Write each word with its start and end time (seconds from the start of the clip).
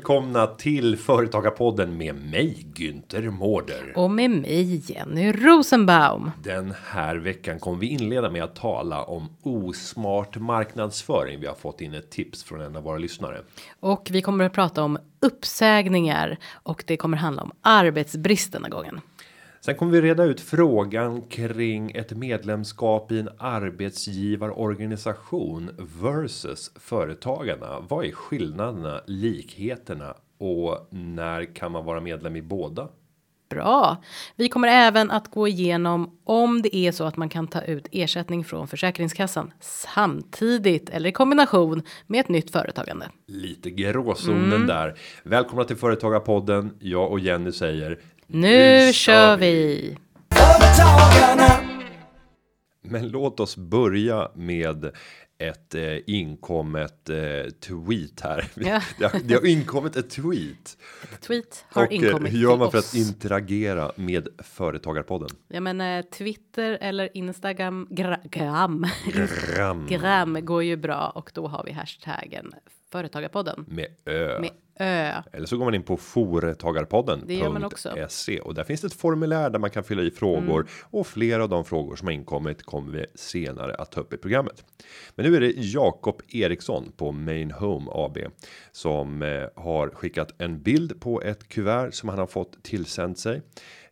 Välkomna 0.00 0.46
till 0.46 0.96
Företagarpodden 0.96 1.96
med 1.96 2.14
mig 2.14 2.66
Günther 2.74 3.30
Mårder. 3.30 3.92
Och 3.96 4.10
med 4.10 4.30
mig 4.30 4.82
Jenny 4.90 5.32
Rosenbaum. 5.32 6.30
Den 6.42 6.74
här 6.86 7.16
veckan 7.16 7.58
kommer 7.58 7.78
vi 7.78 7.86
inleda 7.86 8.30
med 8.30 8.44
att 8.44 8.56
tala 8.56 9.02
om 9.02 9.28
osmart 9.42 10.36
marknadsföring. 10.36 11.40
Vi 11.40 11.46
har 11.46 11.54
fått 11.54 11.80
in 11.80 11.94
ett 11.94 12.10
tips 12.10 12.44
från 12.44 12.60
en 12.60 12.76
av 12.76 12.82
våra 12.82 12.98
lyssnare. 12.98 13.40
Och 13.80 14.08
vi 14.10 14.22
kommer 14.22 14.44
att 14.44 14.52
prata 14.52 14.82
om 14.82 14.98
uppsägningar 15.20 16.38
och 16.62 16.84
det 16.86 16.96
kommer 16.96 17.16
handla 17.16 17.42
om 17.42 17.52
arbetsbrist 17.60 18.52
denna 18.52 18.68
gången. 18.68 19.00
Sen 19.62 19.74
kommer 19.74 19.92
vi 19.92 20.00
reda 20.00 20.24
ut 20.24 20.40
frågan 20.40 21.22
kring 21.22 21.90
ett 21.90 22.12
medlemskap 22.12 23.12
i 23.12 23.20
en 23.20 23.28
arbetsgivarorganisation 23.38 25.70
versus 26.02 26.72
företagarna. 26.74 27.80
Vad 27.88 28.04
är 28.04 28.12
skillnaderna, 28.12 29.00
likheterna 29.06 30.14
och 30.38 30.88
när 30.90 31.54
kan 31.54 31.72
man 31.72 31.84
vara 31.84 32.00
medlem 32.00 32.36
i 32.36 32.42
båda? 32.42 32.88
Bra. 33.50 34.02
Vi 34.36 34.48
kommer 34.48 34.68
även 34.68 35.10
att 35.10 35.30
gå 35.30 35.48
igenom 35.48 36.18
om 36.24 36.62
det 36.62 36.76
är 36.76 36.92
så 36.92 37.04
att 37.04 37.16
man 37.16 37.28
kan 37.28 37.46
ta 37.46 37.62
ut 37.62 37.88
ersättning 37.92 38.44
från 38.44 38.68
Försäkringskassan 38.68 39.52
samtidigt 39.60 40.90
eller 40.90 41.08
i 41.08 41.12
kombination 41.12 41.82
med 42.06 42.20
ett 42.20 42.28
nytt 42.28 42.50
företagande. 42.50 43.08
Lite 43.26 43.70
gråzonen 43.70 44.66
där. 44.66 44.98
Välkomna 45.22 45.64
till 45.64 45.76
Företagarpodden. 45.76 46.70
Jag 46.78 47.10
och 47.10 47.20
Jenny 47.20 47.52
säger 47.52 47.98
Nu 48.32 48.92
kör 48.92 49.36
vi! 49.36 49.96
Men 52.82 53.08
låt 53.08 53.40
oss 53.40 53.56
börja 53.56 54.30
med 54.34 54.90
ett 55.38 55.74
eh, 55.74 55.96
inkommet 56.06 57.08
eh, 57.08 57.16
tweet 57.60 58.20
här. 58.20 58.44
Ja. 58.54 58.82
det, 58.98 59.04
har, 59.06 59.20
det 59.24 59.34
har 59.34 59.46
inkommit 59.46 59.96
ett 59.96 60.10
tweet. 60.10 60.78
Tweet 61.20 61.64
har 61.68 61.86
Och 61.86 61.92
eh, 61.92 61.96
inkommit 62.04 62.32
hur 62.32 62.38
gör 62.38 62.56
man 62.56 62.70
för 62.70 62.78
oss. 62.78 62.94
att 62.94 63.00
interagera 63.00 63.92
med 63.96 64.28
Företagarpodden? 64.38 65.28
Ja 65.48 65.60
men 65.60 65.80
eh, 65.80 66.02
Twitter 66.04 66.78
eller 66.80 67.16
Instagram 67.16 67.86
gra, 67.90 68.20
gram, 68.24 68.86
Gram 69.56 69.86
gram 69.88 70.44
går 70.44 70.62
ju 70.64 70.76
bra 70.76 71.12
och 71.14 71.30
då 71.34 71.46
har 71.46 71.64
vi 71.64 71.72
hashtaggen 71.72 72.52
Företagarpodden 72.92 73.64
med 73.68 73.86
ö. 74.04 74.40
med 74.40 74.50
ö. 74.80 75.22
Eller 75.32 75.46
så 75.46 75.56
går 75.56 75.64
man 75.64 75.74
in 75.74 75.82
på 75.82 75.96
Foretagarpodden. 75.96 77.24
Det 77.26 77.34
gör 77.34 77.50
man 77.50 77.64
också. 77.64 77.88
Mm. 77.88 78.08
.se, 78.08 78.40
och 78.40 78.54
där 78.54 78.64
finns 78.64 78.80
det 78.80 78.86
ett 78.86 78.94
formulär 78.94 79.50
där 79.50 79.58
man 79.58 79.70
kan 79.70 79.84
fylla 79.84 80.02
i 80.02 80.10
frågor 80.10 80.68
och 80.82 81.06
flera 81.06 81.42
av 81.42 81.48
de 81.48 81.64
frågor 81.64 81.96
som 81.96 82.06
har 82.06 82.12
inkommit 82.12 82.62
kommer 82.62 82.92
vi 82.92 83.06
senare 83.14 83.74
att 83.74 83.92
ta 83.92 84.00
upp 84.00 84.12
i 84.12 84.16
programmet. 84.16 84.64
Men 85.14 85.26
nu 85.26 85.36
är 85.36 85.40
det 85.40 85.52
Jakob 85.56 86.22
Eriksson 86.28 86.92
på 86.96 87.12
Main 87.12 87.50
Home 87.50 87.90
AB 87.94 88.18
som 88.72 89.22
eh, 89.22 89.62
har 89.62 89.88
skickat 89.88 90.34
en 90.38 90.62
bild 90.62 91.00
på 91.00 91.22
ett 91.22 91.48
kuvert 91.48 91.90
som 91.90 92.08
han 92.08 92.18
har 92.18 92.26
fått 92.26 92.62
tillsänt 92.62 93.18
sig. 93.18 93.42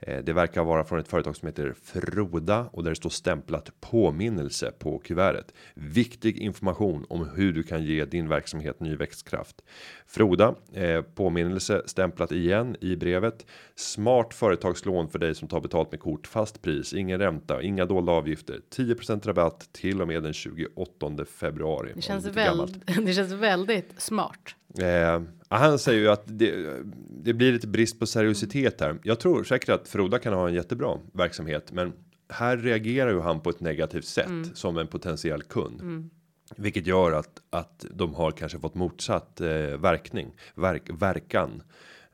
Eh, 0.01 0.25
det 0.25 0.33
verkar 0.33 0.65
vara 0.65 0.85
från 0.85 0.99
ett 0.99 1.09
företag 1.09 1.37
som 1.37 1.49
heter 1.49 1.75
Froda 1.83 2.69
och 2.73 2.85
där 2.85 2.91
det 2.91 2.97
står 2.97 3.11
stämplat 3.11 3.81
påminnelse 3.81 4.73
på 4.79 4.99
kuvertet. 4.99 5.55
Viktig 5.75 6.39
information 6.39 7.07
om 7.09 7.29
hur 7.35 7.53
du 7.53 7.63
kan 7.63 7.85
ge 7.85 8.05
din 8.05 8.29
verksamhet 8.29 8.81
ny 8.81 8.97
växtkraft. 8.97 9.63
Froda 10.07 10.55
eh, 10.73 11.03
påminnelse 11.03 11.83
stämplat 11.87 12.33
igen 12.33 12.77
i 12.81 12.97
brevet. 12.97 13.47
Smart 13.75 14.35
företagslån 14.35 15.09
för 15.09 15.19
dig 15.19 15.35
som 15.35 15.49
tar 15.49 15.61
betalt 15.61 15.91
med 15.91 16.01
kort. 16.01 16.27
Fast 16.27 16.63
pris, 16.63 16.93
ingen 16.93 17.19
ränta, 17.19 17.63
inga 17.63 17.85
dolda 17.85 18.13
avgifter. 18.13 18.61
10% 18.77 19.27
rabatt 19.27 19.69
till 19.73 20.03
och 20.03 20.09
med 20.09 20.23
den 20.23 20.33
28 20.33 21.25
februari. 21.25 21.93
Det 21.95 22.03
känns, 22.03 22.27
väl, 22.27 22.67
det 23.07 23.13
känns 23.13 23.33
väldigt 23.33 24.01
smart. 24.01 24.55
Eh, 24.79 25.23
han 25.49 25.79
säger 25.79 26.01
ju 26.01 26.09
att 26.09 26.23
det, 26.27 26.83
det 27.11 27.33
blir 27.33 27.53
lite 27.53 27.67
brist 27.67 27.99
på 27.99 28.07
seriositet 28.07 28.81
här. 28.81 28.99
Jag 29.03 29.21
tror 29.21 29.45
säkert 29.45 29.69
att 29.69 29.89
Froda 29.89 30.19
kan 30.19 30.33
ha 30.33 30.49
en 30.49 30.55
jättebra 30.55 30.99
verksamhet, 31.13 31.73
men 31.73 31.93
här 32.29 32.57
reagerar 32.57 33.11
ju 33.11 33.21
han 33.21 33.41
på 33.41 33.51
ett 33.51 33.61
negativt 33.61 34.05
sätt 34.05 34.51
som 34.55 34.79
en 34.79 34.87
potentiell 34.87 35.43
kund. 35.43 36.11
Vilket 36.57 36.87
gör 36.87 37.13
att, 37.13 37.41
att 37.51 37.87
de 37.91 38.15
har 38.15 38.31
kanske 38.31 38.59
fått 38.59 38.75
motsatt 38.75 39.41
eh, 39.41 39.47
verkning, 39.79 40.31
verk, 40.55 40.83
verkan. 41.01 41.63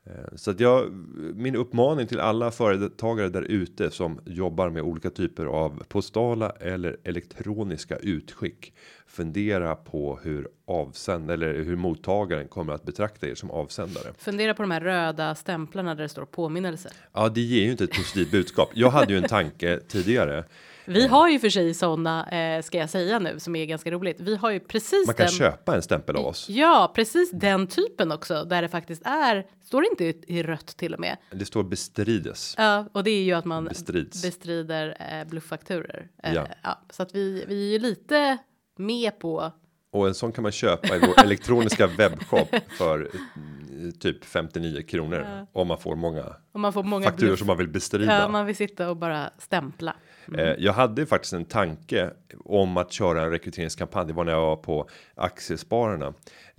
Eh, 0.05 0.35
Så 0.35 0.51
att 0.51 0.59
jag, 0.59 0.91
min 1.35 1.55
uppmaning 1.55 2.07
till 2.07 2.19
alla 2.19 2.51
företagare 2.51 3.29
där 3.29 3.41
ute 3.41 3.91
som 3.91 4.19
jobbar 4.25 4.69
med 4.69 4.83
olika 4.83 5.09
typer 5.09 5.45
av 5.45 5.83
postala 5.87 6.49
eller 6.49 6.97
elektroniska 7.03 7.95
utskick. 7.95 8.73
Fundera 9.07 9.75
på 9.75 10.19
hur 10.23 10.47
avsänd 10.67 11.31
eller 11.31 11.53
hur 11.53 11.75
mottagaren 11.75 12.47
kommer 12.47 12.73
att 12.73 12.83
betrakta 12.83 13.27
er 13.27 13.35
som 13.35 13.51
avsändare. 13.51 14.13
Fundera 14.17 14.53
på 14.53 14.61
de 14.63 14.71
här 14.71 14.81
röda 14.81 15.35
stämplarna 15.35 15.95
där 15.95 16.03
det 16.03 16.09
står 16.09 16.25
påminnelse. 16.25 16.89
Ja, 17.13 17.29
det 17.29 17.41
ger 17.41 17.63
ju 17.63 17.71
inte 17.71 17.83
ett 17.83 17.93
positivt 17.97 18.31
budskap. 18.31 18.69
Jag 18.73 18.89
hade 18.89 19.13
ju 19.13 19.17
en 19.17 19.27
tanke 19.27 19.79
tidigare. 19.87 20.43
Vi 20.87 21.07
har 21.07 21.29
ju 21.29 21.39
för 21.39 21.49
sig 21.49 21.73
sådana, 21.73 22.29
eh, 22.29 22.61
ska 22.61 22.77
jag 22.77 22.89
säga 22.89 23.19
nu, 23.19 23.39
som 23.39 23.55
är 23.55 23.65
ganska 23.65 23.91
roligt. 23.91 24.19
Vi 24.19 24.35
har 24.35 24.51
ju 24.51 24.59
precis 24.59 25.07
Man 25.07 25.15
kan 25.15 25.25
den. 25.25 25.35
köpa 25.35 25.75
en 25.75 25.81
stämpel 25.81 26.15
av 26.15 26.25
oss. 26.25 26.49
Ja, 26.49 26.91
precis 26.95 27.31
den 27.31 27.67
typen 27.67 28.11
också, 28.11 28.43
där 28.43 28.61
det 28.61 28.67
faktiskt 28.69 29.01
är, 29.05 29.45
står 29.63 29.81
det 29.81 29.87
inte 29.89 30.33
i, 30.33 30.43
rött 30.43 30.67
till 30.77 30.93
och 30.93 30.99
med. 30.99 31.17
Det 31.31 31.45
står 31.45 31.63
bestrides. 31.63 32.55
Ja, 32.57 32.85
och 32.93 33.03
det 33.03 33.11
är 33.11 33.23
ju 33.23 33.33
att 33.33 33.45
man 33.45 33.65
Bestrids. 33.65 34.21
bestrider 34.21 34.97
eh, 35.11 35.27
blufffakturer. 35.29 36.07
Eh, 36.23 36.33
Ja. 36.33 36.47
ja. 36.63 36.81
så 36.89 37.03
att 37.03 37.15
vi, 37.15 37.45
vi 37.47 37.67
är 37.67 37.71
ju 37.71 37.79
lite 37.79 38.37
med 38.77 39.19
på. 39.19 39.51
Och 39.91 40.07
en 40.07 40.13
sån 40.15 40.31
kan 40.31 40.41
man 40.41 40.51
köpa 40.51 40.95
i 40.95 40.99
vår 40.99 41.19
elektroniska 41.23 41.87
webbshop 41.87 42.55
för 42.77 43.01
eh, 43.01 43.91
typ 43.99 44.25
59 44.25 44.81
kronor. 44.81 45.47
Om 45.53 45.67
man 45.67 45.77
får 45.77 45.95
många 45.95 46.35
Om 46.51 46.61
man 46.61 46.73
får 46.73 46.83
många 46.83 47.05
fakturor 47.05 47.35
som 47.35 47.47
man 47.47 47.57
vill 47.57 47.67
bestrida. 47.67 48.19
Ja, 48.19 48.27
man 48.27 48.45
vill 48.45 48.55
sitta 48.55 48.89
och 48.89 48.97
bara 48.97 49.29
stämpla. 49.37 49.95
Eh, 50.37 50.53
Jag 50.57 50.73
hade 50.73 51.05
faktiskt 51.05 51.33
en 51.33 51.45
tanke 51.45 52.11
om 52.39 52.77
att 52.77 52.91
köra 52.91 53.21
en 53.23 53.29
rekryteringskampanj. 53.31 54.07
Det 54.07 54.13
var 54.13 54.23
när 54.23 54.31
jag 54.31 54.41
var 54.41 54.55
på 54.55 54.89
Aktiespararna 55.15 56.13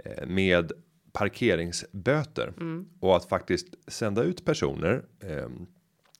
eh, 0.05 0.27
med 0.27 0.73
parkeringsböter 1.13 2.53
och 3.01 3.17
att 3.17 3.29
faktiskt 3.29 3.67
sända 3.89 4.23
ut 4.23 4.45
personer. 4.45 5.03
Eh, 5.21 5.49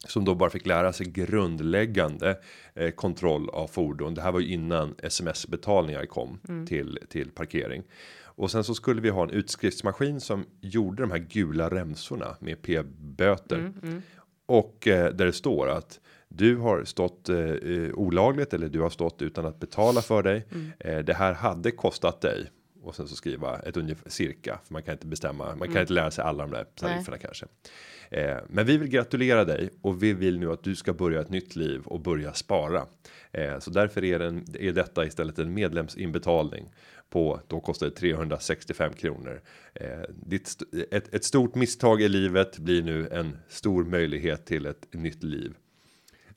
som 0.09 0.25
då 0.25 0.35
bara 0.35 0.51
fick 0.51 0.67
lära 0.67 0.93
sig 0.93 1.07
grundläggande 1.07 2.39
eh, 2.75 2.91
kontroll 2.91 3.49
av 3.51 3.67
fordon. 3.67 4.15
Det 4.15 4.23
här 4.23 4.33
var 4.33 4.41
ju 4.41 4.49
innan 4.49 4.95
sms 5.03 5.49
betalningar 5.49 6.07
kom 6.07 6.39
till 6.69 6.99
till 7.09 7.31
parkering. 7.31 7.83
Och 8.23 8.51
sen 8.51 8.65
så 8.65 8.75
skulle 8.75 9.01
vi 9.01 9.09
ha 9.09 9.23
en 9.23 9.31
utskriftsmaskin 9.31 10.21
som 10.21 10.47
gjorde 10.61 11.03
de 11.03 11.11
här 11.11 11.19
gula 11.19 11.71
remsorna 11.71 12.37
med 12.41 12.63
p-böter. 12.63 13.73
Och 14.47 14.89
eh, 14.89 15.13
där 15.15 15.27
det 15.27 15.33
står 15.33 15.69
att 15.69 16.01
du 16.37 16.57
har 16.57 16.85
stått 16.85 17.29
eh, 17.29 17.39
eh, 17.39 17.95
olagligt 17.95 18.55
eller 18.55 18.69
du 18.69 18.81
har 18.81 18.91
stått 18.91 19.23
utan 19.23 19.47
att 19.47 19.61
betala 19.61 20.03
för 20.03 20.23
dig. 20.23 20.47
Eh, 20.79 20.99
det 20.99 21.15
här 21.15 21.33
hade 21.33 21.71
kostat 21.71 22.21
dig. 22.21 22.51
Och 22.83 22.95
sen 22.95 23.09
så 23.09 23.17
skriva 23.17 23.59
ett 23.59 23.77
ungefär 23.77 24.11
cirka. 24.11 24.59
För 24.65 24.73
man 24.73 24.83
kan 24.83 24.93
inte 24.93 25.07
bestämma. 25.07 25.57
Man 25.57 25.73
kan 25.73 25.81
inte 25.81 25.93
lära 25.93 26.11
sig 26.11 26.25
alla 26.25 26.47
de 26.47 26.51
där 26.51 26.65
tarifferna 26.65 27.19
kanske. 27.19 27.47
Eh, 28.11 28.37
men 28.49 28.67
vi 28.67 28.77
vill 28.77 28.89
gratulera 28.89 29.45
dig 29.45 29.71
och 29.83 30.03
vi 30.03 30.13
vill 30.13 30.39
nu 30.39 30.53
att 30.53 30.63
du 30.63 30.77
ska 30.77 30.93
börja 30.93 31.21
ett 31.21 31.31
nytt 31.31 31.57
liv 31.57 31.83
och 31.85 32.01
börja 32.01 32.33
spara. 32.33 32.87
Eh, 33.33 33.59
så 33.59 33.71
därför 33.71 34.05
är, 34.05 34.19
den, 34.19 34.45
är 34.61 34.73
detta 34.73 35.07
istället 35.07 35.39
en 35.39 35.55
medlemsinbetalning 35.55 36.73
på 37.11 37.41
då 37.47 37.61
kostar 37.61 37.87
det 37.87 37.93
365 37.93 38.93
kronor. 38.93 39.41
Eh, 39.75 39.89
ditt, 40.09 40.63
ett, 40.91 41.15
ett 41.15 41.25
stort 41.25 41.55
misstag 41.55 42.03
i 42.03 42.09
livet 42.09 42.59
blir 42.59 42.83
nu 42.83 43.09
en 43.09 43.37
stor 43.49 43.85
möjlighet 43.85 44.47
till 44.47 44.67
ett 44.67 44.95
nytt 44.95 45.23
liv. 45.23 45.55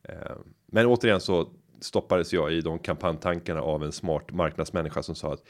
Eh, 0.03 0.35
men 0.65 0.85
återigen 0.85 1.21
så 1.21 1.49
stoppades 1.81 2.33
jag 2.33 2.53
i 2.53 2.61
de 2.61 2.79
kampanjtankarna 2.79 3.61
av 3.61 3.83
en 3.83 3.91
smart 3.91 4.31
marknadsmänniska 4.31 5.03
som 5.03 5.15
sa 5.15 5.33
att 5.33 5.43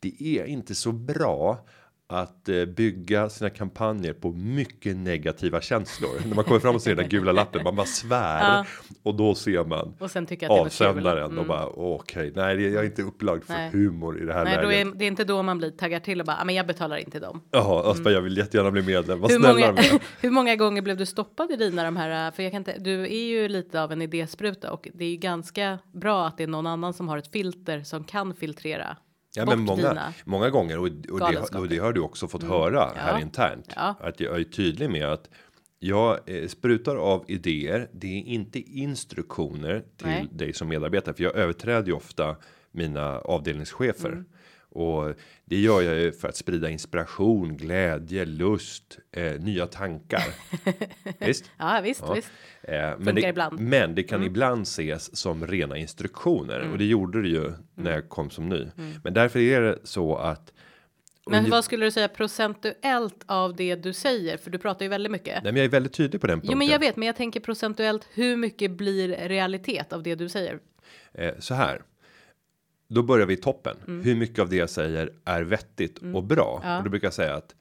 det 0.00 0.22
är 0.22 0.44
inte 0.44 0.74
så 0.74 0.92
bra 0.92 1.66
att 2.08 2.48
eh, 2.48 2.64
bygga 2.64 3.28
sina 3.28 3.50
kampanjer 3.50 4.12
på 4.12 4.30
mycket 4.32 4.96
negativa 4.96 5.60
känslor. 5.60 6.10
När 6.26 6.34
man 6.34 6.44
kommer 6.44 6.60
fram 6.60 6.74
och 6.74 6.82
ser 6.82 6.94
den 6.94 7.04
där 7.04 7.10
gula 7.10 7.32
lappen, 7.32 7.62
man 7.64 7.76
bara 7.76 7.86
svär 7.86 8.40
Ja. 8.56 8.64
och 9.02 9.14
då 9.14 9.34
ser 9.34 9.64
man 9.64 9.94
Och 9.98 10.10
sen 10.10 10.26
tycker 10.26 10.46
jag 10.46 10.58
avsändaren 10.66 11.38
och 11.38 11.46
bara 11.46 11.66
okej, 11.66 12.32
nej, 12.36 12.62
jag 12.62 12.82
är 12.82 12.86
inte 12.86 13.02
upplagd 13.02 13.44
för 13.44 13.52
Nej. 13.52 13.70
humor 13.70 14.22
i 14.22 14.24
det 14.24 14.32
här 14.32 14.44
Nej, 14.44 14.56
läget. 14.56 14.86
är, 14.86 14.98
det 14.98 15.04
är 15.04 15.06
inte 15.08 15.24
då 15.24 15.42
man 15.42 15.58
blir 15.58 15.70
taggar 15.70 16.00
till 16.00 16.20
och 16.20 16.26
bara, 16.26 16.36
"Ah, 16.40 16.44
men 16.44 16.54
jag 16.54 16.66
betalar 16.66 16.96
inte 16.96 17.18
dem. 17.20 17.40
Jaha, 17.50 17.88
alltså, 17.88 18.10
jag 18.10 18.20
vill 18.20 18.36
jättegärna 18.36 18.70
bli 18.70 18.82
medlem. 18.82 19.20
Vad 19.20 19.30
Hur 19.30 19.38
snälla 19.38 19.66
många, 19.72 19.82
hur 20.20 20.30
många 20.30 20.56
gånger 20.56 20.82
blev 20.82 20.96
du 20.96 21.06
stoppad 21.06 21.50
i 21.50 21.56
dina 21.56 21.84
de 21.84 21.96
här, 21.96 22.30
för 22.30 22.42
jag 22.42 22.52
kan 22.52 22.60
inte, 22.60 22.78
du 22.78 23.02
är 23.02 23.26
ju 23.26 23.48
lite 23.48 23.82
av 23.82 23.92
en 23.92 24.02
idéspruta 24.02 24.72
och 24.72 24.88
det 24.94 25.04
är 25.04 25.08
ju 25.10 25.16
ganska 25.16 25.78
bra 25.92 26.26
att 26.26 26.36
det 26.36 26.42
är 26.42 26.48
någon 26.48 26.66
annan 26.66 26.92
som 26.94 27.08
har 27.08 27.18
ett 27.18 27.32
filter 27.32 27.82
som 27.82 28.04
kan 28.04 28.34
filtrera 28.34 28.96
Ja, 29.36 29.44
men 29.46 29.60
många, 29.60 29.88
dina. 29.88 30.14
många 30.24 30.50
gånger 30.50 30.78
och, 30.78 30.84
och, 30.84 31.20
det, 31.32 31.58
och 31.58 31.68
det 31.68 31.78
har 31.78 31.92
du 31.92 32.00
också 32.00 32.28
fått 32.28 32.42
höra 32.42 32.92
här 32.96 33.12
Ja. 33.12 33.20
internt. 33.20 33.72
Ja. 33.76 33.94
Att 34.00 34.20
jag 34.20 34.40
är 34.40 34.44
tydlig 34.44 34.90
med 34.90 35.06
att 35.12 35.28
jag 35.78 36.18
eh, 36.26 36.48
sprutar 36.48 36.96
av 36.96 37.24
idéer. 37.28 37.88
Det 37.92 38.06
är 38.06 38.22
inte 38.22 38.58
instruktioner 38.58 39.84
till 39.96 40.06
Nej. 40.06 40.28
dig 40.32 40.52
som 40.52 40.68
medarbetare, 40.68 41.14
för 41.14 41.22
jag 41.24 41.34
överträder 41.36 41.86
ju 41.86 41.92
ofta 41.92 42.36
mina 42.70 43.18
avdelningschefer. 43.18 44.08
Mm. 44.08 44.24
Och 44.76 45.14
det 45.44 45.56
gör 45.60 45.82
jag 45.82 45.94
ju 45.98 46.12
för 46.12 46.28
att 46.28 46.36
sprida 46.36 46.70
inspiration, 46.70 47.56
glädje, 47.56 48.24
lust, 48.24 48.98
eh, 49.12 49.32
nya 49.40 49.66
tankar. 49.66 50.24
Visst? 51.26 51.50
Ja, 51.58 51.80
visst, 51.84 52.02
Ja. 52.06 52.14
visst. 52.14 52.30
Eh, 52.62 52.90
men, 52.98 53.14
det, 53.14 53.20
ibland. 53.28 53.52
Mm. 53.60 53.70
men 53.70 53.94
det 53.94 54.02
kan 54.02 54.22
ibland 54.22 54.62
ses 54.62 55.16
som 55.16 55.46
rena 55.46 55.76
instruktioner 55.76 56.70
och 56.72 56.78
det 56.78 56.84
gjorde 56.84 57.22
det 57.22 57.28
ju 57.28 57.46
Mm. 57.46 57.54
när 57.74 57.92
jag 57.92 58.08
kom 58.08 58.30
som 58.30 58.48
ny. 58.48 58.66
Men 59.04 59.14
därför 59.14 59.38
är 59.40 59.60
det 59.60 59.78
så 59.84 60.16
att. 60.16 60.52
Men 61.30 61.50
vad 61.50 61.64
skulle 61.64 61.84
du 61.84 61.90
säga 61.90 62.08
procentuellt 62.08 63.22
av 63.26 63.56
det 63.56 63.74
du 63.74 63.92
säger? 63.92 64.36
För 64.36 64.50
du 64.50 64.58
pratar 64.58 64.84
ju 64.84 64.88
väldigt 64.88 65.12
mycket. 65.12 65.42
Nej, 65.42 65.52
men 65.52 65.56
jag 65.56 65.64
är 65.64 65.68
väldigt 65.70 65.92
tydlig 65.92 66.20
på 66.20 66.26
den 66.26 66.36
punkten. 66.40 66.50
Jo, 66.52 66.58
men 66.58 66.66
jag 66.66 66.78
vet, 66.78 66.96
men 66.96 67.06
jag 67.06 67.16
tänker 67.16 67.40
procentuellt. 67.40 68.08
Hur 68.14 68.36
mycket 68.36 68.70
blir 68.70 69.08
realitet 69.28 69.92
av 69.92 70.02
det 70.02 70.14
du 70.14 70.28
säger? 70.28 70.58
Eh, 71.14 71.34
så 71.38 71.54
här. 71.54 71.82
Då 72.88 73.02
börjar 73.02 73.26
vi 73.26 73.34
i 73.34 73.36
toppen. 73.36 73.76
Mm. 73.86 74.02
Hur 74.04 74.16
mycket 74.16 74.38
av 74.38 74.48
det 74.48 74.56
jag 74.56 74.70
säger 74.70 75.10
är 75.24 75.42
vettigt 75.42 75.98
och 76.14 76.24
bra? 76.24 76.76
Och 76.78 76.84
då 76.84 76.90
brukar 76.90 77.06
jag 77.06 77.14
säga 77.14 77.34
att 77.34 77.54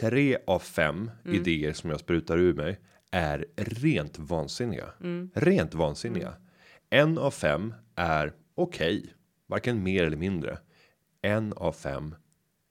tre 0.00 0.38
av 0.46 0.58
fem 0.58 1.10
Mm. 1.24 1.36
idéer 1.36 1.72
som 1.72 1.90
jag 1.90 2.00
sprutar 2.00 2.38
ur 2.38 2.54
mig 2.54 2.80
är 3.10 3.46
rent 3.56 4.18
vansinniga. 4.18 4.86
Mm. 5.00 5.30
Rent 5.34 5.74
vansinniga. 5.74 6.32
En 6.90 7.18
av 7.18 7.30
fem 7.30 7.74
är 7.96 8.32
okej, 8.54 9.14
varken 9.46 9.82
mer 9.82 10.04
eller 10.04 10.16
mindre. 10.16 10.58
En 11.22 11.52
av 11.52 11.72
fem 11.72 12.14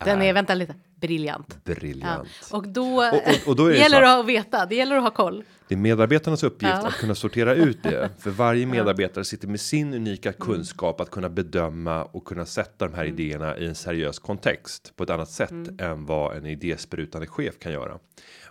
Den 0.05 0.21
är, 0.21 0.33
vänta 0.33 0.53
lite, 0.53 0.75
briljant. 0.95 1.57
Ja. 1.65 1.73
briljant. 1.75 2.27
Och 2.51 2.67
då, 2.67 2.97
Och- 2.97 3.13
och- 3.13 3.47
och 3.47 3.55
då 3.55 3.63
är 3.65 3.67
det 3.67 3.73
det 3.73 3.79
gäller 3.79 4.01
här- 4.01 4.19
att 4.19 4.25
veta, 4.25 4.65
det 4.65 4.75
gäller 4.75 4.95
att 4.95 5.03
ha 5.03 5.11
koll. 5.11 5.43
Det 5.67 5.75
är 5.75 5.79
medarbetarnas 5.79 6.43
uppgift 6.43 6.73
Ja. 6.81 6.87
att 6.87 6.93
kunna 6.93 7.15
sortera 7.15 7.53
ut 7.55 7.83
det. 7.83 8.09
För 8.19 8.29
varje 8.29 8.65
medarbetare 8.65 9.23
sitter 9.23 9.47
med 9.47 9.59
sin 9.59 9.93
unika 9.93 10.33
kunskap 10.33 11.01
att 11.01 11.11
kunna 11.11 11.29
bedöma 11.29 12.03
och 12.03 12.25
kunna 12.25 12.45
sätta 12.45 12.87
de 12.87 12.93
här 12.93 13.05
idéerna 13.05 13.57
i 13.57 13.65
en 13.67 13.75
seriös 13.75 14.19
kontext 14.19 14.93
på 14.95 15.03
ett 15.03 15.09
annat 15.09 15.29
sätt 15.29 15.81
än 15.81 16.05
vad 16.05 16.37
en 16.37 16.45
idésprutande 16.45 17.27
chef 17.27 17.59
kan 17.59 17.71
göra. 17.71 17.99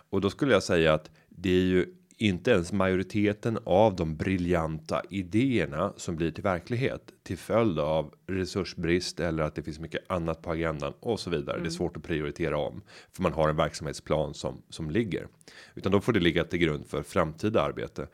Och 0.09 0.21
då 0.21 0.29
skulle 0.29 0.53
jag 0.53 0.63
säga 0.63 0.93
att 0.93 1.11
det 1.29 1.49
är 1.49 1.63
ju 1.63 1.85
inte 2.17 2.51
ens 2.51 2.71
majoriteten 2.71 3.59
av 3.63 3.95
de 3.95 4.15
briljanta 4.15 5.01
idéerna 5.09 5.93
som 5.97 6.15
blir 6.15 6.31
till 6.31 6.43
verklighet 6.43 7.01
till 7.23 7.37
följd 7.37 7.79
av 7.79 8.13
resursbrist 8.27 9.19
eller 9.19 9.43
att 9.43 9.55
det 9.55 9.63
finns 9.63 9.79
mycket 9.79 10.11
annat 10.11 10.41
på 10.41 10.51
agendan 10.51 10.93
och 10.99 11.19
så 11.19 11.29
vidare. 11.29 11.59
Det 11.59 11.67
är 11.67 11.69
svårt 11.69 11.97
att 11.97 12.03
prioritera 12.03 12.57
om 12.57 12.81
för 13.11 13.23
man 13.23 13.33
har 13.33 13.49
en 13.49 13.55
verksamhetsplan 13.55 14.33
som 14.33 14.61
som 14.69 14.91
ligger 14.91 15.27
utan 15.75 15.91
då 15.91 16.01
får 16.01 16.13
det 16.13 16.19
ligga 16.19 16.43
till 16.43 16.59
grund 16.59 16.87
för 16.87 17.03
framtida 17.03 17.61
arbete. 17.61 18.07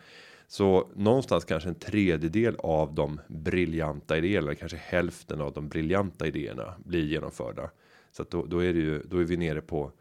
Så 0.47 0.89
någonstans 0.95 1.45
kanske 1.45 1.69
en 1.69 1.75
tredjedel 1.75 2.55
av 2.59 2.93
de 2.93 3.19
briljanta 3.27 4.17
idéerna, 4.17 4.37
eller 4.37 4.55
kanske 4.55 4.77
hälften 4.77 5.41
av 5.41 5.53
de 5.53 5.69
briljanta 5.69 6.27
idéerna 6.27 6.73
blir 6.85 7.05
genomförda. 7.05 7.69
Så 8.11 8.21
att 8.21 8.31
då, 8.31 8.45
då 8.45 8.63
är 8.63 8.73
det 8.73 8.79
ju, 8.79 9.03
då 9.03 9.17
är 9.17 9.23
vi 9.23 9.37
nere 9.37 9.61
på 9.61 9.91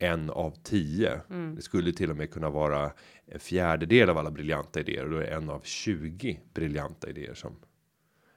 en 0.00 0.30
av 0.30 0.54
tio. 0.62 1.20
Det 1.56 1.62
skulle 1.62 1.92
till 1.92 2.10
och 2.10 2.16
med 2.16 2.30
kunna 2.30 2.50
vara 2.50 2.92
en 3.26 3.40
fjärdedel 3.40 4.10
av 4.10 4.18
alla 4.18 4.30
briljanta 4.30 4.80
idéer 4.80 5.04
och 5.04 5.10
då 5.10 5.16
är 5.16 5.30
en 5.30 5.50
av 5.50 5.60
20 5.64 6.40
briljanta 6.54 7.10
idéer 7.10 7.34
som 7.34 7.56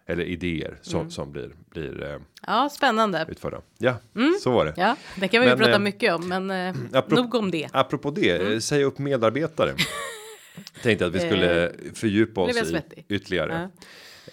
eller 0.06 0.24
idéer 0.24 0.78
som 0.82 1.12
som 1.12 1.32
blir 1.32 1.52
blir 1.70 2.04
eh, 2.04 2.20
Ja, 2.48 2.70
spännande. 2.70 3.26
utförda. 3.30 3.62
Ja, 3.78 3.98
så 4.42 4.52
var 4.52 4.66
det. 4.66 4.74
Ja, 4.78 4.96
det 5.20 5.28
kan 5.28 5.42
vi 5.42 5.48
Men, 5.48 5.58
prata 5.58 5.72
eh, 5.72 5.80
mycket 5.80 6.14
om, 6.14 6.28
men 6.28 6.52
eh, 6.52 6.76
apropå- 6.94 7.16
nog 7.16 7.36
om 7.36 7.52
det. 7.52 7.70
Apropå 7.74 8.12
det, 8.12 8.42
mm. 8.42 8.62
säga 8.62 8.86
upp 8.86 8.98
medarbetare. 8.98 9.74
Tänkte 10.84 11.06
att 11.06 11.16
vi 11.16 11.20
skulle 11.20 11.72
fördjupa 11.94 12.46
blev 12.46 12.64
oss 12.64 12.72
i 12.72 13.06
ytterligare. 13.10 13.70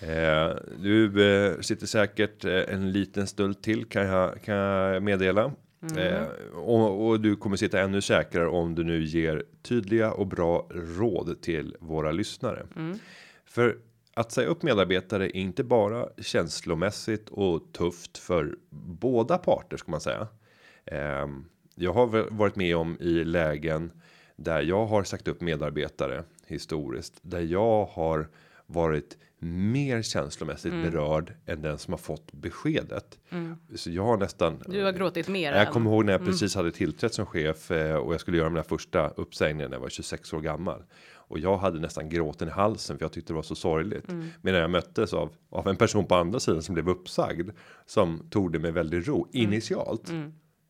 Eh, 0.01 0.57
du 0.79 1.25
eh, 1.35 1.61
sitter 1.61 1.87
säkert 1.87 2.45
eh, 2.45 2.75
en 2.75 2.93
liten 2.93 3.27
stund 3.27 3.63
till 3.63 3.85
kan 3.85 4.07
jag, 4.07 4.43
kan 4.43 4.55
jag 4.55 5.03
meddela. 5.03 5.53
Mm. 5.83 5.99
Eh, 5.99 6.29
och, 6.55 7.09
och 7.09 7.21
du 7.21 7.37
kommer 7.37 7.57
sitta 7.57 7.81
ännu 7.81 8.01
säkrare 8.01 8.49
om 8.49 8.75
du 8.75 8.85
nu 8.85 9.05
ger 9.05 9.45
tydliga 9.63 10.13
och 10.13 10.27
bra 10.27 10.69
råd 10.71 11.43
till 11.43 11.77
våra 11.81 12.13
lyssnare. 12.13 12.67
Mm. 12.77 12.99
För 13.45 13.79
att 14.15 14.33
säga 14.33 14.49
upp 14.49 14.63
medarbetare 14.63 15.27
är 15.27 15.37
inte 15.37 15.65
bara 15.65 16.09
känslomässigt 16.19 17.29
och 17.29 17.73
tufft 17.73 18.19
för 18.19 18.57
båda 18.71 19.39
parter 19.39 19.77
ska 19.77 19.91
man 19.91 20.01
säga. 20.01 20.29
Ehm, 20.85 21.45
jag 21.75 21.93
har 21.93 22.31
varit 22.31 22.57
med 22.57 22.77
om 22.77 22.97
i 23.01 23.25
lägen 23.25 23.91
där 24.37 24.63
jag 24.63 24.87
har 24.87 25.05
sagt 25.05 25.29
upp 25.29 25.41
medarbetare 25.41 26.25
historiskt 26.47 27.19
där 27.23 27.41
jag 27.41 27.85
har 27.85 28.29
varit 28.67 29.19
mer 29.43 30.03
känslomässigt 30.03 30.73
Mm. 30.73 30.91
berörd 30.91 31.33
än 31.47 31.63
den 31.63 31.79
som 31.79 31.93
har 31.93 31.99
fått 31.99 32.33
beskedet. 32.33 33.19
Så 33.75 33.91
jag 33.91 34.05
har 34.05 34.17
nästan. 34.17 34.63
Du 34.67 34.85
har 34.85 34.93
gråtit 34.93 35.29
mer 35.29 35.53
Jag 35.53 35.67
än- 35.67 35.73
kommer 35.73 35.91
ihåg 35.91 36.05
när 36.05 36.13
jag 36.13 36.25
precis 36.25 36.55
hade 36.55 36.73
tillträtt 36.73 37.15
som 37.15 37.27
chef 37.27 37.71
eh, 37.71 37.95
och 37.97 38.15
jag 38.15 38.21
skulle 38.21 38.37
göra 38.39 38.51
mina 38.51 38.63
första 38.63 39.09
uppsägningar 39.09 39.69
när 39.69 39.77
jag 39.77 39.81
var 39.83 39.89
26 39.89 40.33
år 40.33 40.41
gammal. 40.41 40.83
Och 41.13 41.39
jag 41.39 41.57
hade 41.59 41.81
nästan 41.81 42.09
gråten 42.09 42.49
i 42.49 42.51
halsen 42.51 42.99
för 42.99 43.05
jag 43.05 43.13
tyckte 43.13 43.33
det 43.33 43.37
var 43.37 43.43
så 43.43 43.55
sorgligt. 43.55 44.05
Medan 44.43 44.61
jag 44.61 44.71
möttes 44.71 45.15
av, 45.15 45.31
av 45.51 45.69
en 45.69 45.77
person 45.77 46.07
på 46.07 46.15
andra 46.15 46.41
sidan 46.41 46.63
som 46.63 46.75
blev 46.75 46.89
uppsagd. 46.89 47.51
Som 47.87 48.27
tog 48.31 48.53
det 48.53 48.59
med 48.59 48.73
väldig 48.75 49.09
ro 49.09 49.29
initialt. 49.33 50.13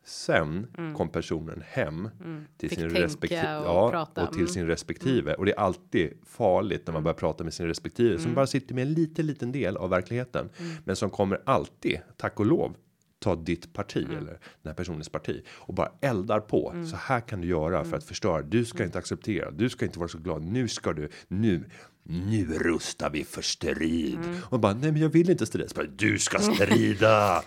Sen 0.04 0.66
kom 0.96 1.08
personen 1.08 1.62
hem 1.66 2.08
till 2.56 2.68
Fick 2.68 2.78
sin 2.78 2.90
respektive 2.90 3.42
ja, 3.42 4.06
och 4.16 4.32
till 4.32 4.40
Mm. 4.40 4.48
sin 4.52 4.66
respektive 4.66 5.34
och 5.34 5.44
det 5.44 5.52
är 5.52 5.58
alltid 5.58 6.12
farligt 6.26 6.86
när 6.86 6.92
man 6.92 7.02
börjar 7.02 7.14
prata 7.14 7.44
med 7.44 7.54
sin 7.54 7.66
respektive 7.66 8.18
som 8.18 8.34
bara 8.34 8.46
sitter 8.46 8.74
med 8.74 8.82
en 8.82 8.92
liten 8.92 9.26
liten 9.26 9.52
del 9.52 9.76
av 9.76 9.90
verkligheten 9.90 10.48
men 10.84 10.96
som 10.96 11.10
kommer 11.10 11.40
alltid 11.46 11.98
tack 12.16 12.40
och 12.40 12.46
lov 12.46 12.76
ta 13.18 13.36
ditt 13.36 13.72
parti 13.72 14.06
eller 14.10 14.38
den 14.62 14.70
här 14.70 14.74
personens 14.74 15.08
parti 15.08 15.42
och 15.48 15.74
bara 15.74 15.92
eldar 16.00 16.40
på. 16.40 16.74
Så 16.90 16.96
här 16.96 17.20
kan 17.20 17.40
du 17.40 17.48
göra 17.48 17.84
för 17.84 17.96
att 17.96 18.04
förstöra. 18.04 18.42
Du 18.42 18.64
ska 18.64 18.84
inte 18.84 18.98
acceptera. 18.98 19.50
Du 19.50 19.68
ska 19.68 19.84
inte 19.84 19.98
vara 19.98 20.08
så 20.08 20.18
glad. 20.18 20.42
Nu 20.42 20.68
ska 20.68 20.92
du 20.92 21.08
nu. 21.28 21.64
Nu 22.02 22.58
rustar 22.58 23.10
vi 23.10 23.24
för 23.24 23.42
strid 23.42 24.18
och 24.44 24.60
bara 24.60 24.72
nej, 24.72 24.92
men 24.92 25.02
jag 25.02 25.08
vill 25.08 25.30
inte 25.30 25.46
strida. 25.46 25.68
Bara, 25.76 25.86
Du 25.86 26.18
ska 26.18 26.38
strida. 26.38 27.36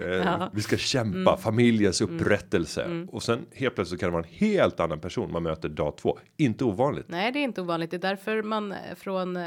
eh, 0.00 0.48
Vi 0.52 0.62
ska 0.62 0.76
kämpa 0.76 1.36
familjens 1.36 2.00
upprättelse 2.00 3.06
och 3.12 3.22
sen 3.22 3.46
helt 3.52 3.74
plötsligt 3.74 4.00
kan 4.00 4.06
det 4.08 4.12
vara 4.12 4.24
en 4.26 4.48
helt 4.48 4.80
annan 4.80 5.00
person 5.00 5.32
man 5.32 5.42
möter 5.42 5.68
dag 5.68 5.96
två. 5.96 6.18
Inte 6.36 6.64
ovanligt. 6.64 7.06
Nej, 7.08 7.32
det 7.32 7.38
är 7.38 7.44
inte 7.44 7.60
ovanligt. 7.60 7.90
Det 7.90 7.96
är 7.96 7.98
därför 7.98 8.42
man 8.42 8.72
eh, 8.72 8.78
från 8.96 9.36
eh, 9.36 9.42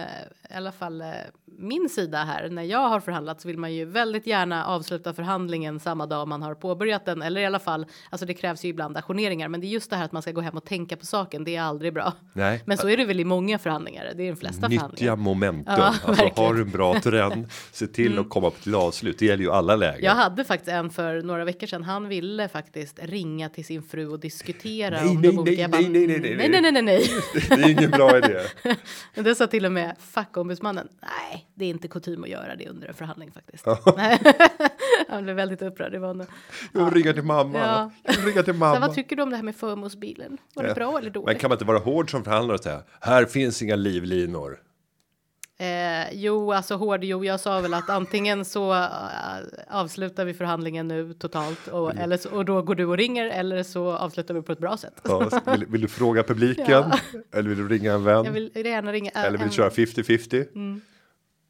i 0.49 0.53
alla 0.53 0.71
fall 0.71 1.01
eh, 1.01 1.07
min 1.59 1.89
sida 1.89 2.17
här 2.23 2.49
när 2.49 2.63
jag 2.63 2.89
har 2.89 2.99
förhandlat 2.99 3.41
så 3.41 3.47
vill 3.47 3.57
man 3.57 3.73
ju 3.73 3.85
väldigt 3.85 4.27
gärna 4.27 4.65
avsluta 4.65 5.13
förhandlingen 5.13 5.79
samma 5.79 6.05
dag 6.05 6.27
man 6.27 6.41
har 6.41 6.55
påbörjat 6.55 7.05
den 7.05 7.21
eller 7.21 7.41
i 7.41 7.45
alla 7.45 7.59
fall 7.59 7.85
alltså 8.09 8.25
det 8.25 8.33
krävs 8.33 8.65
ju 8.65 8.69
ibland 8.69 8.97
ajourneringar 8.97 9.47
men 9.47 9.61
det 9.61 9.67
är 9.67 9.69
just 9.69 9.89
det 9.89 9.95
här 9.95 10.05
att 10.05 10.11
man 10.11 10.21
ska 10.21 10.31
gå 10.31 10.41
hem 10.41 10.57
och 10.57 10.65
tänka 10.65 10.95
på 10.97 11.05
saken. 11.05 11.43
Det 11.43 11.55
är 11.55 11.61
aldrig 11.61 11.93
bra. 11.93 12.13
Nej. 12.33 12.63
Men 12.65 12.77
så 12.77 12.89
är 12.89 12.97
det 12.97 13.05
väl 13.05 13.19
i 13.19 13.25
många 13.25 13.59
förhandlingar. 13.59 14.13
Det 14.15 14.23
är 14.23 14.29
de 14.31 14.35
flesta 14.37 14.67
Nyttja 14.67 14.79
förhandlingar. 14.79 15.15
momentum. 15.15 15.73
Ja, 15.77 15.83
alltså, 15.83 16.07
verkligen. 16.07 16.31
Mm. 16.37 16.45
har 16.47 16.53
du 16.53 16.61
en 16.61 16.69
bra 16.71 16.99
trend, 16.99 17.47
se 17.71 17.87
till 17.87 18.19
att 18.19 18.29
komma 18.29 18.49
till 18.51 18.75
avslut. 18.75 19.19
Det 19.19 19.25
gäller 19.25 19.43
ju 19.43 19.51
alla 19.51 19.75
lägen. 19.75 20.03
Jag 20.05 20.15
hade 20.15 20.43
faktiskt 20.43 20.69
en 20.71 20.89
för 20.89 21.21
några 21.21 21.45
veckor 21.45 21.67
sedan. 21.67 21.83
Han 21.83 22.07
ville 22.07 22.47
faktiskt 22.47 22.99
ringa 23.03 23.49
till 23.49 23.65
sin 23.65 23.83
fru 23.83 24.07
och 24.07 24.19
diskutera 24.19 25.01
Nej, 25.01 25.09
om 25.09 25.21
nej, 25.21 25.31
de 25.31 25.39
olika. 25.39 25.67
nej, 25.67 25.81
Jag 25.83 25.91
nej, 25.91 26.07
nej, 26.07 26.19
nej, 26.19 26.35
nej, 26.35 26.49
nej, 26.49 26.61
nej, 26.61 26.71
nej, 26.71 26.83
nej. 26.83 27.09
Det 27.49 27.63
är 27.63 27.69
ingen 27.69 27.91
bra 27.91 28.17
idé. 28.17 28.39
Men 29.15 29.23
det 29.23 29.35
sa 29.35 29.47
till 29.47 29.65
och 29.65 29.71
med 29.71 29.95
fackombudsmannen. 29.99 30.87
Nej, 31.01 31.36
det 31.55 31.65
är 31.65 31.69
inte 31.69 31.87
kutym 31.87 32.23
att 32.23 32.29
göra 32.29 32.55
det 32.55 32.67
under 32.69 32.87
en 32.87 32.93
förhandling 32.93 33.31
faktiskt. 33.31 33.65
Nej. 33.97 34.19
Han 35.09 35.23
blev 35.23 35.35
väldigt 35.35 35.61
upprörd. 35.61 35.91
Det 35.91 35.99
var 35.99 36.13
nog. 36.13 36.27
Jag 36.73 36.85
vill 36.85 36.93
ringa 37.03 37.13
till 37.13 37.23
mamma. 37.23 37.57
Ja. 37.59 37.91
Jag 38.03 38.27
ringa 38.27 38.43
till 38.43 38.53
Så 38.53 38.59
mamma. 38.59 38.79
vad 38.79 38.93
tycker 38.95 39.15
du 39.15 39.23
om 39.23 39.29
det 39.29 39.35
här 39.35 39.43
med 39.43 39.55
förmånsbilen? 39.55 40.37
Var 40.53 40.63
det 40.63 40.73
bra 40.73 40.89
eller 40.97 41.01
Men 41.01 41.11
dåligt? 41.11 41.39
kan 41.41 41.49
man 41.49 41.55
inte 41.55 41.65
vara 41.65 41.79
hård 41.79 42.11
som 42.11 42.23
förhandlare 42.23 42.57
och 42.57 42.63
säga 42.63 42.81
här 43.01 43.25
finns 43.25 43.61
inga 43.61 43.75
livlinor. 43.75 44.59
Eh, 45.59 46.13
jo, 46.13 46.51
alltså 46.53 46.75
hård. 46.75 47.03
Jo, 47.03 47.25
jag 47.25 47.39
sa 47.39 47.59
väl 47.61 47.73
att 47.73 47.89
antingen 47.89 48.45
så 48.45 48.73
eh, 48.73 48.85
avslutar 49.69 50.25
vi 50.25 50.33
förhandlingen 50.33 50.87
nu 50.87 51.13
totalt 51.13 51.67
och, 51.67 51.91
Mm. 51.91 52.03
eller 52.03 52.17
så, 52.17 52.29
och 52.31 52.45
då 52.45 52.61
går 52.61 52.75
du 52.75 52.85
och 52.85 52.97
ringer 52.97 53.25
eller 53.25 53.63
så 53.63 53.91
avslutar 53.91 54.33
vi 54.33 54.41
på 54.41 54.51
ett 54.51 54.59
bra 54.59 54.77
sätt. 54.77 55.01
Ja, 55.03 55.29
så 55.29 55.51
vill, 55.51 55.65
vill 55.65 55.81
du 55.81 55.87
fråga 55.87 56.23
publiken? 56.23 56.65
Ja. 56.69 56.91
Eller 57.33 57.49
vill 57.49 57.57
du 57.57 57.67
ringa 57.67 57.93
en 57.93 58.03
vän? 58.03 58.25
Jag 58.25 58.31
vill 58.31 58.51
gärna 58.55 58.91
ringa. 58.91 59.11
Eller 59.11 59.31
vill 59.31 59.41
en- 59.41 59.47
du 59.47 59.53
köra 59.53 59.69
50-50? 59.69 60.81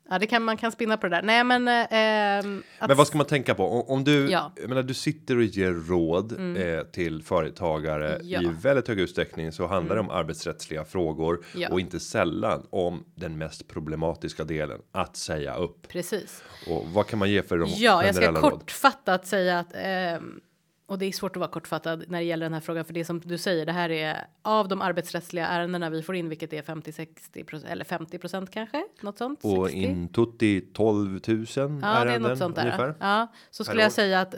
Ja, 0.09 0.19
det 0.19 0.27
kan 0.27 0.43
man 0.43 0.57
kan 0.57 0.71
spinna 0.71 0.97
på 0.97 1.07
det 1.07 1.15
där. 1.15 1.21
Nej, 1.21 1.43
men. 1.43 1.67
Eh, 1.67 2.61
att, 2.79 2.87
Men 2.87 2.97
vad 2.97 3.07
ska 3.07 3.17
man 3.17 3.27
tänka 3.27 3.55
på? 3.55 3.67
Om, 3.67 3.81
om 3.97 4.03
du, 4.03 4.29
Ja. 4.31 4.51
jag 4.55 4.69
menar, 4.69 4.83
du 4.83 4.93
sitter 4.93 5.37
och 5.37 5.43
ger 5.43 5.71
råd 5.71 6.31
eh, 6.57 6.83
till 6.83 7.23
företagare 7.23 8.19
Ja. 8.23 8.41
i 8.41 8.45
väldigt 8.61 8.87
hög 8.87 8.99
utsträckning 8.99 9.51
så 9.51 9.67
handlar 9.67 9.95
det 9.95 10.01
om 10.01 10.09
arbetsrättsliga 10.09 10.85
frågor 10.85 11.43
Ja. 11.55 11.69
och 11.69 11.79
inte 11.79 11.99
sällan 11.99 12.67
om 12.69 13.03
den 13.15 13.37
mest 13.37 13.67
problematiska 13.67 14.43
delen 14.43 14.79
att 14.91 15.17
säga 15.17 15.55
upp. 15.55 15.87
Precis. 15.87 16.43
Och 16.69 16.85
vad 16.93 17.07
kan 17.07 17.19
man 17.19 17.29
ge 17.31 17.41
för 17.43 17.57
de 17.57 17.69
Ja, 17.75 18.05
jag 18.05 18.15
ska 18.15 18.31
råd? 18.31 18.41
kortfattat 18.41 19.27
säga 19.27 19.59
att 19.59 19.71
ehm, 19.75 20.39
Och 20.87 20.99
det 20.99 21.05
är 21.05 21.11
svårt 21.11 21.35
att 21.35 21.39
vara 21.39 21.51
kortfattad 21.51 22.03
när 22.07 22.17
det 22.17 22.23
gäller 22.23 22.45
den 22.45 22.53
här 22.53 22.61
frågan, 22.61 22.85
för 22.85 22.93
det 22.93 23.05
som 23.05 23.19
du 23.19 23.37
säger, 23.37 23.65
det 23.65 23.71
här 23.71 23.89
är 23.89 24.27
av 24.41 24.67
de 24.67 24.81
arbetsrättsliga 24.81 25.47
ärendena 25.47 25.89
vi 25.89 26.01
får 26.01 26.15
in, 26.15 26.29
vilket 26.29 26.53
är 26.53 26.61
50 26.61 26.91
60 26.91 27.45
eller 27.67 27.85
50% 27.85 28.47
kanske 28.51 28.83
något 29.01 29.17
sånt. 29.17 29.39
Och 29.43 29.65
60. 29.65 29.83
in 29.83 30.07
tutti 30.07 30.61
12 30.73 31.19
000 31.27 31.45
Ja, 31.57 31.65
det 31.65 31.85
är 31.85 32.05
ärenden 32.05 32.21
något 32.21 32.37
sånt 32.37 32.55
där. 32.55 32.63
ungefär. 32.63 32.95
Ja, 32.99 33.27
så 33.49 33.63
skulle 33.63 33.81
jag 33.81 33.91
säga 33.91 34.21
att 34.21 34.35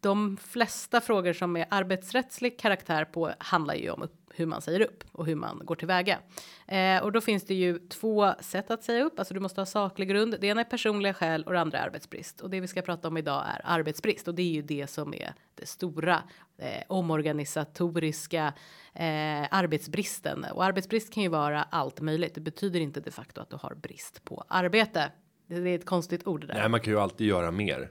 de 0.00 0.36
flesta 0.36 1.00
frågor 1.00 1.32
som 1.32 1.56
är 1.56 1.66
arbetsrättslig 1.70 2.58
karaktär 2.58 3.04
på 3.04 3.30
handlar 3.38 3.74
ju 3.74 3.90
om 3.90 4.02
upp, 4.02 4.21
hur 4.34 4.46
man 4.46 4.62
säger 4.62 4.80
upp 4.80 5.04
och 5.12 5.26
hur 5.26 5.34
man 5.34 5.60
går 5.64 5.74
tillväga. 5.74 6.18
Eh, 6.66 7.02
och 7.02 7.12
då 7.12 7.20
finns 7.20 7.44
det 7.44 7.54
ju 7.54 7.78
två 7.78 8.32
sätt 8.40 8.70
att 8.70 8.84
säga 8.84 9.04
upp. 9.04 9.18
Alltså 9.18 9.34
du 9.34 9.40
måste 9.40 9.60
ha 9.60 9.66
saklig 9.66 10.08
grund. 10.08 10.36
Det 10.40 10.46
ena 10.46 10.60
är 10.60 10.64
personliga 10.64 11.14
skäl 11.14 11.44
och 11.44 11.52
det 11.52 11.60
andra 11.60 11.78
är 11.78 11.86
arbetsbrist. 11.86 12.40
Och 12.40 12.50
det 12.50 12.60
vi 12.60 12.66
ska 12.66 12.82
prata 12.82 13.08
om 13.08 13.16
idag 13.16 13.44
är 13.46 13.60
arbetsbrist 13.64 14.28
och 14.28 14.34
det 14.34 14.42
är 14.42 14.52
ju 14.52 14.62
det 14.62 14.86
som 14.86 15.14
är 15.14 15.34
det 15.54 15.66
stora 15.66 16.22
eh, 16.58 16.82
omorganisatoriska 16.88 18.52
eh, 18.94 19.46
arbetsbristen. 19.50 20.44
Och 20.52 20.64
arbetsbrist 20.64 21.12
kan 21.12 21.22
ju 21.22 21.28
vara 21.28 21.62
allt 21.62 22.00
möjligt. 22.00 22.34
Det 22.34 22.40
betyder 22.40 22.80
inte 22.80 23.00
de 23.00 23.10
facto 23.10 23.40
att 23.40 23.50
du 23.50 23.56
har 23.56 23.74
brist 23.74 24.24
på 24.24 24.44
arbete. 24.48 25.12
Det 25.46 25.70
är 25.70 25.74
ett 25.74 25.86
konstigt 25.86 26.26
ord 26.26 26.40
det 26.40 26.46
där. 26.46 26.54
Nej, 26.54 26.68
man 26.68 26.80
kan 26.80 26.92
ju 26.92 27.00
alltid 27.00 27.26
göra 27.26 27.50
mer. 27.50 27.90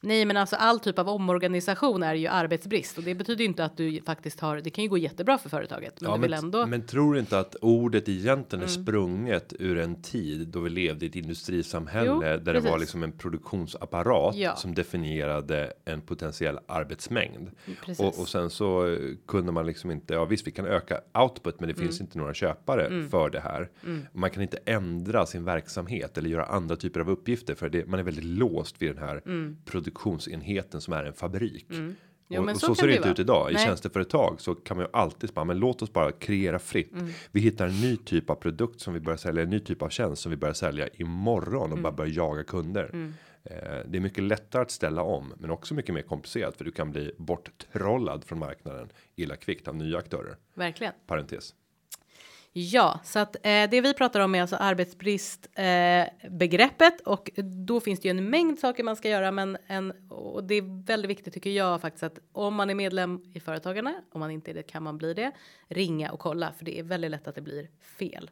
Nej, 0.00 0.24
men 0.24 0.36
alltså 0.36 0.56
all 0.56 0.80
typ 0.80 0.98
av 0.98 1.08
omorganisation 1.08 2.02
är 2.02 2.14
ju 2.14 2.26
arbetsbrist 2.26 2.98
och 2.98 3.04
det 3.04 3.14
betyder 3.14 3.40
ju 3.40 3.46
inte 3.46 3.64
att 3.64 3.76
du 3.76 4.00
faktiskt 4.06 4.40
har. 4.40 4.56
Det 4.60 4.70
kan 4.70 4.84
ju 4.84 4.90
gå 4.90 4.98
jättebra 4.98 5.38
för 5.38 5.48
företaget, 5.48 6.00
men 6.00 6.10
Ja, 6.10 6.16
du 6.16 6.22
vill 6.22 6.30
men, 6.30 6.44
ändå. 6.44 6.58
Mm. 6.58 6.70
men 6.70 6.86
tror 6.86 7.18
inte 7.18 7.38
att 7.38 7.54
ordet 7.54 8.08
egentligen 8.08 8.62
är 8.64 8.68
sprunget 8.68 9.52
ur 9.58 9.78
en 9.78 10.02
tid 10.02 10.48
då 10.48 10.60
vi 10.60 10.70
levde 10.70 11.04
i 11.04 11.08
ett 11.08 11.16
industrisamhälle 11.16 12.06
Jo, 12.10 12.20
där 12.20 12.38
det 12.38 12.52
var 12.52 12.60
precis. 12.62 12.80
liksom 12.80 13.02
en 13.02 13.12
produktionsapparat 13.12 14.36
Ja. 14.36 14.56
som 14.56 14.74
definierade 14.74 15.72
en 15.84 16.00
potentiell 16.00 16.58
arbetsmängd. 16.66 17.50
Precis. 17.84 18.00
Och, 18.00 18.20
och 18.20 18.28
sen 18.28 18.50
så 18.50 18.86
eh, 18.92 18.98
kunde 19.26 19.52
man 19.52 19.66
liksom 19.66 19.90
inte. 19.90 20.14
Ja, 20.14 20.24
visst, 20.24 20.46
vi 20.46 20.50
kan 20.50 20.66
öka 20.66 21.00
output, 21.14 21.60
men 21.60 21.68
det 21.68 21.76
Mm. 21.76 21.86
finns 21.88 22.00
inte 22.00 22.18
några 22.18 22.34
köpare 22.34 23.08
för 23.10 23.30
det 23.30 23.40
här. 23.40 23.68
Man 24.12 24.30
kan 24.30 24.42
inte 24.42 24.58
ändra 24.66 25.26
sin 25.26 25.44
verksamhet 25.44 26.18
eller 26.18 26.30
göra 26.30 26.44
andra 26.44 26.76
typer 26.76 27.00
av 27.00 27.10
uppgifter 27.10 27.54
för 27.54 27.68
det. 27.68 27.86
Man 27.86 28.00
är 28.00 28.04
väldigt 28.04 28.24
låst 28.24 28.82
vid 28.82 28.90
den 28.90 28.98
här 28.98 29.22
produktionsenheten 29.90 30.80
som 30.80 30.94
är 30.94 31.04
en 31.04 31.12
fabrik. 31.12 31.66
Mm. 31.70 31.96
Jo, 32.28 32.42
och, 32.42 32.50
och 32.50 32.56
så 32.56 32.66
så, 32.66 32.74
ser 32.74 32.86
det 32.86 32.96
inte 32.96 33.08
ut 33.08 33.18
idag. 33.18 33.50
I 33.50 33.54
Nej. 33.54 33.64
tjänsteföretag 33.64 34.40
så 34.40 34.54
kan 34.54 34.76
man 34.76 34.86
ju 34.86 34.90
alltid 34.92 35.30
spara. 35.30 35.44
Men 35.44 35.58
låt 35.58 35.82
oss 35.82 35.92
bara 35.92 36.12
kreera 36.12 36.58
fritt. 36.58 36.92
Mm. 36.92 37.08
Vi 37.32 37.40
hittar 37.40 37.66
en 37.66 37.80
ny 37.80 37.96
typ 37.96 38.30
av 38.30 38.34
produkt 38.34 38.80
som 38.80 38.94
vi 38.94 39.00
börjar 39.00 39.16
sälja. 39.16 39.42
En 39.42 39.50
ny 39.50 39.60
typ 39.60 39.82
av 39.82 39.88
tjänst 39.88 40.22
som 40.22 40.30
vi 40.30 40.36
börjar 40.36 40.54
sälja 40.54 40.88
imorgon 40.88 41.62
och 41.62 41.78
Mm. 41.78 41.82
bara 41.82 41.92
börjar 41.92 42.12
jaga 42.12 42.44
kunder. 42.44 42.90
Eh, 43.44 43.52
det 43.88 43.98
är 43.98 44.00
mycket 44.00 44.24
lättare 44.24 44.62
att 44.62 44.70
ställa 44.70 45.02
om, 45.02 45.32
men 45.38 45.50
också 45.50 45.74
mycket 45.74 45.94
mer 45.94 46.02
komplicerat 46.02 46.56
för 46.56 46.64
du 46.64 46.70
kan 46.70 46.90
bli 46.90 47.12
borttrollad 47.18 48.24
från 48.24 48.38
marknaden 48.38 48.88
illa 49.16 49.36
kvickt 49.36 49.68
av 49.68 49.76
nya 49.76 49.98
aktörer. 49.98 50.36
Verkligen. 50.54 50.92
Parentes. 51.06 51.54
Ja, 52.58 53.00
så 53.04 53.18
att 53.18 53.36
eh, 53.36 53.70
det 53.70 53.80
vi 53.80 53.94
pratar 53.94 54.20
om 54.20 54.34
är 54.34 54.40
alltså 54.40 54.56
arbetsbrist 54.56 55.48
eh, 55.54 56.30
begreppet 56.30 57.00
och 57.00 57.30
då 57.66 57.80
finns 57.80 58.00
det 58.00 58.08
ju 58.08 58.10
en 58.10 58.30
mängd 58.30 58.58
saker 58.58 58.84
man 58.84 58.96
ska 58.96 59.08
göra, 59.08 59.30
men 59.30 59.58
en 59.66 60.10
och 60.10 60.44
det 60.44 60.54
är 60.54 60.86
väldigt 60.86 61.10
viktigt 61.10 61.34
tycker 61.34 61.50
jag 61.50 61.80
faktiskt 61.80 62.02
att 62.02 62.18
om 62.32 62.54
man 62.54 62.70
är 62.70 62.74
medlem 62.74 63.20
i 63.34 63.40
Företagarna, 63.40 63.94
om 64.12 64.20
man 64.20 64.30
inte 64.30 64.50
är 64.50 64.54
det 64.54 64.62
kan 64.62 64.82
man 64.82 64.98
bli 64.98 65.14
det, 65.14 65.32
ringa 65.68 66.12
och 66.12 66.18
kolla 66.18 66.52
för 66.52 66.64
det 66.64 66.78
är 66.78 66.82
väldigt 66.82 67.10
lätt 67.10 67.28
att 67.28 67.34
det 67.34 67.40
blir 67.40 67.68
fel. 67.98 68.30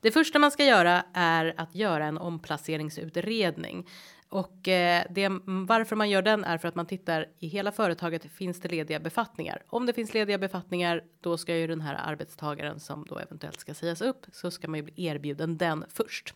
Det 0.00 0.10
första 0.10 0.38
man 0.38 0.50
ska 0.50 0.64
göra 0.64 1.04
är 1.14 1.54
att 1.56 1.74
göra 1.74 2.04
en 2.04 2.18
omplaceringsutredning. 2.18 3.88
Och 4.32 4.68
eh, 4.68 5.04
det, 5.10 5.28
varför 5.46 5.96
man 5.96 6.10
gör 6.10 6.22
den 6.22 6.44
är 6.44 6.58
för 6.58 6.68
att 6.68 6.74
man 6.74 6.86
tittar 6.86 7.26
i 7.38 7.46
hela 7.46 7.72
företaget. 7.72 8.24
Finns 8.24 8.60
det 8.60 8.68
lediga 8.68 9.00
befattningar? 9.00 9.62
Om 9.68 9.86
det 9.86 9.92
finns 9.92 10.14
lediga 10.14 10.38
befattningar, 10.38 11.04
då 11.20 11.38
ska 11.38 11.56
ju 11.56 11.66
den 11.66 11.80
här 11.80 12.00
arbetstagaren 12.04 12.80
som 12.80 13.06
då 13.08 13.18
eventuellt 13.18 13.60
ska 13.60 13.74
sägas 13.74 14.02
upp 14.02 14.26
så 14.32 14.50
ska 14.50 14.68
man 14.68 14.78
ju 14.78 14.82
bli 14.82 15.06
erbjuden 15.06 15.58
den 15.58 15.84
först. 15.88 16.34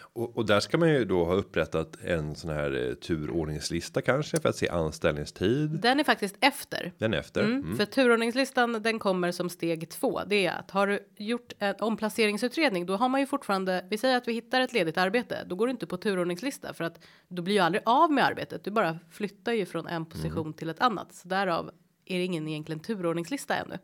Och, 0.00 0.36
och 0.36 0.46
där 0.46 0.60
ska 0.60 0.78
man 0.78 0.88
ju 0.88 1.04
då 1.04 1.24
ha 1.24 1.34
upprättat 1.34 1.96
en 2.04 2.34
sån 2.34 2.50
här 2.50 2.88
eh, 2.88 2.94
turordningslista 2.94 4.02
kanske 4.02 4.40
för 4.40 4.48
att 4.48 4.56
se 4.56 4.68
anställningstid. 4.68 5.70
Den 5.70 6.00
är 6.00 6.04
faktiskt 6.04 6.36
efter. 6.40 6.92
Den 6.98 7.14
efter. 7.14 7.44
Mm, 7.44 7.60
Mm. 7.62 7.76
För 7.76 7.84
turordningslistan 7.84 8.82
den 8.82 8.98
kommer 8.98 9.32
som 9.32 9.50
steg 9.50 9.90
två. 9.90 10.20
Det 10.26 10.46
är 10.46 10.58
att 10.58 10.70
har 10.70 10.86
du 10.86 10.98
gjort 11.16 11.52
en 11.58 11.74
omplaceringsutredning, 11.80 12.86
då 12.86 12.96
har 12.96 13.08
man 13.08 13.20
ju 13.20 13.26
fortfarande. 13.26 13.84
Vi 13.90 13.98
säger 13.98 14.16
att 14.16 14.28
vi 14.28 14.32
hittar 14.32 14.60
ett 14.60 14.72
ledigt 14.72 14.98
arbete, 14.98 15.44
då 15.46 15.56
går 15.56 15.66
du 15.66 15.70
inte 15.70 15.86
på 15.86 15.96
turordningslista 15.96 16.72
för 16.74 16.84
att 16.84 17.04
då 17.28 17.42
blir 17.42 17.54
ju 17.54 17.60
aldrig 17.60 17.82
av 17.86 18.12
med 18.12 18.24
arbetet. 18.24 18.64
Du 18.64 18.70
bara 18.70 18.98
flyttar 19.10 19.52
ju 19.52 19.66
från 19.66 19.86
en 19.86 20.06
position 20.06 20.40
Mm. 20.46 20.52
till 20.52 20.68
ett 20.70 20.80
annat, 20.80 21.14
så 21.14 21.28
därav 21.28 21.70
är 22.04 22.18
det 22.18 22.24
ingen 22.24 22.48
egentligen 22.48 22.80
turordningslista 22.80 23.56
ännu. 23.56 23.78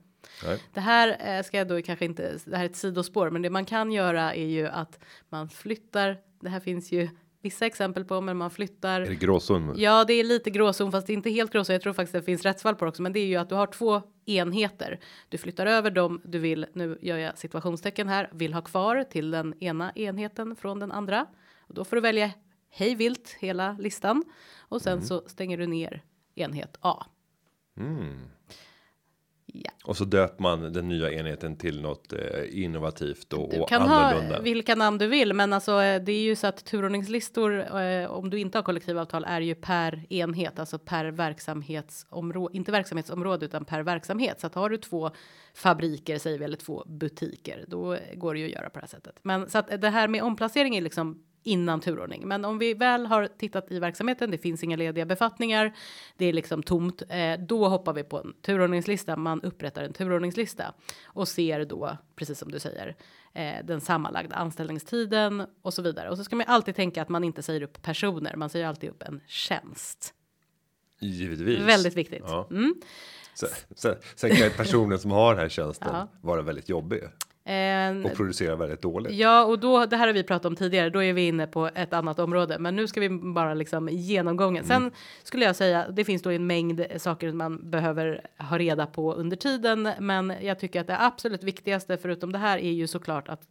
Nej. 0.44 0.62
Det 0.74 0.80
här 0.80 1.36
eh, 1.38 1.42
ska 1.42 1.58
jag 1.58 1.68
då 1.68 1.82
kanske 1.82 2.04
inte. 2.04 2.38
Det 2.44 2.56
här 2.56 2.64
är 2.64 2.68
ett 2.68 2.76
sidospår, 2.76 3.30
men 3.30 3.42
det 3.42 3.50
man 3.50 3.64
kan 3.64 3.92
göra 3.92 4.34
är 4.34 4.46
ju 4.46 4.66
att 4.66 4.98
man 5.28 5.48
flyttar. 5.48 6.18
Det 6.40 6.48
här 6.48 6.60
finns 6.60 6.92
ju 6.92 7.08
vissa 7.42 7.66
exempel 7.66 8.04
på, 8.04 8.20
men 8.20 8.36
man 8.36 8.50
flyttar. 8.50 9.00
Är 9.00 9.06
det 9.06 9.14
gråzon? 9.14 9.74
Ja, 9.76 10.04
det 10.04 10.12
är 10.12 10.24
lite 10.24 10.50
gråzon, 10.50 10.92
fast 10.92 11.06
det 11.06 11.12
är 11.12 11.14
inte 11.14 11.30
helt 11.30 11.52
gråzon. 11.52 11.72
Jag 11.74 11.82
tror 11.82 11.92
faktiskt 11.92 12.12
det 12.12 12.22
finns 12.22 12.42
rättsfall 12.42 12.74
på 12.74 12.84
det 12.84 12.88
också, 12.88 13.02
men 13.02 13.12
det 13.12 13.20
är 13.20 13.26
ju 13.26 13.36
att 13.36 13.48
du 13.48 13.54
har 13.54 13.66
två 13.66 14.02
enheter. 14.26 15.00
Du 15.28 15.38
flyttar 15.38 15.66
över 15.66 15.90
dem 15.90 16.20
du 16.24 16.38
vill. 16.38 16.66
Nu 16.72 16.98
gör 17.00 17.18
jag 17.18 17.38
situationstecken 17.38 18.08
här 18.08 18.30
vill 18.32 18.54
ha 18.54 18.62
kvar 18.62 19.04
till 19.04 19.30
den 19.30 19.54
ena 19.62 19.92
enheten 19.94 20.56
från 20.56 20.78
den 20.78 20.92
andra 20.92 21.26
och 21.60 21.74
då 21.74 21.84
får 21.84 21.96
du 21.96 22.02
välja 22.02 22.30
hej 22.70 22.94
vilt 22.94 23.36
hela 23.40 23.76
listan 23.80 24.24
och 24.58 24.82
sen 24.82 25.02
så 25.02 25.22
stänger 25.26 25.58
du 25.58 25.66
ner 25.66 26.02
enhet 26.34 26.76
A. 26.80 27.06
Ja, 29.54 29.70
Och 29.84 29.96
så 29.96 30.04
döper 30.04 30.42
man 30.42 30.72
den 30.72 30.88
nya 30.88 31.12
enheten 31.12 31.56
till 31.56 31.80
något 31.82 32.12
eh, 32.12 32.62
innovativt 32.64 33.32
och, 33.32 33.50
du 33.50 33.60
och 33.60 33.68
kan 33.68 33.82
annorlunda. 33.82 34.36
ha 34.36 34.42
vilka 34.42 34.74
namn 34.74 34.98
du 34.98 35.06
vill, 35.06 35.32
men 35.32 35.52
alltså 35.52 35.82
eh, 35.82 36.02
det 36.02 36.12
är 36.12 36.22
ju 36.22 36.36
så 36.36 36.46
att 36.46 36.64
turordningslistor 36.64 37.80
eh, 37.80 38.10
om 38.10 38.30
du 38.30 38.38
inte 38.38 38.58
har 38.58 38.62
kollektivavtal 38.62 39.24
är 39.24 39.40
ju 39.40 39.54
per 39.54 40.12
enhet, 40.12 40.58
alltså 40.58 40.78
per 40.78 41.04
verksamhetsområde, 41.04 42.56
inte 42.56 42.72
verksamhetsområde 42.72 43.46
utan 43.46 43.64
per 43.64 43.82
verksamhet. 43.82 44.40
Så 44.40 44.46
att 44.46 44.54
har 44.54 44.70
du 44.70 44.76
två 44.76 45.10
fabriker 45.54 46.18
säger 46.18 46.38
vi 46.38 46.44
eller 46.44 46.56
två 46.56 46.84
butiker, 46.86 47.64
då 47.68 47.96
går 48.14 48.34
det 48.34 48.40
ju 48.40 48.46
att 48.46 48.52
göra 48.52 48.70
på 48.70 48.78
det 48.78 48.82
här 48.82 48.88
sättet. 48.88 49.18
Men 49.22 49.50
så 49.50 49.58
att 49.58 49.80
det 49.80 49.90
här 49.90 50.08
med 50.08 50.22
omplacering 50.22 50.76
är 50.76 50.80
liksom 50.80 51.22
innan 51.42 51.80
turordning. 51.80 52.28
Men 52.28 52.44
om 52.44 52.58
vi 52.58 52.74
väl 52.74 53.06
har 53.06 53.28
tittat 53.38 53.72
i 53.72 53.78
verksamheten, 53.78 54.30
det 54.30 54.38
finns 54.38 54.64
inga 54.64 54.76
lediga 54.76 55.04
befattningar, 55.04 55.72
det 56.16 56.26
är 56.26 56.32
liksom 56.32 56.62
tomt, 56.62 57.02
eh, 57.08 57.40
då 57.40 57.68
hoppar 57.68 57.92
vi 57.92 58.04
på 58.04 58.18
en 58.18 58.34
turordningslista. 58.42 59.16
Man 59.16 59.40
upprättar 59.42 59.82
en 59.82 59.92
turordningslista 59.92 60.74
och 61.04 61.28
ser 61.28 61.64
då, 61.64 61.96
precis 62.16 62.38
som 62.38 62.50
du 62.50 62.58
säger, 62.58 62.96
eh, 63.32 63.54
den 63.64 63.80
sammanlagda 63.80 64.36
anställningstiden 64.36 65.46
och 65.62 65.74
så 65.74 65.82
vidare. 65.82 66.10
Och 66.10 66.16
så 66.16 66.24
ska 66.24 66.36
man 66.36 66.46
alltid 66.48 66.74
tänka 66.74 67.02
att 67.02 67.08
man 67.08 67.24
inte 67.24 67.42
säger 67.42 67.62
upp 67.62 67.82
personer, 67.82 68.36
man 68.36 68.50
säger 68.50 68.66
alltid 68.66 68.90
upp 68.90 69.02
en 69.02 69.20
tjänst. 69.26 70.14
Givetvis. 70.98 71.58
Väldigt 71.60 71.94
viktigt. 71.94 72.22
Ja. 72.26 72.48
Mm. 72.50 72.74
Sen, 73.34 73.48
sen, 73.76 73.94
sen 74.14 74.36
kan 74.36 74.50
personen 74.50 74.98
som 74.98 75.10
har 75.10 75.34
den 75.34 75.42
här 75.42 75.48
tjänsten 75.48 75.88
Ja. 75.92 76.08
vara 76.20 76.42
väldigt 76.42 76.68
jobbig 76.68 77.00
Eh, 77.44 78.10
och 78.10 78.16
producera 78.16 78.56
väldigt 78.56 78.82
dåligt. 78.82 79.12
Ja, 79.12 79.44
och 79.44 79.58
då 79.58 79.86
det 79.86 79.96
här 79.96 80.06
har 80.06 80.14
vi 80.14 80.22
pratat 80.22 80.46
om 80.46 80.56
tidigare. 80.56 80.90
Då 80.90 81.02
är 81.02 81.12
vi 81.12 81.26
inne 81.26 81.46
på 81.46 81.70
ett 81.74 81.92
annat 81.92 82.18
område, 82.18 82.58
men 82.58 82.76
nu 82.76 82.88
ska 82.88 83.00
vi 83.00 83.08
bara 83.08 83.54
liksom 83.54 83.88
genomgången. 83.88 84.64
Sen 84.64 84.90
skulle 85.22 85.44
jag 85.44 85.56
säga. 85.56 85.88
Det 85.90 86.04
finns 86.04 86.22
då 86.22 86.30
en 86.30 86.46
mängd 86.46 86.86
saker 86.96 87.32
man 87.32 87.70
behöver 87.70 88.26
ha 88.38 88.58
reda 88.58 88.86
på 88.86 89.14
under 89.14 89.36
tiden, 89.36 89.90
men 89.98 90.34
jag 90.40 90.58
tycker 90.58 90.80
att 90.80 90.86
det 90.86 91.00
absolut 91.00 91.42
viktigaste 91.42 91.96
förutom 91.96 92.32
det 92.32 92.38
här 92.38 92.58
är 92.58 92.72
ju 92.72 92.86
såklart 92.86 93.28
att 93.28 93.42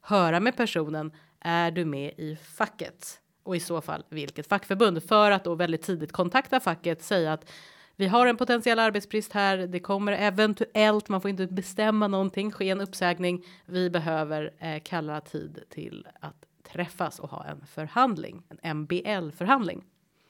höra 0.00 0.40
med 0.40 0.56
personen. 0.56 1.12
Är 1.40 1.70
du 1.70 1.84
med 1.84 2.12
i 2.16 2.38
facket? 2.56 3.20
Och 3.42 3.56
i 3.56 3.60
så 3.60 3.80
fall 3.80 4.04
vilket 4.08 4.46
fackförbund 4.46 5.02
för 5.02 5.30
att 5.30 5.44
då 5.44 5.54
väldigt 5.54 5.82
tidigt 5.82 6.12
kontakta 6.12 6.60
facket, 6.60 7.02
säga 7.02 7.32
att 7.32 7.50
vi 7.96 8.06
har 8.06 8.26
en 8.26 8.36
potentiell 8.36 8.78
arbetsbrist 8.78 9.32
här. 9.32 9.56
Det 9.56 9.80
kommer 9.80 10.12
eventuellt, 10.12 11.08
man 11.08 11.20
får 11.20 11.30
inte 11.30 11.46
bestämma 11.46 12.08
någonting, 12.08 12.50
ske 12.50 12.70
en 12.70 12.80
uppsägning. 12.80 13.44
Vi 13.66 13.90
behöver 13.90 14.54
eh, 14.58 14.82
kalla 14.82 15.20
tid 15.20 15.64
till 15.70 16.06
att 16.20 16.44
träffas 16.72 17.18
och 17.18 17.30
ha 17.30 17.44
en 17.44 17.66
förhandling, 17.66 18.42
en 18.48 18.76
MBL 18.76 19.30
förhandling. 19.30 19.84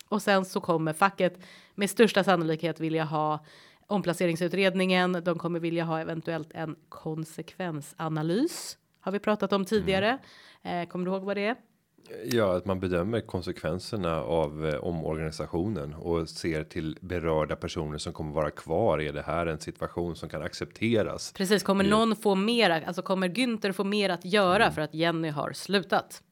Och 0.08 0.22
sen 0.22 0.44
så 0.44 0.60
kommer 0.60 0.92
facket 0.92 1.38
med 1.74 1.90
största 1.90 2.24
sannolikhet 2.24 2.80
vilja 2.80 3.04
ha 3.04 3.44
omplaceringsutredningen. 3.86 5.12
De 5.24 5.38
kommer 5.38 5.60
vilja 5.60 5.84
ha 5.84 6.00
eventuellt 6.00 6.52
en 6.52 6.76
konsekvensanalys. 6.88 8.78
Har 9.00 9.12
vi 9.12 9.18
pratat 9.18 9.52
om 9.52 9.64
tidigare. 9.64 10.18
Eh, 10.62 10.88
kommer 10.88 11.04
du 11.04 11.12
ihåg 11.12 11.24
vad 11.24 11.36
det 11.36 11.46
är? 11.46 11.56
Ja, 12.24 12.56
att 12.56 12.64
man 12.64 12.80
bedömer 12.80 13.20
konsekvenserna 13.20 14.20
av 14.22 14.66
eh, 14.66 14.74
omorganisationen 14.84 15.94
och 15.94 16.28
ser 16.28 16.64
till 16.64 16.98
berörda 17.00 17.56
personer 17.56 17.98
som 17.98 18.12
kommer 18.12 18.32
vara 18.32 18.50
kvar. 18.50 19.00
Är 19.00 19.12
det 19.12 19.22
här 19.22 19.46
en 19.46 19.60
situation 19.60 20.16
som 20.16 20.28
kan 20.28 20.42
accepteras? 20.42 21.32
Precis, 21.32 21.62
kommer 21.62 21.84
någon 21.84 22.16
få 22.16 22.34
mera, 22.34 22.80
alltså 22.86 23.02
kommer 23.02 23.28
Günther 23.28 23.72
få 23.72 23.84
mer 23.84 24.10
att 24.10 24.24
göra 24.24 24.64
Mm. 24.64 24.74
för 24.74 24.82
att 24.82 24.94
Jenny 24.94 25.28
har 25.28 25.52
slutat? 25.52 26.22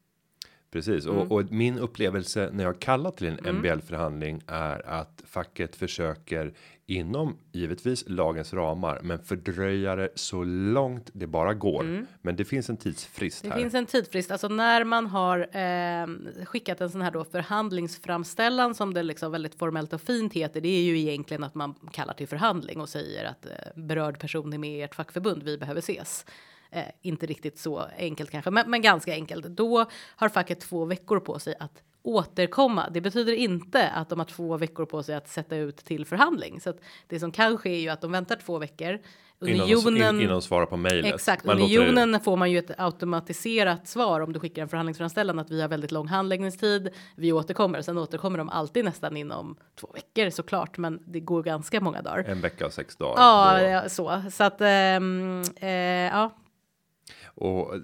Precis 0.72 1.06
Mm. 1.06 1.18
och, 1.18 1.32
och 1.32 1.52
min 1.52 1.78
upplevelse 1.78 2.50
när 2.52 2.64
jag 2.64 2.78
kallar 2.80 3.10
till 3.10 3.26
en 3.26 3.56
MBL 3.56 3.80
förhandling 3.80 4.42
är 4.46 4.88
att 4.88 5.22
facket 5.26 5.76
försöker 5.76 6.52
inom 6.86 7.38
givetvis 7.52 8.04
lagens 8.06 8.52
ramar, 8.54 9.00
men 9.02 9.18
fördröja 9.18 9.96
det 9.96 10.08
så 10.14 10.44
långt 10.44 11.10
det 11.12 11.26
bara 11.26 11.54
går. 11.54 12.06
Men 12.22 12.36
det 12.36 12.44
finns 12.44 12.70
en 12.70 12.76
tidsfrist 12.76 13.44
Mm. 13.44 13.50
Det 13.50 13.54
här. 13.54 13.62
finns 13.62 13.74
en 13.74 13.86
tidsfrist, 13.86 14.30
alltså 14.30 14.48
när 14.48 14.84
man 14.84 15.06
har 15.06 15.38
eh, 15.38 16.06
skickat 16.44 16.80
en 16.80 16.90
sån 16.90 17.02
här 17.02 17.10
då 17.10 17.24
förhandlingsframställan 17.24 18.74
som 18.74 18.94
det 18.94 19.02
liksom 19.02 19.32
väldigt 19.32 19.54
formellt 19.54 19.92
och 19.92 20.00
fint 20.00 20.32
heter. 20.32 20.60
Det 20.60 20.68
är 20.68 20.82
ju 20.82 20.98
egentligen 20.98 21.44
att 21.44 21.54
man 21.54 21.74
kallar 21.92 22.14
till 22.14 22.28
förhandling 22.28 22.80
och 22.80 22.88
säger 22.88 23.24
att 23.24 23.46
eh, 23.46 23.52
berörd 23.76 24.18
person 24.18 24.52
är 24.52 24.58
med 24.58 24.78
i 24.78 24.82
ert 24.82 24.94
fackförbund. 24.94 25.42
Vi 25.42 25.58
behöver 25.58 25.80
ses. 25.80 26.26
Eh, 26.70 26.82
inte 27.02 27.26
riktigt 27.26 27.58
så 27.58 27.86
enkelt 27.98 28.30
kanske, 28.30 28.50
men, 28.50 28.70
men 28.70 28.82
ganska 28.82 29.12
enkelt. 29.12 29.46
Då 29.46 29.86
har 30.16 30.28
facket 30.28 30.60
två 30.60 30.84
veckor 30.84 31.20
på 31.20 31.38
sig 31.38 31.54
att 31.60 31.82
återkomma. 32.02 32.88
Det 32.90 33.00
betyder 33.00 33.32
inte 33.32 33.88
att 33.88 34.08
de 34.08 34.18
har 34.18 34.26
två 34.26 34.56
veckor 34.56 34.84
på 34.84 35.02
sig 35.02 35.14
att 35.14 35.28
sätta 35.28 35.56
ut 35.56 35.76
till 35.76 36.06
förhandling. 36.06 36.60
Så 36.60 36.70
att 36.70 36.78
det 37.08 37.20
som 37.20 37.32
kan 37.32 37.58
ske 37.58 37.70
är 37.70 37.80
ju 37.80 37.88
att 37.88 38.00
de 38.00 38.12
väntar 38.12 38.36
två 38.36 38.58
veckor. 38.58 38.98
Innan 39.46 39.66
de, 39.68 39.74
Unionen 39.74 40.14
in, 40.14 40.20
innan 40.20 40.32
de 40.32 40.42
svarar 40.42 40.66
på 40.66 40.76
mejlet. 40.76 41.14
Exakt, 41.14 41.44
Man 41.44 41.58
låter 41.58 41.74
det- 41.80 41.88
unionen 41.90 42.20
får 42.20 42.36
man 42.36 42.50
ju 42.50 42.58
ett 42.58 42.70
automatiserat 42.80 43.88
svar 43.88 44.20
om 44.20 44.32
du 44.32 44.40
skickar 44.40 44.62
en 44.62 44.68
förhandlingsframställan 44.68 45.38
att 45.38 45.50
vi 45.50 45.60
har 45.60 45.68
väldigt 45.68 45.92
lång 45.92 46.08
handläggningstid. 46.08 46.88
Vi 47.16 47.32
återkommer, 47.32 47.82
sen 47.82 47.98
återkommer 47.98 48.38
de 48.38 48.48
alltid 48.48 48.84
nästan 48.84 49.16
inom 49.16 49.56
två 49.80 49.88
veckor 49.94 50.30
såklart, 50.30 50.78
men 50.78 51.02
det 51.06 51.20
går 51.20 51.42
ganska 51.42 51.80
många 51.80 52.02
dagar. 52.02 52.24
En 52.28 52.40
vecka 52.40 52.66
och 52.66 52.72
sex 52.72 52.96
dagar. 52.96 53.22
Ja, 53.22 53.58
Då- 53.60 53.64
ja, 53.66 53.88
så 53.88 54.22
så 54.32 54.44
att 54.44 54.60
ehm, 54.60 55.42
eh, 55.56 55.70
ja, 55.70 56.30
Och 57.34 57.74
eh, 57.74 57.80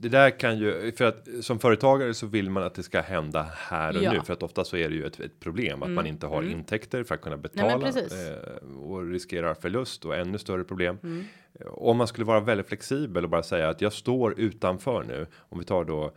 det 0.00 0.08
där 0.08 0.30
kan 0.38 0.58
ju 0.58 0.92
för 0.92 1.04
att 1.04 1.28
som 1.40 1.58
företagare 1.58 2.14
så 2.14 2.26
vill 2.26 2.50
man 2.50 2.62
att 2.62 2.74
det 2.74 2.82
ska 2.82 3.00
hända 3.00 3.46
här 3.56 3.96
och 3.96 4.02
Ja. 4.02 4.08
Mm. 4.10 4.14
nu 4.18 4.24
för 4.24 4.32
att 4.32 4.42
ofta 4.42 4.64
så 4.64 4.76
är 4.76 4.88
det 4.88 4.94
ju 4.94 5.06
ett, 5.06 5.20
ett 5.20 5.40
problem 5.40 5.82
att 5.82 5.90
man 5.90 6.06
inte 6.06 6.26
har 6.26 6.42
intäkter 6.42 7.04
för 7.04 7.14
att 7.14 7.20
kunna 7.20 7.36
betala 7.36 7.78
precis. 7.78 8.12
eh, 8.12 8.78
och 8.82 9.06
riskerar 9.10 9.54
förlust 9.54 10.04
och 10.04 10.16
ännu 10.16 10.38
större 10.38 10.64
problem. 10.64 10.98
Mm. 11.02 11.24
Om 11.66 11.96
man 11.96 12.06
skulle 12.06 12.24
vara 12.26 12.40
väldigt 12.40 12.66
flexibel 12.66 13.24
och 13.24 13.30
bara 13.30 13.42
säga 13.42 13.68
att 13.68 13.80
jag 13.80 13.92
står 13.92 14.40
utanför 14.40 15.04
nu. 15.04 15.26
Om 15.36 15.58
vi 15.58 15.64
tar 15.64 15.84
då 15.84 16.12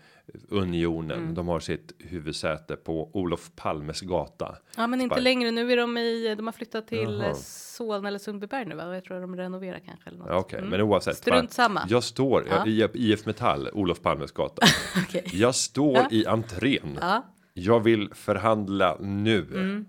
Unionen. 0.50 1.18
Mm. 1.22 1.34
De 1.34 1.48
har 1.48 1.60
sitt 1.60 1.92
huvudsäte 2.00 2.76
på 2.76 3.10
Olof 3.14 3.52
Palmes 3.56 4.02
gata. 4.02 4.56
ja, 4.78 4.88
men 4.88 5.02
inte 5.02 5.14
Spark. 5.16 5.24
längre. 5.24 5.52
Nu 5.52 5.72
är 5.72 5.78
de 5.78 5.98
i. 5.98 6.36
De 6.38 6.48
har 6.48 6.52
flyttat 6.52 6.88
till 6.88 7.14
Jaha. 7.20 7.28
eh, 7.30 7.34
Solna 7.36 8.08
eller 8.08 8.20
Sundbyberg 8.20 8.66
nu, 8.66 8.76
va? 8.76 8.94
Jag 8.94 9.04
tror 9.04 9.22
de 9.22 9.36
renoverar 9.36 9.80
kanske 9.86 10.10
eller 10.10 10.20
något. 10.20 10.28
Ja, 10.30 10.38
Okej, 10.38 10.62
men 10.62 10.82
oavsett. 10.82 11.18
Strunt 11.18 11.52
samma. 11.54 11.86
Jag 11.90 12.04
står 12.04 12.48
Ja. 12.50 12.68
i 12.68 12.88
IF 12.94 13.26
Metall, 13.26 13.70
Olof 13.74 14.02
Palmes 14.02 14.32
gata. 14.32 14.66
Okej. 15.08 15.24
Jag 15.34 15.56
står 15.56 15.94
Ja. 15.98 16.08
i 16.12 16.26
entrén. 16.26 16.98
Ja, 17.02 17.16
Mm. 17.56 17.66
Jag 17.66 17.80
vill 17.80 18.10
förhandla 18.14 18.98
nu. 19.02 19.86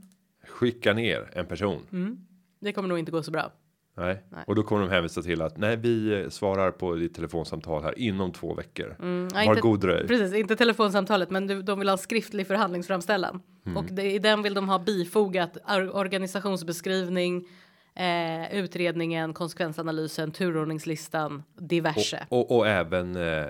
Skicka 0.48 0.92
ner 0.92 1.30
en 1.32 1.46
person. 1.46 1.80
det 2.60 2.72
kommer 2.72 2.88
nog 2.88 2.98
inte 2.98 3.12
gå 3.12 3.22
så 3.22 3.30
bra. 3.30 3.52
Nej. 3.96 4.22
Nej. 4.30 4.44
och 4.46 4.54
då 4.54 4.62
kommer 4.62 4.82
de 4.82 4.90
hänvisa 4.90 5.22
till 5.22 5.42
att 5.42 5.56
nej, 5.56 5.76
vi 5.76 6.26
svarar 6.30 6.70
på 6.70 6.94
ditt 6.94 7.14
telefonsamtal 7.14 7.82
här 7.82 7.98
inom 7.98 8.32
två 8.32 8.54
veckor. 8.54 8.96
Mm, 9.00 9.28
ja, 9.32 9.36
Var 9.36 9.42
inte- 9.44 9.60
god 9.60 9.80
dröj. 9.80 10.06
Precis, 10.08 10.34
inte 10.34 10.56
telefonsamtalet, 10.56 11.30
men 11.30 11.46
du, 11.46 11.62
de 11.62 11.78
vill 11.78 11.88
ha 11.88 11.96
skriftlig 11.96 12.46
förhandlingsframställan 12.46 13.42
Mm. 13.66 13.76
och 13.76 13.84
det, 13.84 14.12
i 14.12 14.18
den 14.18 14.42
vill 14.42 14.54
de 14.54 14.68
ha 14.68 14.78
bifogat 14.78 15.56
or, 15.56 15.96
organisationsbeskrivning, 15.96 17.44
eh, 17.96 18.54
utredningen, 18.54 19.34
konsekvensanalysen, 19.34 20.32
turordningslistan, 20.32 21.42
diverse. 21.58 22.26
Och, 22.28 22.50
och, 22.50 22.56
och 22.58 22.68
även 22.68 23.16
eh, 23.16 23.46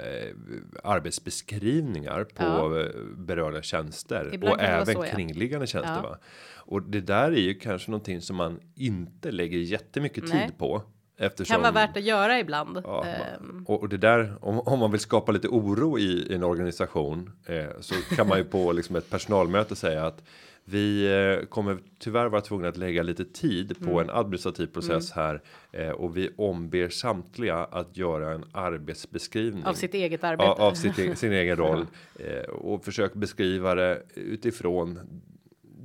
arbetsbeskrivningar 0.84 2.24
på 2.24 2.42
Ja. 2.44 2.80
eh, 2.80 2.86
berörda 3.16 3.62
tjänster 3.62 4.30
Ibland 4.32 4.54
och 4.54 4.60
även 4.62 4.86
så, 4.86 4.92
ja. 4.92 5.12
kringliggande 5.14 5.66
tjänster. 5.66 6.00
Ja. 6.02 6.08
Va? 6.10 6.18
Och 6.66 6.82
det 6.82 7.00
där 7.00 7.30
är 7.32 7.40
ju 7.40 7.54
kanske 7.54 7.90
någonting 7.90 8.20
som 8.20 8.36
man 8.36 8.60
inte 8.74 9.30
lägger 9.30 9.58
jättemycket 9.58 10.24
Nej. 10.28 10.46
tid 10.46 10.58
på. 10.58 10.82
Eftersom 11.18 11.54
kan 11.54 11.62
vara 11.62 11.72
värt 11.72 11.96
att 11.96 12.02
göra 12.02 12.38
ibland. 12.38 12.80
Ja, 12.84 13.04
Ehm, 13.04 13.64
och, 13.68 13.80
och 13.80 13.88
det 13.88 13.96
där 13.96 14.34
om, 14.40 14.60
om 14.60 14.78
man 14.78 14.90
vill 14.90 15.00
skapa 15.00 15.32
lite 15.32 15.48
oro 15.48 15.98
i, 15.98 16.02
i 16.02 16.34
en 16.34 16.44
organisation 16.44 17.30
eh, 17.46 17.66
så 17.80 17.94
kan 18.16 18.28
man 18.28 18.38
ju 18.38 18.44
på 18.44 18.72
liksom 18.72 18.96
ett 18.96 19.10
personalmöte 19.10 19.76
säga 19.76 20.06
att 20.06 20.22
vi 20.64 21.06
eh, 21.40 21.46
kommer 21.46 21.78
tyvärr 21.98 22.26
vara 22.28 22.40
tvungna 22.40 22.68
att 22.68 22.76
lägga 22.76 23.02
lite 23.02 23.24
tid 23.24 23.78
på 23.78 23.90
Mm. 23.90 23.98
en 23.98 24.10
administrativ 24.16 24.66
process 24.66 25.12
här 25.12 25.42
eh, 25.72 25.88
och 25.90 26.16
vi 26.16 26.30
omber 26.36 26.88
samtliga 26.88 27.56
att 27.56 27.96
göra 27.96 28.32
en 28.34 28.44
arbetsbeskrivning 28.52 29.64
av 29.64 29.74
sitt 29.74 29.94
eget 29.94 30.24
arbete. 30.24 30.50
av, 30.50 30.60
av 30.60 30.74
sitt, 30.74 30.98
e- 30.98 31.16
sin 31.16 31.32
egen 31.32 31.56
roll 31.64 31.86
eh, 32.18 32.50
och 32.50 32.84
försök 32.84 33.14
beskriva 33.14 33.74
det 33.74 34.02
utifrån 34.14 35.00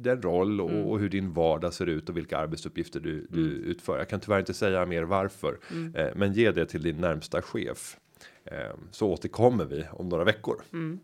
den 0.02 0.22
roll 0.22 0.62
och, 0.62 0.70
Mm. 0.72 0.86
och 0.86 1.00
hur 1.00 1.10
din 1.10 1.34
vardag 1.34 1.74
ser 1.74 1.86
ut 1.86 2.10
och 2.10 2.18
vilka 2.18 2.38
arbetsuppgifter 2.38 3.00
du, 3.00 3.28
du 3.30 3.42
utför. 3.42 3.98
Jag 3.98 4.10
kan 4.10 4.20
tyvärr 4.20 4.40
inte 4.40 4.54
säga 4.54 4.86
mer 4.86 5.04
varför, 5.04 5.58
Mm. 5.72 5.96
eh, 5.96 6.08
men 6.16 6.34
ge 6.34 6.52
det 6.52 6.66
till 6.66 6.82
din 6.84 6.98
närmsta 6.98 7.42
chef. 7.42 7.98
Eh, 8.46 8.58
så 8.92 9.08
återkommer 9.10 9.66
vi 9.66 9.86
om 9.92 10.10
några 10.10 10.24
veckor. 10.24 10.62
Mm. 10.74 11.00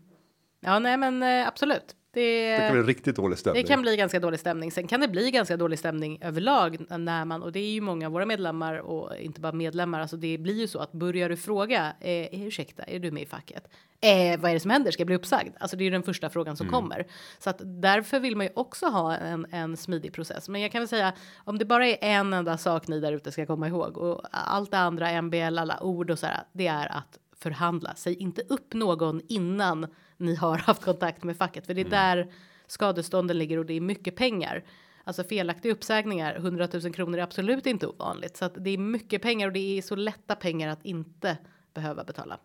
Ja, 0.60 0.78
nej, 0.78 0.96
men 0.96 1.22
eh, 1.22 1.48
absolut. 1.48 1.96
Det, 2.16 2.50
Det 2.50 2.58
kan 2.68 2.72
bli 2.72 2.82
riktigt 2.82 3.16
dålig 3.16 3.36
Det 3.36 3.40
stämning. 3.40 3.66
kan 3.66 3.82
bli 3.82 3.96
ganska 3.96 4.20
dålig 4.20 4.40
stämning. 4.40 4.72
Sen 4.72 4.86
kan 4.86 5.00
det 5.00 5.08
bli 5.08 5.30
ganska 5.30 5.56
dålig 5.56 5.78
stämning 5.78 6.18
överlag 6.22 6.76
när 6.98 7.24
man 7.24 7.42
och 7.42 7.52
det 7.52 7.60
är 7.60 7.70
ju 7.70 7.80
många 7.80 8.06
av 8.06 8.12
våra 8.12 8.26
medlemmar 8.26 8.74
och 8.78 9.16
inte 9.16 9.40
bara 9.40 9.52
medlemmar. 9.52 10.00
Alltså 10.00 10.16
det 10.16 10.38
blir 10.38 10.54
ju 10.54 10.68
så 10.68 10.78
att 10.78 10.92
börjar 10.92 11.28
du 11.28 11.36
fråga 11.36 11.92
eh, 12.00 12.46
ursäkta, 12.46 12.82
är 12.82 12.98
du 12.98 13.10
med 13.10 13.22
i 13.22 13.26
facket? 13.26 13.68
Eh, 14.00 14.40
vad 14.40 14.50
är 14.50 14.54
det 14.54 14.60
som 14.60 14.70
händer? 14.70 14.90
Ska 14.90 15.00
jag 15.00 15.06
bli 15.06 15.16
uppsagd? 15.16 15.54
Alltså 15.60 15.76
det 15.76 15.82
är 15.82 15.84
ju 15.84 15.90
den 15.90 16.02
första 16.02 16.30
frågan 16.30 16.56
som 16.56 16.68
kommer 16.68 17.06
så 17.38 17.50
att 17.50 17.60
därför 17.64 18.20
vill 18.20 18.36
man 18.36 18.46
ju 18.46 18.52
också 18.54 18.86
ha 18.86 19.16
en, 19.16 19.46
en 19.50 19.76
smidig 19.76 20.12
process. 20.12 20.48
Men 20.48 20.60
jag 20.60 20.72
kan 20.72 20.80
väl 20.80 20.88
säga 20.88 21.12
om 21.44 21.58
det 21.58 21.64
bara 21.64 21.86
är 21.86 21.98
en 22.00 22.32
enda 22.32 22.58
sak 22.58 22.88
ni 22.88 23.00
där 23.00 23.12
ute 23.12 23.32
ska 23.32 23.46
komma 23.46 23.68
ihåg 23.68 23.98
och 23.98 24.20
allt 24.30 24.70
det 24.70 24.78
andra 24.78 25.22
MBL, 25.22 25.58
alla 25.58 25.82
ord 25.82 26.10
och 26.10 26.18
så 26.18 26.26
här. 26.26 26.42
Det 26.52 26.66
är 26.66 26.86
att 26.96 27.18
förhandla. 27.38 27.94
Säg 27.96 28.14
inte 28.14 28.42
upp 28.48 28.74
någon 28.74 29.20
innan 29.28 29.86
ni 30.16 30.34
har 30.34 30.58
haft 30.58 30.84
kontakt 30.84 31.24
med 31.24 31.36
facket, 31.36 31.66
för 31.66 31.74
det 31.74 31.80
är 31.80 31.90
där 31.90 32.32
skadestånden 32.66 33.38
ligger 33.38 33.58
och 33.58 33.66
det 33.66 33.74
är 33.74 33.80
mycket 33.80 34.16
pengar. 34.16 34.64
Alltså 35.04 35.24
felaktiga 35.24 35.72
uppsägningar, 35.72 36.34
100 36.36 36.68
000 36.72 36.92
kronor 36.92 37.18
är 37.18 37.22
absolut 37.22 37.66
inte 37.66 37.86
ovanligt. 37.86 38.36
Så 38.36 38.44
att 38.44 38.64
det 38.64 38.70
är 38.70 38.78
mycket 38.78 39.22
pengar 39.22 39.46
och 39.46 39.52
det 39.52 39.78
är 39.78 39.82
så 39.82 39.96
lätta 39.96 40.34
pengar 40.34 40.68
att 40.68 40.84
inte 40.84 41.38
behöva 41.74 42.04
betala. 42.04 42.38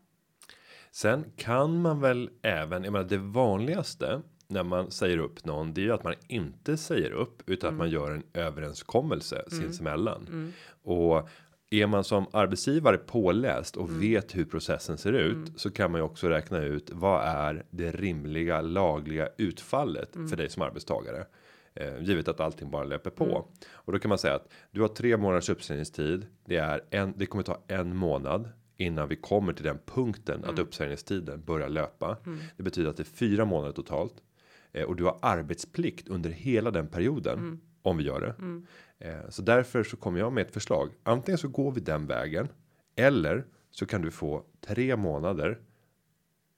Sen 0.91 1.25
kan 1.37 1.81
man 1.81 1.99
väl 1.99 2.29
även, 2.41 2.83
jag 2.83 2.93
menar 2.93 3.09
det 3.09 3.17
vanligaste 3.17 4.21
när 4.47 4.63
man 4.63 4.91
säger 4.91 5.17
upp 5.17 5.45
någon, 5.45 5.73
det 5.73 5.81
är 5.81 5.83
ju 5.83 5.93
att 5.93 6.03
man 6.03 6.13
inte 6.27 6.77
säger 6.77 7.11
upp 7.11 7.49
utan 7.49 7.69
att 7.69 7.75
man 7.75 7.89
gör 7.89 8.11
en 8.11 8.23
överenskommelse 8.33 9.43
sinsemellan. 9.49 10.53
Och 10.83 11.29
är 11.73 11.87
man 11.87 12.03
som 12.03 12.25
arbetsgivare 12.33 12.97
påläst 12.97 13.77
och 13.77 14.03
vet 14.03 14.35
hur 14.35 14.45
processen 14.45 14.97
ser 14.97 15.13
ut 15.13 15.51
så 15.55 15.71
kan 15.71 15.91
man 15.91 15.99
ju 15.99 16.05
också 16.05 16.27
räkna 16.27 16.59
ut 16.59 16.89
vad 16.93 17.21
är 17.23 17.65
det 17.69 17.91
rimliga 17.91 18.61
lagliga 18.61 19.29
utfallet 19.37 20.09
för 20.29 20.37
dig 20.37 20.49
som 20.49 20.61
arbetstagare. 20.61 21.25
Eh, 21.73 22.03
givet 22.03 22.27
att 22.27 22.39
allting 22.39 22.71
bara 22.71 22.83
löper 22.83 23.09
på 23.09 23.47
och 23.71 23.93
då 23.93 23.99
kan 23.99 24.09
man 24.09 24.17
säga 24.17 24.35
att 24.35 24.51
du 24.71 24.81
har 24.81 24.87
tre 24.87 25.17
månaders 25.17 25.49
uppsägningstid. 25.49 26.25
Det 26.45 26.57
är 26.57 26.81
en. 26.89 27.13
Det 27.17 27.25
kommer 27.25 27.43
ta 27.43 27.63
en 27.67 27.95
månad 27.95 28.49
innan 28.77 29.07
vi 29.07 29.15
kommer 29.15 29.53
till 29.53 29.65
den 29.65 29.79
punkten 29.85 30.43
att 30.45 30.59
uppsägningstiden 30.59 31.43
börjar 31.43 31.69
löpa. 31.69 32.17
Det 32.57 32.63
betyder 32.63 32.89
att 32.89 32.97
det 32.97 33.03
är 33.03 33.15
fyra 33.15 33.45
månader 33.45 33.73
totalt 33.73 34.13
eh, 34.71 34.83
och 34.83 34.95
du 34.95 35.03
har 35.03 35.17
arbetsplikt 35.21 36.07
under 36.07 36.29
hela 36.29 36.71
den 36.71 36.87
perioden 36.87 37.39
om 37.81 37.97
vi 37.97 38.03
gör 38.03 38.21
det. 38.21 38.27
Eh, 38.27 38.35
så 39.29 39.41
därför 39.41 39.83
så 39.83 39.97
kommer 39.97 40.19
jag 40.19 40.33
med 40.33 40.47
ett 40.47 40.53
förslag. 40.53 40.89
Antingen 41.03 41.37
så 41.37 41.47
går 41.47 41.71
vi 41.71 41.81
den 41.81 42.07
vägen 42.07 42.47
eller 42.95 43.45
så 43.71 43.85
kan 43.85 44.01
du 44.01 44.11
få 44.11 44.43
tre 44.67 44.95
månader 44.95 45.59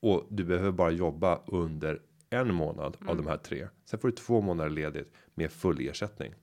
och 0.00 0.26
du 0.30 0.44
behöver 0.44 0.72
bara 0.72 0.90
jobba 0.90 1.40
under 1.46 2.00
en 2.30 2.54
månad 2.54 2.96
av 3.06 3.16
de 3.16 3.26
här 3.26 3.36
tre. 3.36 3.68
Sen 3.84 4.00
får 4.00 4.08
du 4.08 4.14
två 4.14 4.40
månader 4.40 4.70
ledigt 4.70 5.12
med 5.34 5.52
full 5.52 5.88
ersättning. 5.88 6.34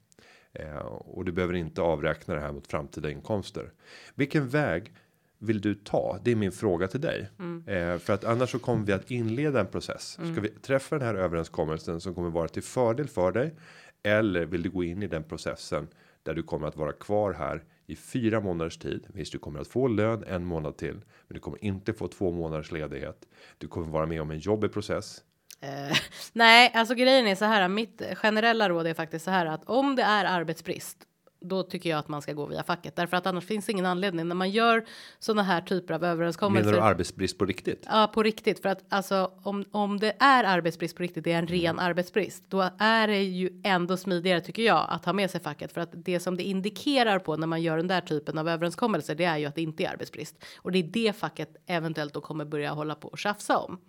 Eh, 0.54 0.76
och 0.86 1.26
du 1.26 1.32
behöver 1.32 1.54
inte 1.54 1.82
avräkna 1.82 2.34
det 2.34 2.40
här 2.40 2.52
mot 2.52 2.68
framtida 2.68 3.10
inkomster. 3.10 3.72
Vilken 4.16 4.50
väg 4.50 4.94
vill 5.38 5.62
du 5.62 5.76
ta? 5.76 6.20
Det 6.24 6.32
är 6.32 6.36
min 6.36 6.52
fråga 6.52 6.88
till 6.88 7.02
dig. 7.02 7.30
Eh, 7.68 7.98
för 7.98 8.14
att 8.14 8.24
annars 8.24 8.50
så 8.52 8.60
kommer 8.60 8.86
vi 8.86 8.94
att 8.94 9.12
inleda 9.12 9.60
en 9.60 9.68
process. 9.68 10.12
Ska 10.12 10.42
vi 10.42 10.50
träffa 10.50 10.98
den 10.98 11.08
här 11.08 11.16
överenskommelsen 11.16 12.02
som 12.02 12.16
kommer 12.16 12.30
vara 12.30 12.48
till 12.48 12.64
fördel 12.64 13.08
för 13.08 13.32
dig? 13.32 13.56
Eller 14.04 14.46
vill 14.46 14.62
du 14.62 14.70
gå 14.70 14.84
in 14.84 15.04
i 15.04 15.08
den 15.08 15.24
processen 15.24 15.88
där 16.24 16.34
du 16.34 16.44
kommer 16.44 16.68
att 16.68 16.76
vara 16.76 16.94
kvar 16.94 17.34
här 17.34 17.64
i 17.86 17.96
fyra 17.96 18.40
månaders 18.40 18.78
tid. 18.78 19.08
Visst, 19.14 19.32
du 19.32 19.40
kommer 19.40 19.60
att 19.60 19.68
få 19.68 19.88
lön 19.88 20.24
en 20.28 20.46
månad 20.46 20.78
till, 20.78 20.96
men 21.28 21.34
du 21.34 21.40
kommer 21.40 21.64
inte 21.64 21.94
få 21.94 22.08
två 22.08 22.32
månaders 22.32 22.72
ledighet. 22.72 23.28
Du 23.58 23.68
kommer 23.68 23.88
vara 23.88 24.06
med 24.06 24.22
om 24.22 24.32
en 24.32 24.40
jobbig 24.40 24.74
process. 24.74 25.24
Eh, 25.62 25.98
nej, 26.34 26.72
alltså 26.74 26.96
grejen 26.96 27.28
är 27.28 27.36
så 27.36 27.46
här. 27.46 27.68
Mitt 27.68 28.02
generella 28.16 28.70
råd 28.70 28.88
är 28.88 28.94
faktiskt 28.94 29.26
så 29.26 29.32
här 29.32 29.46
att 29.46 29.64
om 29.66 29.96
det 29.96 30.04
är 30.04 30.26
arbetsbrist 30.26 31.08
då 31.42 31.64
tycker 31.64 31.90
jag 31.90 32.00
att 32.00 32.08
man 32.08 32.22
ska 32.22 32.34
gå 32.34 32.46
via 32.46 32.64
facket 32.64 32.96
därför 32.96 33.18
att 33.18 33.28
annars 33.28 33.46
finns 33.46 33.70
ingen 33.70 33.86
anledning 33.86 34.28
när 34.28 34.36
man 34.36 34.50
gör 34.50 34.86
sådana 35.20 35.44
här 35.44 35.62
typer 35.62 35.94
av 35.94 36.04
överenskommelser. 36.04 36.72
Menar 36.72 36.82
du 36.82 36.88
arbetsbrist 36.88 37.38
på 37.38 37.46
riktigt? 37.46 37.86
Ja, 37.90 38.12
på 38.14 38.24
riktigt. 38.24 38.62
För 38.62 38.70
att 38.70 38.86
alltså 38.90 39.32
om, 39.44 39.66
om 39.72 40.00
det 40.00 40.16
är 40.20 40.44
arbetsbrist 40.44 40.96
på 40.96 41.04
riktigt, 41.04 41.24
det 41.24 41.32
är 41.32 41.40
en 41.40 41.48
ren 41.48 41.80
arbetsbrist, 41.80 42.44
då 42.48 42.70
är 42.80 43.08
det 43.08 43.24
ju 43.24 43.62
ändå 43.64 43.98
smidigare 43.98 44.42
tycker 44.42 44.64
jag 44.64 44.86
att 44.90 45.06
ha 45.06 45.14
med 45.14 45.32
sig 45.32 45.42
facket 45.42 45.74
för 45.74 45.82
att 45.82 45.90
det 45.94 46.20
som 46.20 46.38
det 46.38 46.44
indikerar 46.44 47.20
på 47.20 47.38
när 47.38 47.48
man 47.48 47.62
gör 47.62 47.78
den 47.78 47.88
där 47.88 48.02
typen 48.02 48.38
av 48.38 48.50
överenskommelser, 48.50 49.16
det 49.16 49.26
är 49.26 49.38
ju 49.38 49.46
att 49.46 49.56
det 49.56 49.62
inte 49.62 49.84
är 49.84 49.90
arbetsbrist 49.90 50.44
och 50.58 50.72
det 50.72 50.80
är 50.80 50.84
det 50.84 51.16
facket 51.16 51.56
eventuellt 51.66 52.14
då 52.14 52.22
kommer 52.22 52.46
börja 52.46 52.72
hålla 52.72 52.96
på 52.96 53.08
och 53.08 53.20
tjafsa 53.20 53.58
om. 53.58 53.80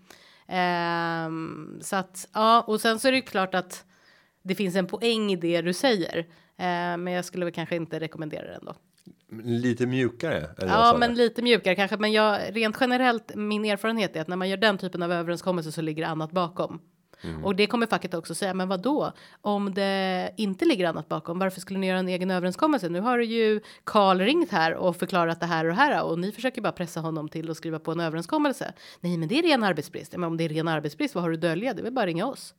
Ehm, 0.49 1.79
så 1.83 1.97
att 1.97 2.29
ja, 2.33 2.61
och 2.61 2.81
sen 2.81 2.99
så 2.99 3.09
är 3.09 3.13
det 3.13 3.19
ju 3.19 3.23
klart 3.23 3.55
att 3.55 3.85
det 4.43 4.55
finns 4.55 4.77
en 4.77 4.87
poäng 4.87 5.33
i 5.33 5.37
det 5.37 5.63
du 5.63 5.73
säger, 5.73 6.27
men 6.57 7.07
jag 7.07 7.25
skulle 7.25 7.45
väl 7.45 7.55
kanske 7.55 7.77
inte 7.77 8.01
rekommendera 8.01 8.47
det 8.47 8.55
ändå. 8.55 8.75
Lite 9.45 9.87
mjukare? 9.87 10.49
Ja, 10.59 10.97
men 10.99 11.15
lite 11.15 11.43
mjukare 11.43 11.75
kanske. 11.75 11.97
Men 11.97 12.13
jag 12.13 12.41
rent 12.57 12.77
generellt 12.81 13.35
min 13.35 13.65
erfarenhet 13.65 14.17
är 14.17 14.21
att 14.21 14.29
när 14.29 14.37
man 14.37 14.49
gör 14.49 14.57
den 14.57 14.79
typen 14.79 15.03
av 15.03 15.13
överenskommelser 15.13 15.71
så 15.71 15.81
ligger 15.81 16.07
annat 16.07 16.33
bakom. 16.33 16.81
Mm. 17.25 17.45
Och 17.45 17.57
det 17.57 17.67
kommer 17.67 17.87
facket 17.87 18.15
också 18.15 18.35
säga. 18.35 18.55
Men 18.55 18.69
vad 18.69 18.83
då? 18.83 19.13
Om 19.41 19.75
det 19.75 20.31
inte 20.37 20.65
ligger 20.65 20.89
annat 20.89 21.09
bakom, 21.09 21.39
varför 21.39 21.61
skulle 21.61 21.79
ni 21.79 21.87
göra 21.87 21.99
en 21.99 22.09
egen 22.09 22.31
överenskommelse? 22.31 22.89
Nu 22.89 23.01
har 23.01 23.19
ju 23.19 23.61
Karl 23.85 24.21
ringt 24.21 24.51
här 24.51 24.75
och 24.75 24.97
förklarat 24.97 25.41
det 25.41 25.47
här 25.47 25.65
och 25.65 25.71
det 25.71 25.77
här 25.77 26.05
och 26.05 26.19
ni 26.19 26.33
försöker 26.33 26.63
bara 26.63 26.73
pressa 26.73 27.01
honom 27.01 27.29
till 27.29 27.51
att 27.51 27.57
skriva 27.57 27.79
på 27.79 27.93
en 27.93 28.01
överenskommelse. 28.01 28.73
Nej, 29.01 29.17
men 29.17 29.29
det 29.29 29.39
är 29.39 29.43
ren 29.43 29.63
arbetsbrist. 29.63 30.13
Men 30.13 30.25
om 30.25 30.37
det 30.37 30.45
är 30.45 30.49
ren 30.49 30.69
arbetsbrist, 30.69 31.15
vad 31.15 31.25
har 31.25 31.31
du 31.31 31.37
dölja? 31.37 31.75
Det 31.75 31.81
är 31.81 31.85
väl 31.85 31.93
bara 31.93 32.07
ringa 32.07 32.27
oss. 32.27 32.55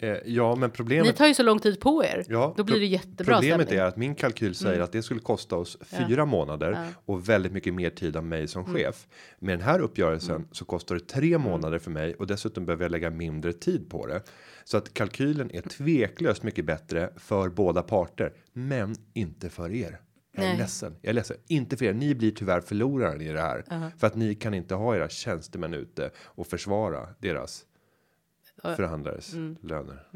Eh, 0.00 0.16
ja, 0.24 0.54
men 0.56 0.70
Ni 0.70 0.76
problemet. 0.76 1.16
tar 1.16 1.26
ju 1.26 1.34
så 1.34 1.42
lång 1.42 1.58
tid 1.58 1.80
på 1.80 2.04
er. 2.04 2.24
Ja, 2.28 2.54
Då 2.56 2.64
blir 2.64 2.80
det 2.80 2.86
jättebra 2.86 3.34
Problemet 3.34 3.66
stämning. 3.68 3.74
Mm. 3.78 3.84
är 3.84 3.88
att 3.88 3.96
min 3.96 4.14
kalkyl 4.14 4.54
säger 4.54 4.80
att 4.80 4.92
det 4.92 5.02
skulle 5.02 5.20
kosta 5.20 5.56
oss 5.56 5.78
fyra 5.82 6.24
månader 6.24 6.78
och 7.04 7.28
väldigt 7.28 7.52
mycket 7.52 7.74
mer 7.74 7.90
tid 7.90 8.16
av 8.16 8.24
mig 8.24 8.38
Mm. 8.38 8.48
som 8.48 8.64
chef. 8.64 9.06
Med 9.38 9.58
den 9.58 9.64
här 9.66 9.80
uppgörelsen 9.80 10.48
så 10.52 10.64
kostar 10.64 10.94
det 10.94 11.00
tre 11.08 11.38
månader 11.38 11.78
för 11.78 11.90
mig 11.90 12.14
och 12.14 12.26
dessutom 12.26 12.66
behöver 12.66 12.84
jag 12.84 12.92
lägga 12.92 13.10
mindre 13.10 13.52
tid 13.52 13.90
på 13.90 14.06
det. 14.06 14.22
Så 14.64 14.76
att 14.76 14.94
kalkylen 14.94 15.50
är 15.54 15.60
tveklöst 15.60 16.42
mycket 16.42 16.64
bättre 16.64 17.10
för 17.16 17.48
båda 17.48 17.82
parter, 17.82 18.32
men 18.52 18.94
inte 19.14 19.50
för 19.50 19.72
er. 19.74 20.00
Jag 20.32 20.44
är 20.44 20.48
Nej. 20.48 20.58
ledsen. 20.58 20.96
Jag 21.02 21.10
är 21.10 21.14
ledsen. 21.14 21.36
Inte 21.46 21.76
för 21.76 21.84
er. 21.84 21.92
Ni 21.92 22.14
blir 22.14 22.30
tyvärr 22.30 22.60
förloraren 22.60 23.20
i 23.20 23.32
det 23.32 23.40
här 23.40 23.64
för 23.98 24.06
att 24.06 24.14
ni 24.16 24.34
kan 24.34 24.54
inte 24.54 24.74
ha 24.74 24.96
era 24.96 25.08
tjänstemän 25.08 25.74
ute 25.74 26.10
och 26.18 26.46
försvara 26.46 27.08
deras 27.18 27.64
förhandlares 28.62 29.32
Mm. 29.32 29.56
löner. 29.62 30.06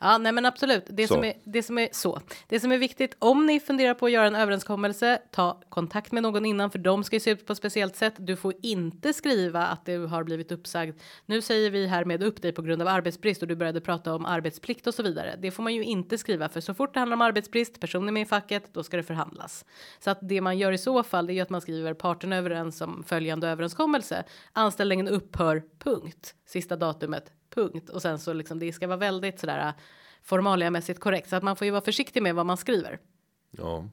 Ja, 0.00 0.18
nej, 0.18 0.32
men 0.32 0.46
absolut. 0.46 0.84
Det 0.88 1.06
Så. 1.06 1.14
som 1.14 1.24
är 1.24 1.34
det 1.44 1.62
som 1.62 1.78
är 1.78 1.88
så. 1.92 2.20
Det 2.48 2.60
som 2.60 2.72
är 2.72 2.78
viktigt 2.78 3.16
om 3.18 3.46
ni 3.46 3.60
funderar 3.60 3.94
på 3.94 4.06
att 4.06 4.12
göra 4.12 4.26
en 4.26 4.34
överenskommelse, 4.34 5.18
ta 5.30 5.60
kontakt 5.68 6.12
med 6.12 6.22
någon 6.22 6.46
innan 6.46 6.70
för 6.70 6.78
de 6.78 7.04
ska 7.04 7.16
ju 7.16 7.20
se 7.20 7.30
ut 7.30 7.46
på 7.46 7.52
ett 7.52 7.58
speciellt 7.58 7.96
sätt. 7.96 8.14
Du 8.18 8.36
får 8.36 8.54
inte 8.62 9.12
skriva 9.12 9.66
att 9.66 9.86
du 9.86 10.06
har 10.06 10.24
blivit 10.24 10.52
uppsagd. 10.52 11.00
Nu 11.26 11.42
säger 11.42 11.70
vi 11.70 11.86
härmed 11.86 12.22
upp 12.22 12.42
dig 12.42 12.52
på 12.52 12.62
grund 12.62 12.82
av 12.82 12.88
arbetsbrist 12.88 13.42
och 13.42 13.48
du 13.48 13.56
började 13.56 13.80
prata 13.80 14.14
om 14.14 14.26
arbetsplikt 14.26 14.86
och 14.86 14.94
så 14.94 15.02
vidare. 15.02 15.34
Det 15.38 15.50
får 15.50 15.62
man 15.62 15.74
ju 15.74 15.84
inte 15.84 16.18
skriva 16.18 16.48
för 16.48 16.60
så 16.60 16.74
fort 16.74 16.94
det 16.94 17.00
handlar 17.00 17.16
om 17.16 17.20
arbetsbrist, 17.22 17.80
personer 17.80 18.12
med 18.12 18.22
i 18.22 18.26
facket, 18.26 18.74
då 18.74 18.82
ska 18.82 18.96
det 18.96 19.02
förhandlas. 19.02 19.64
Så 19.98 20.10
att 20.10 20.18
det 20.22 20.40
man 20.40 20.58
gör 20.58 20.72
i 20.72 20.78
så 20.78 21.02
fall, 21.02 21.26
det 21.26 21.32
är 21.32 21.42
att 21.42 21.50
man 21.50 21.60
skriver 21.60 21.94
parterna 21.94 22.36
överens 22.36 22.80
om 22.80 23.04
följande 23.06 23.48
överenskommelse. 23.48 24.24
Anställningen 24.52 25.08
upphör, 25.08 25.62
punkt. 25.78 26.34
Sista 26.46 26.76
datumet, 26.76 27.32
punkt. 27.50 27.90
Och 27.90 28.02
sen 28.02 28.18
så 28.18 28.32
liksom 28.32 28.58
det 28.58 28.72
ska 28.72 28.86
vara 28.86 28.96
väldigt 28.96 29.40
sådär 29.40 29.72
formaliamässigt 30.22 31.00
korrekt 31.00 31.28
så 31.28 31.36
att 31.36 31.42
man 31.42 31.56
får 31.56 31.64
ju 31.64 31.70
vara 31.70 31.84
försiktig 31.84 32.22
med 32.22 32.34
vad 32.34 32.46
man 32.46 32.56
skriver. 32.56 32.98
Ja. 33.50 33.88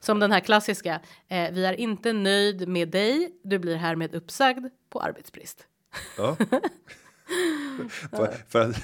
Som 0.00 0.20
den 0.20 0.32
här 0.32 0.40
klassiska. 0.40 1.00
Eh, 1.28 1.52
vi 1.52 1.64
är 1.64 1.72
inte 1.72 2.12
nöjd 2.12 2.68
med 2.68 2.88
dig. 2.88 3.32
Du 3.42 3.58
blir 3.58 3.76
härmed 3.76 4.14
uppsagd 4.14 4.66
på 4.90 5.00
arbetsbrist. 5.00 5.66
Ja. 6.18 6.36
för, 8.10 8.48
för 8.48 8.74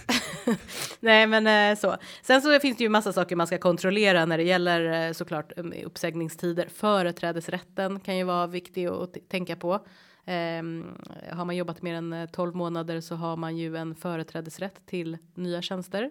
Nej, 1.00 1.26
men 1.26 1.46
eh, 1.46 1.78
så. 1.78 1.96
Sen 2.22 2.42
så 2.42 2.60
finns 2.60 2.76
det 2.76 2.84
ju 2.84 2.88
massa 2.88 3.12
saker 3.12 3.36
man 3.36 3.46
ska 3.46 3.58
kontrollera 3.58 4.26
när 4.26 4.38
det 4.38 4.44
gäller 4.44 5.08
eh, 5.08 5.12
såklart 5.12 5.52
um, 5.56 5.74
uppsägningstider. 5.84 6.68
Företrädesrätten 6.68 8.00
kan 8.00 8.16
ju 8.16 8.24
vara 8.24 8.46
viktig 8.46 8.86
att 8.86 9.16
tänka 9.28 9.56
på. 9.56 9.86
Ehm, 10.30 10.96
har 11.32 11.44
man 11.44 11.56
jobbat 11.56 11.82
mer 11.82 11.94
än 11.94 12.12
eh, 12.12 12.26
12 12.30 12.54
månader 12.54 13.00
så 13.00 13.14
har 13.14 13.36
man 13.36 13.56
ju 13.56 13.76
en 13.76 13.94
företrädesrätt 13.94 14.86
till 14.86 15.18
nya 15.34 15.62
tjänster 15.62 16.10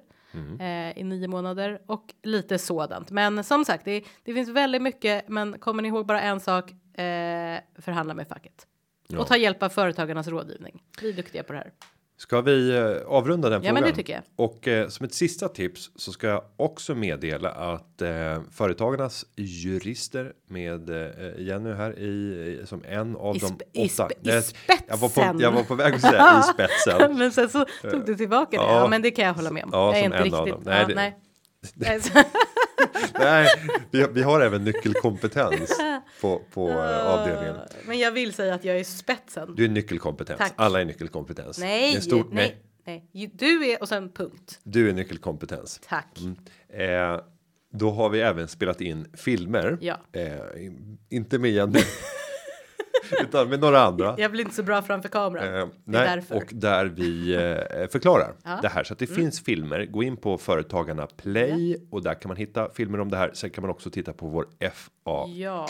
eh, 0.59 0.97
i 0.97 1.03
nio 1.03 1.27
månader 1.27 1.81
och 1.85 2.13
lite 2.23 2.57
sådant. 2.59 3.11
Men 3.11 3.43
som 3.43 3.65
sagt, 3.65 3.85
det, 3.85 4.03
det 4.23 4.33
finns 4.33 4.49
väldigt 4.49 4.81
mycket. 4.81 5.29
Men 5.29 5.59
kommer 5.59 5.81
ni 5.83 5.87
ihåg 5.87 6.05
bara 6.05 6.21
en 6.21 6.39
sak? 6.39 6.71
Eh, 6.71 7.59
förhandla 7.75 8.13
med 8.13 8.27
facket 8.27 8.67
Ja. 9.09 9.19
och 9.19 9.27
ta 9.27 9.37
hjälp 9.37 9.63
av 9.63 9.69
företagarnas 9.69 10.27
rådgivning. 10.27 10.83
Vi 11.01 11.09
är 11.09 11.13
duktiga 11.13 11.43
på 11.43 11.53
det 11.53 11.59
här. 11.59 11.71
Ska 12.17 12.41
vi 12.41 12.77
eh, 12.77 13.07
avrunda 13.07 13.49
den 13.49 13.61
Ja, 13.63 13.69
frågan? 13.69 13.73
men 13.73 13.83
det 13.91 13.95
tycker 13.95 14.13
jag. 14.13 14.23
Och 14.35 14.67
eh, 14.67 14.87
som 14.87 15.05
ett 15.05 15.13
sista 15.13 15.47
tips 15.47 15.91
så 15.95 16.11
ska 16.11 16.27
jag 16.27 16.41
också 16.57 16.95
meddela 16.95 17.49
att 17.51 18.01
eh, 18.01 18.41
företagarnas 18.51 19.25
jurister 19.35 20.33
med 20.47 20.89
eh, 20.89 21.07
Jenny 21.37 21.71
här 21.73 21.99
i, 21.99 22.61
som 22.65 22.83
en 22.87 23.15
av 23.15 23.35
I 23.35 23.39
de 23.39 23.45
i 23.73 23.85
åtta. 23.89 24.09
i 24.11 24.19
Nej, 24.21 24.41
Jag 24.87 24.97
var, 24.97 25.07
på, 25.07 25.13
spetsen. 25.13 25.39
jag 25.39 25.51
var 25.51 25.63
på 25.63 25.75
väg 25.75 25.93
att 25.93 26.01
säga 26.01 26.39
i 26.39 26.43
spetsen. 26.53 27.17
men 27.17 27.31
sen 27.31 27.49
så 27.49 27.65
tog 27.91 28.05
du 28.05 28.15
tillbaka 28.15 28.49
det. 28.57 28.63
Ja. 28.63 28.75
Ja, 28.81 28.87
men 28.87 29.01
det 29.01 29.11
kan 29.11 29.25
jag 29.25 29.33
hålla 29.33 29.51
med 29.51 29.63
om. 29.63 29.69
Ja, 29.73 29.87
jag 29.95 29.97
är 29.97 30.03
som 30.03 30.25
inte 30.25 30.37
av 30.37 30.45
riktigt. 30.45 30.53
dem. 30.65 30.73
Nej, 30.73 30.81
ja, 30.81 30.87
det- 30.87 30.95
nej. 30.95 31.17
Nej, 31.75 32.01
Nej, 33.19 33.47
vi, 33.91 34.05
vi 34.11 34.21
har 34.23 34.41
även 34.41 34.63
nyckelkompetens 34.63 35.79
på, 36.21 36.41
på 36.53 36.69
eh, 36.69 37.05
avdelningen. 37.07 37.55
Men 37.85 37.99
jag 37.99 38.11
vill 38.11 38.33
säga 38.33 38.53
att 38.55 38.63
jag 38.63 38.79
är 38.79 38.83
spetsen. 38.83 39.55
Du 39.55 39.65
är 39.65 39.69
nyckelkompetens. 39.69 40.37
Tack. 40.37 40.53
Alla 40.55 40.81
är 40.81 40.85
nyckelkompetens. 40.85 41.57
Är 41.57 41.61
nej, 41.61 41.95
en 41.95 42.01
stor, 42.01 42.27
nej, 42.31 42.57
nej, 42.85 43.09
Ju- 43.13 43.29
Du 43.33 43.65
är 43.71 43.81
och 43.81 43.89
sen 43.89 44.11
punkt. 44.11 44.59
Du 44.63 44.89
är 44.89 44.93
nyckelkompetens. 44.93 45.79
Tack. 45.87 46.17
Eh, 46.73 47.19
då 47.73 47.91
har 47.91 48.09
vi 48.09 48.21
även 48.21 48.47
spelat 48.47 48.81
in 48.81 49.07
filmer. 49.13 49.77
Ja. 49.81 49.97
Eh, 50.11 50.65
in- 50.65 50.97
inte 51.09 51.39
med 51.39 51.51
Jenny. 51.51 51.79
utan 53.21 53.49
med 53.49 53.59
några 53.59 53.79
andra. 53.81 54.15
Jag 54.17 54.31
blir 54.31 54.41
inte 54.43 54.55
så 54.55 54.63
bra 54.63 54.81
framför 54.81 55.09
kameran. 55.09 55.55
Eh, 55.61 55.67
nej, 55.83 56.21
och 56.29 56.43
där 56.51 56.85
vi 56.85 57.33
eh, 57.35 57.87
förklarar 57.87 58.33
Ja. 58.43 58.49
Mm. 58.49 58.61
det 58.61 58.67
här 58.67 58.83
så 58.83 58.93
att 58.93 58.99
det 58.99 59.07
finns 59.07 59.43
filmer. 59.43 59.85
Gå 59.85 60.03
in 60.03 60.17
på 60.17 60.37
Företagarna 60.37 61.07
Play 61.07 61.87
och 61.91 62.03
där 62.03 62.13
kan 62.13 62.29
man 62.29 62.37
hitta 62.37 62.69
filmer 62.69 62.99
om 62.99 63.09
det 63.11 63.17
här. 63.17 63.31
Sen 63.33 63.49
kan 63.49 63.61
man 63.61 63.71
också 63.71 63.89
titta 63.89 64.13
på 64.13 64.27
vår 64.27 64.47
FAQ. 64.73 65.29
Ja, 65.29 65.69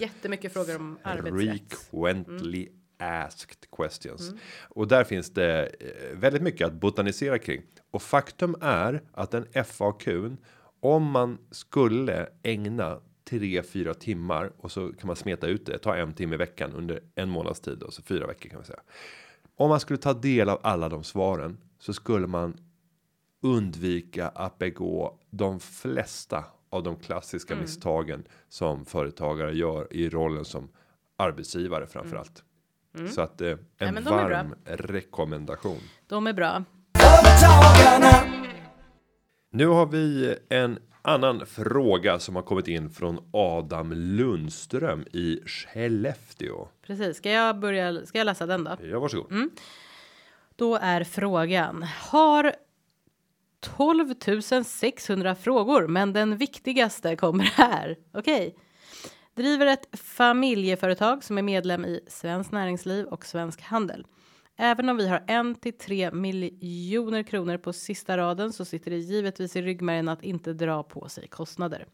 jättemycket 0.00 0.52
frågor 0.52 0.76
om 0.76 0.98
arbetsrätt. 1.02 1.32
Mm. 1.92 2.24
Frequently 2.24 2.68
asked 2.98 3.56
questions. 3.76 4.32
Och 4.68 4.88
där 4.88 5.04
finns 5.04 5.30
det 5.30 5.62
eh, 5.80 6.18
väldigt 6.18 6.42
mycket 6.42 6.66
att 6.66 6.72
botanisera 6.72 7.38
kring. 7.38 7.62
Och 7.90 8.02
faktum 8.02 8.56
är 8.60 9.02
att 9.12 9.34
en 9.34 9.46
FAQ, 9.64 10.08
om 10.80 11.10
man 11.10 11.38
skulle 11.50 12.26
ägna 12.42 12.98
tre, 13.24 13.62
fyra 13.62 13.94
timmar 13.94 14.52
och 14.58 14.72
så 14.72 14.92
kan 14.92 15.06
man 15.06 15.16
smeta 15.16 15.46
ut 15.46 15.66
det, 15.66 15.78
ta 15.78 15.96
en 15.96 16.12
timme 16.12 16.34
i 16.34 16.38
veckan 16.38 16.72
under 16.72 17.00
en 17.14 17.28
månads 17.30 17.60
tid 17.60 17.82
och 17.82 17.92
så 17.92 18.02
fyra 18.02 18.26
veckor 18.26 18.48
kan 18.50 18.56
man 18.58 18.66
säga. 18.66 18.80
Om 19.56 19.68
man 19.68 19.80
skulle 19.80 19.96
ta 19.98 20.12
del 20.12 20.48
av 20.48 20.60
alla 20.62 20.88
de 20.88 21.04
svaren 21.04 21.58
så 21.78 21.92
skulle 21.92 22.26
man 22.26 22.56
undvika 23.42 24.28
att 24.28 24.58
begå 24.58 25.18
de 25.30 25.60
flesta 25.60 26.44
av 26.70 26.82
de 26.82 26.96
klassiska 26.96 27.54
Mm. 27.54 27.62
misstagen 27.62 28.24
som 28.48 28.84
företagare 28.84 29.52
gör 29.56 29.92
i 29.92 30.08
rollen 30.10 30.44
som 30.44 30.68
arbetsgivare 31.16 31.86
framför 31.86 32.16
allt. 32.16 32.44
Så 33.10 33.20
att 33.20 33.40
eh, 33.40 33.48
en 33.78 33.88
Mm. 33.88 34.04
bra. 34.04 34.12
varm 34.16 34.54
rekommendation. 34.64 35.78
De 36.06 36.26
är 36.26 36.32
bra. 36.32 36.64
Nu 39.50 39.66
har 39.66 39.86
vi 39.86 40.36
en 40.48 40.78
annan 41.04 41.46
fråga 41.46 42.18
som 42.18 42.36
har 42.36 42.42
kommit 42.42 42.68
in 42.68 42.90
från 42.90 43.30
Adam 43.32 43.92
Lundström 43.92 45.04
i 45.12 45.40
Skellefteå. 45.46 46.68
Precis. 46.86 47.16
Ska 47.16 47.30
jag 47.30 47.58
börja? 47.58 48.06
Ska 48.06 48.18
jag 48.18 48.24
läsa 48.24 48.46
den 48.46 48.64
då? 48.64 48.76
Ja, 48.82 49.00
varsågod. 49.00 49.32
Mm. 49.32 49.50
Då 50.56 50.76
är 50.76 51.04
frågan. 51.04 51.82
Har 51.82 52.54
12 53.60 54.14
600 54.64 55.34
frågor, 55.34 55.86
men 55.86 56.12
den 56.12 56.36
viktigaste 56.36 57.16
kommer 57.16 57.44
här. 57.44 57.96
Okej. 58.12 58.56
Driver 59.34 59.66
ett 59.66 59.98
familjeföretag 60.00 61.24
som 61.24 61.38
är 61.38 61.42
medlem 61.42 61.84
i 61.84 62.00
Svenskt 62.06 62.52
Näringsliv 62.52 63.06
och 63.06 63.26
Svensk 63.26 63.60
Handel. 63.60 64.06
Även 64.56 64.88
om 64.88 64.96
vi 64.96 65.08
har 65.08 65.24
en 65.26 65.54
till 65.54 65.78
tre 65.78 66.10
miljoner 66.10 67.22
kronor 67.22 67.56
på 67.56 67.72
sista 67.72 68.16
raden 68.16 68.52
så 68.52 68.64
sitter 68.64 68.90
det 68.90 68.96
givetvis 68.96 69.56
i 69.56 69.62
ryggmärgen 69.62 70.08
att 70.08 70.22
inte 70.22 70.52
dra 70.52 70.82
på 70.82 71.08
sig 71.08 71.28
kostnader. 71.28 71.86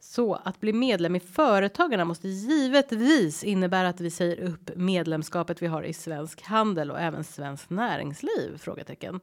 Så 0.00 0.34
att 0.34 0.60
bli 0.60 0.72
medlem 0.72 1.16
i 1.16 1.20
Företagarna 1.20 2.04
måste 2.04 2.28
givetvis 2.28 3.44
innebära 3.44 3.88
att 3.88 4.00
vi 4.00 4.10
säger 4.10 4.40
upp 4.40 4.70
medlemskapet 4.76 5.62
vi 5.62 5.66
har 5.66 5.82
i 5.82 5.92
Svensk 5.92 6.42
Handel 6.42 6.90
och 6.90 7.00
även 7.00 7.24
Svenskt 7.24 7.70
Näringsliv? 7.70 8.58
Frågetecken. 8.58 9.20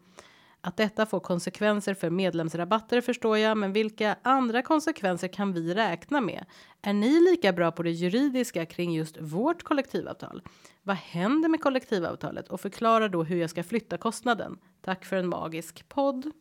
Att 0.61 0.77
detta 0.77 1.05
får 1.05 1.19
konsekvenser 1.19 1.93
för 1.93 2.09
medlemsrabatter 2.09 3.01
förstår 3.01 3.37
jag, 3.37 3.57
men 3.57 3.73
vilka 3.73 4.15
andra 4.21 4.61
konsekvenser 4.61 5.27
kan 5.27 5.53
vi 5.53 5.73
räkna 5.73 6.21
med? 6.21 6.45
Är 6.81 6.93
ni 6.93 7.31
lika 7.31 7.53
bra 7.53 7.71
på 7.71 7.83
det 7.83 7.91
juridiska 7.91 8.65
kring 8.65 8.93
just 8.93 9.17
vårt 9.21 9.63
kollektivavtal? 9.63 10.41
Vad 10.87 10.95
händer 10.95 11.49
med 11.49 11.61
kollektivavtalet 11.61 12.47
och 12.47 12.61
förklara 12.61 13.07
då 13.07 13.23
hur 13.23 13.37
jag 13.37 13.49
ska 13.49 13.63
flytta 13.63 13.97
kostnaden. 13.97 14.57
Tack 14.81 15.05
för 15.05 15.15
en 15.15 15.27
magisk 15.27 15.89
podd. 15.89 16.31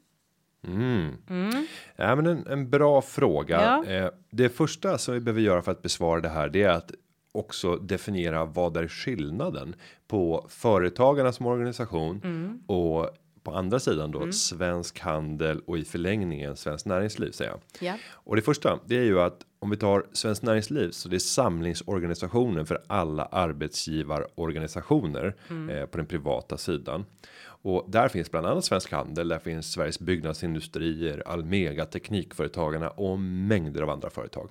Ja, 1.96 2.16
men 2.16 2.26
en, 2.26 2.46
en 2.46 2.70
bra 2.70 3.02
fråga. 3.02 3.60
Ja. 3.60 3.92
Eh, 3.92 4.10
det 4.30 4.48
första 4.48 4.98
som 4.98 5.14
vi 5.14 5.20
behöver 5.20 5.40
göra 5.40 5.62
för 5.62 5.72
att 5.72 5.82
besvara 5.82 6.20
det 6.20 6.28
här, 6.28 6.48
det 6.48 6.62
är 6.62 6.70
att 6.70 6.92
också 7.32 7.76
definiera 7.76 8.44
vad 8.44 8.76
är 8.76 8.88
skillnaden 8.88 9.74
på 10.06 10.46
företagarna 10.48 11.32
som 11.32 11.46
organisation 11.46 12.20
och 12.66 13.10
på 13.44 13.52
andra 13.52 13.80
sidan 13.80 14.10
då 14.10 14.32
svensk 14.32 15.00
handel 15.00 15.60
och 15.66 15.78
i 15.78 15.84
förlängningen 15.84 16.56
svenskt 16.56 16.86
näringsliv 16.86 17.30
säger 17.30 17.50
jag. 17.50 17.60
Ja. 17.88 17.98
Och 18.12 18.36
det 18.36 18.42
första, 18.42 18.78
det 18.86 18.96
är 18.96 19.04
ju 19.04 19.20
att 19.20 19.40
om 19.58 19.70
vi 19.70 19.76
tar 19.76 20.06
svenskt 20.12 20.42
näringsliv 20.42 20.90
så 20.90 21.08
det 21.08 21.16
är 21.16 21.18
samlingsorganisationen 21.18 22.66
för 22.66 22.82
alla 22.86 23.24
arbetsgivarorganisationer 23.24 25.34
eh, 25.70 25.86
på 25.86 25.96
den 25.96 26.06
privata 26.06 26.58
sidan. 26.58 27.04
Och 27.46 27.84
där 27.88 28.08
finns 28.08 28.30
bland 28.30 28.46
annat 28.46 28.64
Svensk 28.64 28.92
Handel, 28.92 29.28
där 29.28 29.38
finns 29.38 29.72
Sveriges 29.72 30.00
Byggnadsindustrier, 30.00 31.22
Almega, 31.26 31.84
Teknikföretagarna 31.84 32.90
och 32.90 33.18
mängder 33.18 33.82
av 33.82 33.90
andra 33.90 34.10
företag. 34.10 34.50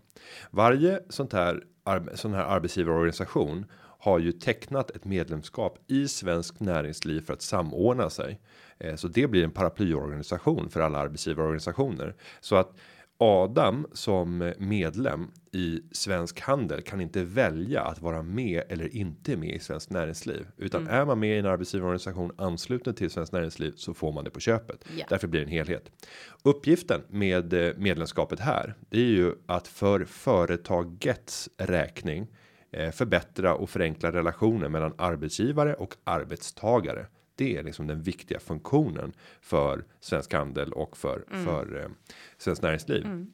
Varje 0.51 0.99
sånt 1.09 1.33
här 1.33 1.63
sån 2.13 2.33
här 2.33 2.43
arbetsgivarorganisation 2.43 3.65
har 4.03 4.19
ju 4.19 4.31
tecknat 4.31 4.91
ett 4.91 5.05
medlemskap 5.05 5.79
i 5.87 6.07
svensk 6.07 6.59
näringsliv 6.59 7.21
för 7.21 7.33
att 7.33 7.41
samordna 7.41 8.09
sig. 8.09 8.39
Eh, 8.77 8.95
Så 8.95 9.07
det 9.07 9.27
blir 9.27 9.43
en 9.43 9.51
paraplyorganisation 9.51 10.69
för 10.69 10.79
alla 10.79 10.97
arbetsgivarorganisationer 10.97 12.15
så 12.39 12.55
att 12.55 12.75
Adam 13.17 13.87
som 13.93 14.53
medlem 14.57 15.27
i 15.51 15.81
svensk 15.91 16.39
handel 16.39 16.81
kan 16.81 17.01
inte 17.01 17.23
välja 17.23 17.81
att 17.81 18.01
vara 18.01 18.21
med 18.21 18.63
eller 18.69 18.95
inte 18.95 19.37
med 19.37 19.55
i 19.55 19.59
svenskt 19.59 19.89
näringsliv 19.89 20.47
utan 20.57 20.87
är 20.87 21.05
man 21.05 21.19
med 21.19 21.35
i 21.35 21.39
en 21.39 21.45
arbetsgivarorganisation 21.45 22.31
ansluten 22.37 22.93
till 22.93 23.09
svenskt 23.09 23.33
näringsliv 23.33 23.73
så 23.75 23.93
får 23.93 24.11
man 24.11 24.23
det 24.23 24.29
på 24.29 24.39
köpet. 24.39 24.85
Ja. 24.97 25.05
Därför 25.09 25.27
blir 25.27 25.39
det 25.41 25.45
en 25.45 25.51
helhet. 25.51 25.91
Uppgiften 26.43 27.01
med 27.09 27.53
eh, 27.53 27.73
medlemskapet 27.77 28.39
här, 28.39 28.73
det 28.89 28.97
är 28.99 29.11
ju 29.11 29.33
att 29.45 29.67
för 29.67 30.05
företagets 30.05 31.49
räkning 31.57 32.27
förbättra 32.91 33.55
och 33.55 33.69
förenkla 33.69 34.11
relationen 34.11 34.71
mellan 34.71 34.93
arbetsgivare 34.97 35.73
och 35.73 35.95
arbetstagare. 36.03 37.05
Det 37.35 37.57
är 37.57 37.63
liksom 37.63 37.87
den 37.87 38.01
viktiga 38.01 38.39
funktionen 38.39 39.13
för 39.41 39.85
svensk 39.99 40.33
handel 40.33 40.73
och 40.73 40.97
för 40.97 41.25
för 41.45 41.79
eh, 41.81 41.89
svenskt 42.37 42.63
näringsliv. 42.63 43.25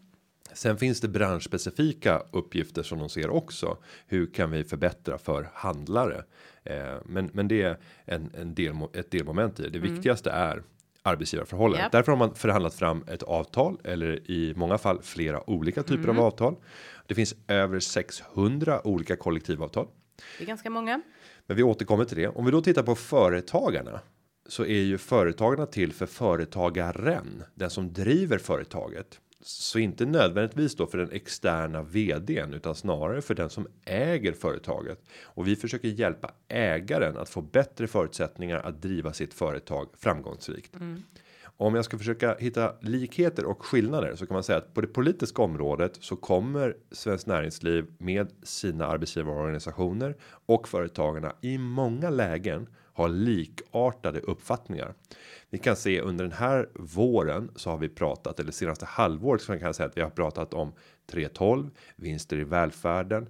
Sen 0.53 0.77
finns 0.77 1.01
det 1.01 1.07
branschspecifika 1.07 2.23
uppgifter 2.31 2.83
som 2.83 2.99
de 2.99 3.09
ser 3.09 3.29
också. 3.29 3.77
Hur 4.07 4.33
kan 4.33 4.51
vi 4.51 4.63
förbättra 4.63 5.17
för 5.17 5.49
handlare? 5.53 6.23
Eh, 6.63 6.95
men, 7.05 7.29
men 7.33 7.47
det 7.47 7.61
är 7.61 7.77
en, 8.05 8.31
en 8.33 8.55
del, 8.55 8.75
ett 8.93 9.11
delmoment 9.11 9.59
i 9.59 9.63
det. 9.63 9.69
Det 9.69 9.79
viktigaste 9.79 10.31
är 10.31 10.63
arbetsgivarförhållandet. 11.09 11.83
Japp. 11.83 11.91
Därför 11.91 12.11
har 12.11 12.19
man 12.19 12.35
förhandlat 12.35 12.73
fram 12.73 13.03
ett 13.07 13.23
avtal 13.23 13.77
eller 13.83 14.31
i 14.31 14.53
många 14.55 14.77
fall 14.77 15.01
flera 15.01 15.49
olika 15.49 15.83
typer 15.83 16.09
av 16.09 16.19
avtal. 16.19 16.55
Det 17.07 17.15
finns 17.15 17.35
över 17.47 17.79
600 17.79 18.87
olika 18.87 19.15
kollektivavtal. 19.15 19.87
Det 20.37 20.43
är 20.43 20.47
ganska 20.47 20.69
många. 20.69 21.01
Men 21.47 21.57
vi 21.57 21.63
återkommer 21.63 22.05
till 22.05 22.17
det. 22.17 22.27
Om 22.27 22.45
vi 22.45 22.51
då 22.51 22.61
tittar 22.61 22.83
på 22.83 22.95
företagarna 22.95 23.99
så 24.47 24.65
är 24.65 24.81
ju 24.81 24.97
företagarna 24.97 25.65
till 25.65 25.93
för 25.93 26.05
företagaren, 26.05 27.43
den 27.55 27.69
som 27.69 27.93
driver 27.93 28.37
företaget. 28.37 29.19
Så 29.41 29.79
inte 29.79 30.05
nödvändigtvis 30.05 30.75
då 30.75 30.87
för 30.87 30.97
den 30.97 31.11
externa 31.11 31.81
vdn 31.81 32.53
utan 32.53 32.75
snarare 32.75 33.21
för 33.21 33.35
den 33.35 33.49
som 33.49 33.67
äger 33.85 34.33
företaget. 34.33 35.03
Och 35.23 35.47
vi 35.47 35.55
försöker 35.55 35.87
hjälpa 35.87 36.31
ägaren 36.47 37.17
att 37.17 37.29
få 37.29 37.41
bättre 37.41 37.87
förutsättningar 37.87 38.57
att 38.57 38.81
driva 38.81 39.13
sitt 39.13 39.33
företag 39.33 39.89
framgångsrikt. 39.97 40.75
Om 41.57 41.75
jag 41.75 41.85
ska 41.85 41.97
försöka 41.97 42.35
hitta 42.35 42.73
likheter 42.81 43.45
och 43.45 43.65
skillnader 43.65 44.15
så 44.15 44.25
kan 44.25 44.33
man 44.33 44.43
säga 44.43 44.57
att 44.57 44.73
på 44.73 44.81
det 44.81 44.87
politiska 44.87 45.41
området 45.41 45.97
så 45.99 46.15
kommer 46.15 46.77
Svenskt 46.91 47.27
Näringsliv 47.27 47.85
med 47.97 48.31
sina 48.43 48.85
arbetsgivarorganisationer 48.85 50.15
och 50.45 50.67
företagarna 50.67 51.35
i 51.41 51.57
många 51.57 52.09
lägen 52.09 52.67
ha 52.99 53.07
likartade 53.07 54.19
uppfattningar. 54.19 54.93
Vi 55.49 55.57
kan 55.57 55.75
se 55.75 56.01
under 56.01 56.25
den 56.25 56.33
här 56.33 56.69
våren 56.73 57.51
så 57.55 57.69
har 57.69 57.77
vi 57.77 57.89
pratat 57.89 58.39
eller 58.39 58.51
senaste 58.51 58.85
halvåret 58.85 59.41
så 59.41 59.53
kan 59.53 59.61
jag 59.61 59.75
säga 59.75 59.89
att 59.89 59.97
vi 59.97 60.01
har 60.01 60.09
pratat 60.09 60.53
om 60.53 60.73
312 61.11 61.69
vinster 61.95 62.37
i 62.37 62.43
välfärden 62.43 63.29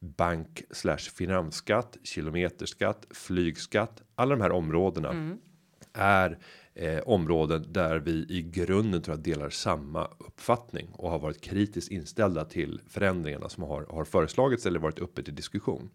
bank 0.00 0.62
slash 0.70 0.98
finansskatt, 0.98 1.96
kilometerskatt, 2.02 3.06
flygskatt. 3.10 4.02
Alla 4.14 4.36
de 4.36 4.42
här 4.42 4.52
områdena 4.52 5.38
är 5.92 6.38
eh, 6.74 7.00
områden 7.00 7.72
där 7.72 7.98
vi 7.98 8.26
i 8.28 8.42
grunden 8.42 9.02
tror 9.02 9.16
jag 9.16 9.24
delar 9.24 9.50
samma 9.50 10.04
uppfattning 10.18 10.88
och 10.92 11.10
har 11.10 11.18
varit 11.18 11.40
kritiskt 11.40 11.90
inställda 11.90 12.44
till 12.44 12.80
förändringarna 12.88 13.48
som 13.48 13.62
har 13.62 13.86
har 13.90 14.04
föreslagits 14.04 14.66
eller 14.66 14.78
varit 14.78 14.98
uppe 14.98 15.22
till 15.22 15.34
diskussion. 15.34 15.90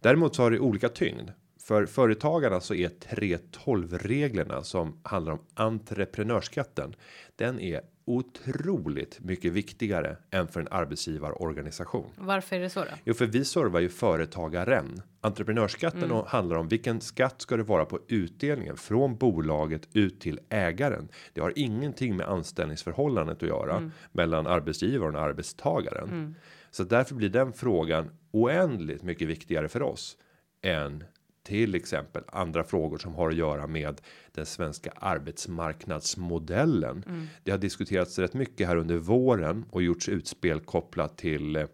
Däremot 0.00 0.34
så 0.34 0.42
har 0.42 0.50
det 0.50 0.58
olika 0.58 0.88
tyngd. 0.88 1.30
För 1.64 1.86
företagarna 1.86 2.60
så 2.60 2.74
är 2.74 2.88
3.12 2.88 3.98
reglerna 3.98 4.62
som 4.62 5.00
handlar 5.02 5.32
om 5.32 5.38
entreprenörskatten. 5.54 6.94
Den 7.36 7.60
är 7.60 7.80
otroligt 8.04 9.20
mycket 9.20 9.52
viktigare 9.52 10.16
än 10.30 10.48
för 10.48 10.60
en 10.60 10.68
arbetsgivarorganisation. 10.70 12.10
Varför 12.16 12.56
är 12.56 12.60
det 12.60 12.70
så 12.70 12.80
då? 12.80 12.86
Jo, 13.04 13.14
för 13.14 13.26
vi 13.26 13.44
servar 13.44 13.80
ju 13.80 13.88
företagaren. 13.88 15.02
Entreprenörsskatten 15.20 16.10
och 16.10 16.26
handlar 16.26 16.56
om 16.56 16.68
vilken 16.68 17.00
skatt 17.00 17.40
ska 17.40 17.56
det 17.56 17.62
vara 17.62 17.84
på 17.84 18.00
utdelningen 18.08 18.76
från 18.76 19.16
bolaget 19.16 19.88
ut 19.92 20.20
till 20.20 20.40
ägaren. 20.48 21.08
Det 21.32 21.40
har 21.40 21.52
ingenting 21.56 22.16
med 22.16 22.26
anställningsförhållandet 22.28 23.42
att 23.42 23.48
göra 23.48 23.90
mellan 24.12 24.46
arbetsgivaren 24.46 25.16
och 25.16 25.22
arbetstagaren. 25.22 26.34
Så 26.70 26.84
därför 26.84 27.14
blir 27.14 27.28
den 27.28 27.52
frågan 27.52 28.10
oändligt 28.30 29.02
mycket 29.02 29.28
viktigare 29.28 29.68
för 29.68 29.82
oss 29.82 30.16
än 30.62 31.04
till 31.44 31.74
exempel 31.74 32.22
andra 32.26 32.64
frågor 32.64 32.98
som 32.98 33.14
har 33.14 33.30
att 33.30 33.36
göra 33.36 33.66
med 33.66 34.00
den 34.32 34.46
svenska 34.46 34.92
arbetsmarknadsmodellen. 34.96 37.04
Det 37.42 37.50
har 37.50 37.58
diskuterats 37.58 38.18
rätt 38.18 38.34
mycket 38.34 38.66
här 38.66 38.76
under 38.76 38.96
våren 38.96 39.64
och 39.70 39.82
gjorts 39.82 40.08
utspel 40.08 40.60
kopplat 40.60 41.18
till 41.18 41.56
eh, 41.56 41.66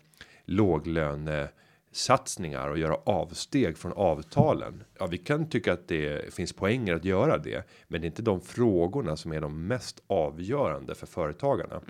låglöne 0.44 1.48
satsningar 1.92 2.68
och 2.68 2.78
göra 2.78 2.94
avsteg 2.94 3.78
från 3.78 3.92
avtalen. 3.92 4.82
Ja, 4.98 5.06
vi 5.06 5.18
kan 5.18 5.48
tycka 5.48 5.72
att 5.72 5.88
det 5.88 6.34
finns 6.34 6.52
poänger 6.52 6.94
att 6.94 7.04
göra 7.04 7.38
det, 7.38 7.68
men 7.88 8.00
det 8.00 8.04
är 8.04 8.08
inte 8.08 8.22
de 8.22 8.40
frågorna 8.40 9.16
som 9.16 9.32
är 9.32 9.40
de 9.40 9.66
mest 9.66 10.02
avgörande 10.06 10.94
för 10.94 11.06
företagarna. 11.06 11.80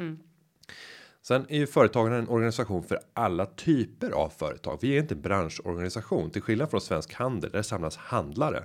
Sen 1.22 1.46
är 1.48 1.58
ju 1.58 1.66
företagarna 1.66 2.16
en 2.16 2.28
organisation 2.28 2.82
för 2.82 2.98
alla 3.14 3.46
typer 3.46 4.10
av 4.10 4.28
företag. 4.28 4.78
Vi 4.82 4.96
är 4.96 5.00
inte 5.00 5.14
en 5.14 5.20
branschorganisation 5.20 6.30
till 6.30 6.42
skillnad 6.42 6.70
från 6.70 6.80
svensk 6.80 7.14
handel 7.14 7.50
där 7.50 7.58
det 7.58 7.64
samlas 7.64 7.96
handlare. 7.96 8.64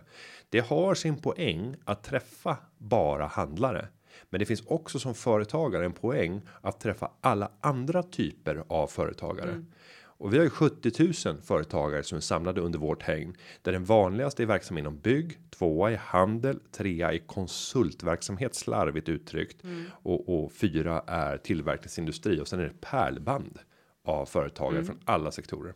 Det 0.50 0.60
har 0.60 0.96
sin 0.96 1.18
poäng 1.22 1.76
att 1.86 2.04
träffa 2.04 2.58
bara 2.78 3.26
handlare. 3.26 3.88
Men 4.30 4.40
det 4.40 4.46
finns 4.46 4.64
också 4.66 5.00
som 5.00 5.16
företagare 5.16 5.86
en 5.86 5.94
poäng 5.94 6.42
att 6.62 6.80
träffa 6.80 7.12
alla 7.22 7.52
andra 7.62 8.04
typer 8.04 8.64
av 8.68 8.88
företagare. 8.88 9.50
Mm. 9.50 9.66
Och 10.18 10.34
vi 10.34 10.38
har 10.38 10.44
ju 10.44 10.50
70 10.50 11.30
000 11.30 11.42
företagare 11.42 12.04
som 12.04 12.16
är 12.16 12.22
samlade 12.22 12.62
under 12.62 12.80
vårt 12.80 13.04
hägn. 13.04 13.36
Där 13.62 13.72
den 13.72 13.86
vanligaste 13.86 14.44
är 14.44 14.48
verksam 14.48 14.78
inom 14.78 15.00
bygg, 15.00 15.40
tvåa 15.50 15.92
i 15.92 15.96
handel, 15.96 16.60
trea 16.72 17.14
i 17.14 17.20
konsultverksamhet 17.20 18.56
slarvigt 18.56 19.10
uttryckt. 19.10 19.62
Och, 19.90 20.44
och 20.44 20.52
fyra 20.52 21.04
är 21.08 21.38
tillverkningsindustri 21.38 22.42
och 22.42 22.48
sen 22.48 22.60
är 22.60 22.64
det 22.64 22.82
pärlband 22.82 23.60
av 24.04 24.26
företagare 24.26 24.84
från 24.84 25.00
alla 25.06 25.32
sektorer. 25.32 25.74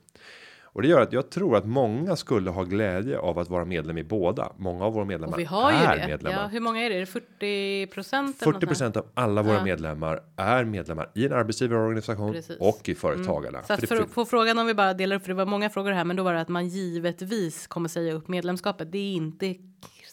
Och 0.74 0.82
det 0.82 0.88
gör 0.88 1.02
att 1.02 1.14
jag 1.14 1.30
tror 1.30 1.56
att 1.56 1.66
många 1.66 2.16
skulle 2.16 2.50
ha 2.50 2.64
glädje 2.64 3.20
av 3.20 3.40
att 3.40 3.50
vara 3.50 3.66
medlem 3.66 3.98
i 3.98 4.04
båda. 4.04 4.54
Många 4.58 4.86
av 4.86 4.94
våra 4.94 5.06
medlemmar 5.06 5.34
Och 5.34 5.40
vi 5.40 5.44
har 5.44 5.72
ju 5.72 5.78
är 5.78 5.98
det. 5.98 6.08
medlemmar. 6.08 6.42
Ja, 6.42 6.48
hur 6.48 6.60
många 6.60 6.82
är 6.82 6.90
det? 6.90 6.96
Är 6.96 7.00
det 7.00 7.06
40 7.06 7.88
procent? 7.88 8.38
40 8.40 8.98
av 9.00 9.06
alla 9.14 9.42
våra 9.42 9.56
Ja. 9.56 9.64
medlemmar 9.64 10.24
är 10.36 10.64
medlemmar 10.66 11.10
i 11.16 11.26
en 11.26 11.34
arbetsgivarorganisation 11.34 12.34
Precis. 12.34 12.58
och 12.60 12.90
i 12.90 12.96
företagarna. 12.96 13.64
Så 13.64 13.74
att 13.74 13.80
För 13.80 13.88
för, 13.88 14.06
få 14.06 14.26
frågan 14.26 14.60
om 14.60 14.66
vi 14.68 14.74
bara 14.74 14.94
delar 14.94 15.16
upp, 15.16 15.22
för 15.22 15.30
det 15.30 15.36
var 15.36 15.46
många 15.46 15.70
frågor 15.70 15.92
här, 15.92 16.04
men 16.06 16.16
då 16.16 16.24
var 16.24 16.34
det 16.34 16.42
att 16.42 16.50
man 16.50 16.68
givetvis 16.68 17.68
kommer 17.68 17.90
säga 17.90 18.14
upp 18.14 18.28
medlemskapet. 18.28 18.92
Det 18.92 18.98
är 18.98 19.14
inte 19.14 19.56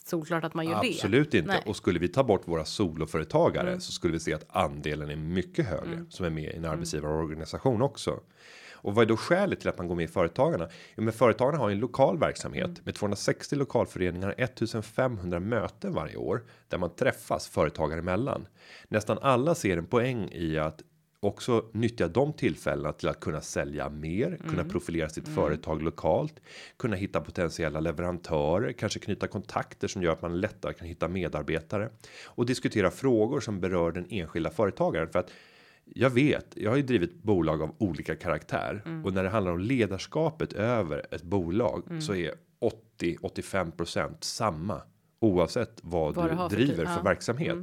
solklart 0.04 0.44
att 0.44 0.54
man 0.54 0.66
gör 0.66 0.82
det. 0.82 0.88
Absolut 0.88 1.34
inte. 1.34 1.48
Nej. 1.48 1.56
Mm. 1.56 1.70
Och 1.70 1.76
skulle 1.76 1.98
vi 1.98 2.08
ta 2.08 2.24
bort 2.24 2.42
våra 2.48 2.64
soloföretagare 2.64 3.80
så 3.80 3.92
skulle 3.92 4.12
vi 4.12 4.20
se 4.20 4.34
att 4.34 4.46
andelen 4.48 5.10
är 5.10 5.16
mycket 5.16 5.66
högre 5.66 6.04
som 6.08 6.26
är 6.26 6.30
med 6.30 6.52
i 6.52 6.56
en 6.56 6.64
arbetsgivarorganisation 6.64 7.82
också. 7.82 8.20
Och 8.76 8.94
vad 8.94 9.02
är 9.02 9.08
då 9.08 9.16
skälet 9.16 9.60
till 9.60 9.68
att 9.68 9.78
man 9.78 9.88
går 9.88 9.94
med 9.94 10.04
i 10.04 10.08
Företagarna? 10.08 10.68
Jo, 10.96 11.02
men 11.02 11.12
Företagarna 11.12 11.58
har 11.58 11.70
en 11.70 11.78
lokal 11.78 12.18
verksamhet 12.18 12.84
med 12.84 12.94
260 12.94 13.56
lokalföreningar, 13.56 14.34
1500 14.38 15.40
möten 15.40 15.94
varje 15.94 16.16
år 16.16 16.44
där 16.68 16.78
man 16.78 16.94
träffas 16.94 17.48
företagare 17.48 17.98
emellan. 17.98 18.46
Nästan 18.88 19.18
alla 19.22 19.54
ser 19.54 19.76
en 19.76 19.86
poäng 19.86 20.30
i 20.32 20.58
att 20.58 20.82
också 21.20 21.64
nyttja 21.72 22.08
de 22.08 22.32
tillfällena 22.32 22.92
till 22.92 23.08
att 23.08 23.20
kunna 23.20 23.40
sälja 23.40 23.88
mer, 23.88 24.38
kunna 24.48 24.64
profilera 24.64 25.08
sitt 25.08 25.28
företag 25.28 25.82
lokalt, 25.82 26.40
kunna 26.76 26.96
hitta 26.96 27.20
potentiella 27.20 27.80
leverantörer, 27.80 28.72
kanske 28.72 28.98
knyta 28.98 29.26
kontakter 29.26 29.88
som 29.88 30.02
gör 30.02 30.12
att 30.12 30.22
man 30.22 30.40
lättare 30.40 30.72
kan 30.72 30.86
hitta 30.86 31.08
medarbetare 31.08 31.90
och 32.24 32.46
diskutera 32.46 32.90
frågor 32.90 33.40
som 33.40 33.60
berör 33.60 33.92
den 33.92 34.06
enskilda 34.10 34.50
företagaren 34.50 35.08
för 35.08 35.18
att 35.18 35.30
jag 35.94 36.10
vet, 36.10 36.46
jag 36.56 36.70
har 36.70 36.76
ju 36.76 36.82
drivit 36.82 37.22
bolag 37.22 37.62
av 37.62 37.74
olika 37.78 38.16
karaktär 38.16 39.02
och 39.04 39.12
när 39.12 39.22
det 39.22 39.28
handlar 39.28 39.52
om 39.52 39.60
ledarskapet 39.60 40.52
över 40.52 41.06
ett 41.10 41.22
bolag 41.22 42.02
så 42.02 42.14
är 42.14 42.34
80 42.58 43.16
85% 43.22 44.14
samma 44.20 44.82
oavsett 45.20 45.80
vad, 45.82 46.14
Vad 46.14 46.24
du 46.24 46.30
du 46.30 46.36
för 46.36 46.48
driver 46.48 46.74
typ, 46.74 46.88
för 46.88 46.96
ja. 46.96 47.02
verksamhet. 47.02 47.58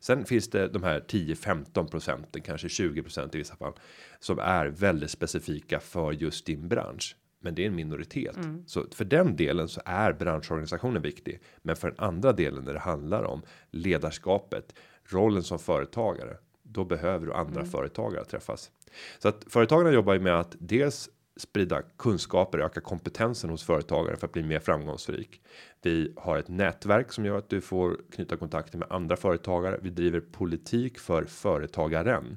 Sen 0.00 0.24
finns 0.24 0.50
det 0.50 0.68
de 0.68 0.82
här 0.82 1.00
10 1.00 1.36
15 1.36 1.86
procenten, 1.86 2.42
kanske 2.42 2.68
20 2.68 3.00
i 3.32 3.38
vissa 3.38 3.56
fall 3.56 3.72
som 4.20 4.38
är 4.38 4.66
väldigt 4.66 5.10
specifika 5.10 5.80
för 5.80 6.12
just 6.12 6.46
din 6.46 6.68
bransch. 6.68 7.16
Men 7.40 7.54
det 7.54 7.62
är 7.62 7.66
en 7.66 7.74
minoritet. 7.74 8.36
Så 8.66 8.84
för 8.94 9.04
den 9.04 9.36
delen 9.36 9.68
så 9.68 9.80
är 9.84 10.12
branschorganisationen 10.12 11.02
viktig. 11.02 11.40
Men 11.62 11.76
för 11.76 11.88
den 11.88 11.98
andra 11.98 12.32
delen 12.32 12.64
när 12.64 12.74
det 12.74 12.80
handlar 12.80 13.22
om 13.22 13.42
ledarskapet, 13.70 14.74
rollen 15.04 15.42
som 15.42 15.58
företagare, 15.58 16.36
då 16.68 16.84
behöver 16.84 17.26
du 17.26 17.32
andra 17.32 17.64
företagare 17.64 18.20
att 18.20 18.28
träffas. 18.28 18.70
Så 19.18 19.28
att 19.28 19.44
företagarna 19.46 19.90
jobbar 19.90 20.14
ju 20.14 20.20
med 20.20 20.40
att 20.40 20.56
dels 20.58 21.10
sprida 21.36 21.82
kunskaper, 21.82 22.58
öka 22.58 22.80
kompetensen 22.80 23.50
hos 23.50 23.64
företagare 23.64 24.16
för 24.16 24.26
att 24.26 24.32
bli 24.32 24.42
mer 24.42 24.58
framgångsrik. 24.58 25.42
Vi 25.82 26.12
har 26.16 26.38
ett 26.38 26.48
nätverk 26.48 27.12
som 27.12 27.24
gör 27.24 27.38
att 27.38 27.50
du 27.50 27.60
får 27.60 28.00
knyta 28.12 28.36
kontakter 28.36 28.78
med 28.78 28.92
andra 28.92 29.16
företagare. 29.16 29.78
Vi 29.82 29.90
driver 29.90 30.20
politik 30.20 30.98
för 30.98 31.24
företagaren 31.24 32.36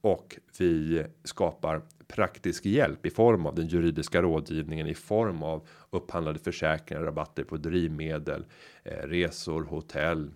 och 0.00 0.36
vi 0.58 1.04
skapar 1.24 1.82
praktisk 2.08 2.66
hjälp 2.66 3.06
i 3.06 3.10
form 3.10 3.46
av 3.46 3.54
den 3.54 3.66
juridiska 3.66 4.22
rådgivningen 4.22 4.86
i 4.86 4.94
form 4.94 5.42
av 5.42 5.68
upphandlade 5.90 6.38
försäkringar, 6.38 7.02
rabatter 7.02 7.44
på 7.44 7.56
drivmedel, 7.56 8.46
eh, 8.82 9.08
resor, 9.08 9.64
hotell, 9.64 10.30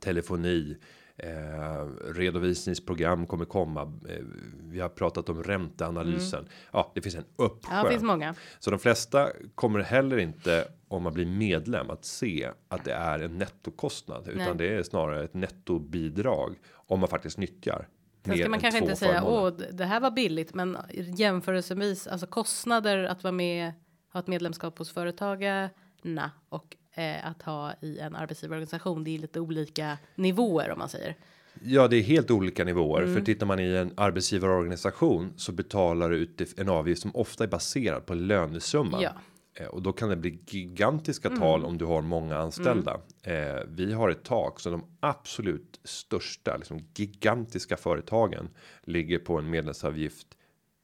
telefoni. 0.00 0.76
Eh, 1.22 1.86
redovisningsprogram 2.14 3.26
kommer 3.26 3.44
komma. 3.44 3.82
Eh, 3.82 4.24
vi 4.62 4.80
har 4.80 4.88
pratat 4.88 5.28
om 5.28 5.42
ränteanalysen. 5.42 6.48
Ja, 6.72 6.92
det 6.94 7.02
finns 7.02 7.14
en 7.14 7.24
uppsjö. 7.36 7.76
Ja, 7.76 7.82
det 7.82 7.90
finns 7.90 8.02
många. 8.02 8.34
Så 8.58 8.70
de 8.70 8.78
flesta 8.78 9.28
kommer 9.54 9.80
heller 9.80 10.18
inte 10.18 10.68
om 10.88 11.02
man 11.02 11.12
blir 11.12 11.26
medlem 11.26 11.90
att 11.90 12.04
se 12.04 12.50
att 12.68 12.84
det 12.84 12.92
är 12.92 13.18
en 13.18 13.38
nettokostnad 13.38 14.28
utan 14.28 14.56
Nej. 14.56 14.68
det 14.68 14.76
är 14.76 14.82
snarare 14.82 15.24
ett 15.24 15.34
nettobidrag 15.34 16.56
om 16.72 17.00
man 17.00 17.08
faktiskt 17.08 17.38
nyttjar. 17.38 17.88
Sen 18.24 18.38
ska 18.38 18.48
man 18.48 18.60
kanske 18.60 18.80
inte 18.80 18.96
säga 18.96 19.24
åh, 19.24 19.52
det 19.72 19.84
här 19.84 20.00
var 20.00 20.10
billigt, 20.10 20.54
men 20.54 20.78
jämförelsevis 20.92 22.06
alltså 22.06 22.26
kostnader 22.26 23.04
att 23.04 23.24
vara 23.24 23.32
med, 23.32 23.72
ha 24.12 24.20
ett 24.20 24.26
medlemskap 24.26 24.78
hos 24.78 24.92
företagarna 24.92 26.30
och 26.48 26.76
eh, 27.00 27.26
att 27.26 27.42
ha 27.42 27.72
i 27.80 27.98
en 27.98 28.16
arbetsgivarorganisation. 28.16 29.04
Det 29.04 29.10
är 29.14 29.18
lite 29.18 29.40
olika 29.40 29.98
nivåer 30.14 30.70
om 30.70 30.78
man 30.78 30.88
säger. 30.88 31.16
Ja, 31.62 31.88
det 31.88 31.96
är 31.96 32.02
helt 32.02 32.30
olika 32.30 32.64
nivåer. 32.64 33.02
Mm. 33.02 33.14
För 33.14 33.22
tittar 33.22 33.46
man 33.46 33.60
i 33.60 33.74
en 33.74 33.92
arbetsgivarorganisation 33.96 35.32
så 35.36 35.52
betalar 35.52 36.10
du 36.10 36.16
ut 36.16 36.58
en 36.58 36.68
avgift 36.68 37.02
som 37.02 37.16
ofta 37.16 37.44
är 37.44 37.48
baserad 37.48 38.06
på 38.06 38.14
lönesumman. 38.14 39.00
Ja. 39.02 39.12
Eh, 39.54 39.66
Och 39.66 39.82
då 39.82 39.92
kan 39.92 40.08
det 40.08 40.16
bli 40.16 40.38
gigantiska 40.46 41.30
tal 41.30 41.64
om 41.64 41.78
du 41.78 41.84
har 41.84 42.02
många 42.02 42.36
anställda. 42.38 43.00
Eh, 43.22 43.60
vi 43.68 43.92
har 43.92 44.10
ett 44.10 44.24
tak 44.24 44.60
så 44.60 44.70
de 44.70 44.84
absolut 45.00 45.80
största, 45.84 46.56
liksom 46.56 46.78
gigantiska 46.94 47.76
företagen 47.76 48.48
ligger 48.82 49.18
på 49.18 49.38
en 49.38 49.50
medlemsavgift 49.50 50.26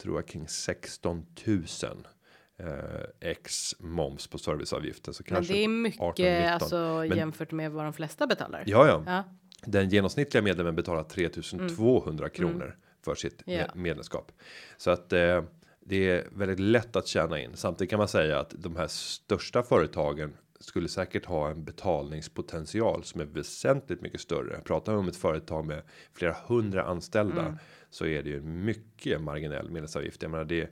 tror 0.03 0.17
jag 0.17 0.29
kring 0.29 0.49
16 0.49 1.27
000 1.47 1.65
eh, 2.59 3.31
ex 3.31 3.75
moms 3.81 4.27
på 4.27 4.39
serviceavgiften. 4.39 5.15
Så 5.15 5.23
Men 5.27 5.35
kanske 5.37 5.53
det 5.55 5.65
är 5.65 5.69
mycket 5.69 6.01
18, 6.01 6.25
19. 6.25 6.49
alltså 6.53 6.77
Men- 7.09 7.19
jämfört 7.19 7.53
med 7.53 7.71
vad 7.73 7.85
de 7.85 7.93
flesta 7.93 8.27
betalar. 8.27 8.65
Ja, 8.67 8.87
ja, 8.87 9.03
Ja. 9.07 9.25
den 9.65 9.89
genomsnittliga 9.89 10.43
medlemmen 10.43 10.77
betalar 10.77 11.03
3200 11.05 12.29
kronor 12.29 12.77
för 13.05 13.15
sitt 13.15 13.47
Mm. 13.47 13.59
Ja. 13.61 13.67
med- 13.75 13.83
medlemskap. 13.83 14.33
Så 14.77 14.91
att 14.91 15.13
eh, 15.13 15.43
det 15.81 16.11
är 16.11 16.29
väldigt 16.33 16.61
lätt 16.61 16.97
att 16.97 17.07
tjäna 17.07 17.41
in. 17.41 17.51
Samtidigt 17.57 17.91
kan 17.91 17.99
man 17.99 18.09
säga 18.09 18.39
att 18.41 18.55
de 18.59 18.77
här 18.77 18.87
största 18.87 19.63
företagen 19.63 20.37
skulle 20.61 20.89
säkert 20.89 21.25
ha 21.25 21.51
en 21.51 21.65
betalningspotential 21.65 23.05
som 23.05 23.21
är 23.21 23.25
väsentligt 23.25 24.01
mycket 24.03 24.21
större. 24.21 24.61
Pratar 24.65 24.93
vi 24.93 24.99
om 24.99 25.09
ett 25.09 25.17
företag 25.17 25.67
med 25.67 25.83
flera 26.13 26.37
hundra 26.47 26.83
anställda 26.83 27.41
Mm. 27.41 27.57
så 27.91 28.07
är 28.07 28.23
det 28.23 28.29
ju 28.31 28.41
mycket 28.43 29.21
marginell 29.21 29.71
medlemsavgift. 29.71 30.23
Jag 30.23 30.31
menar 30.31 30.45
det 30.45 30.69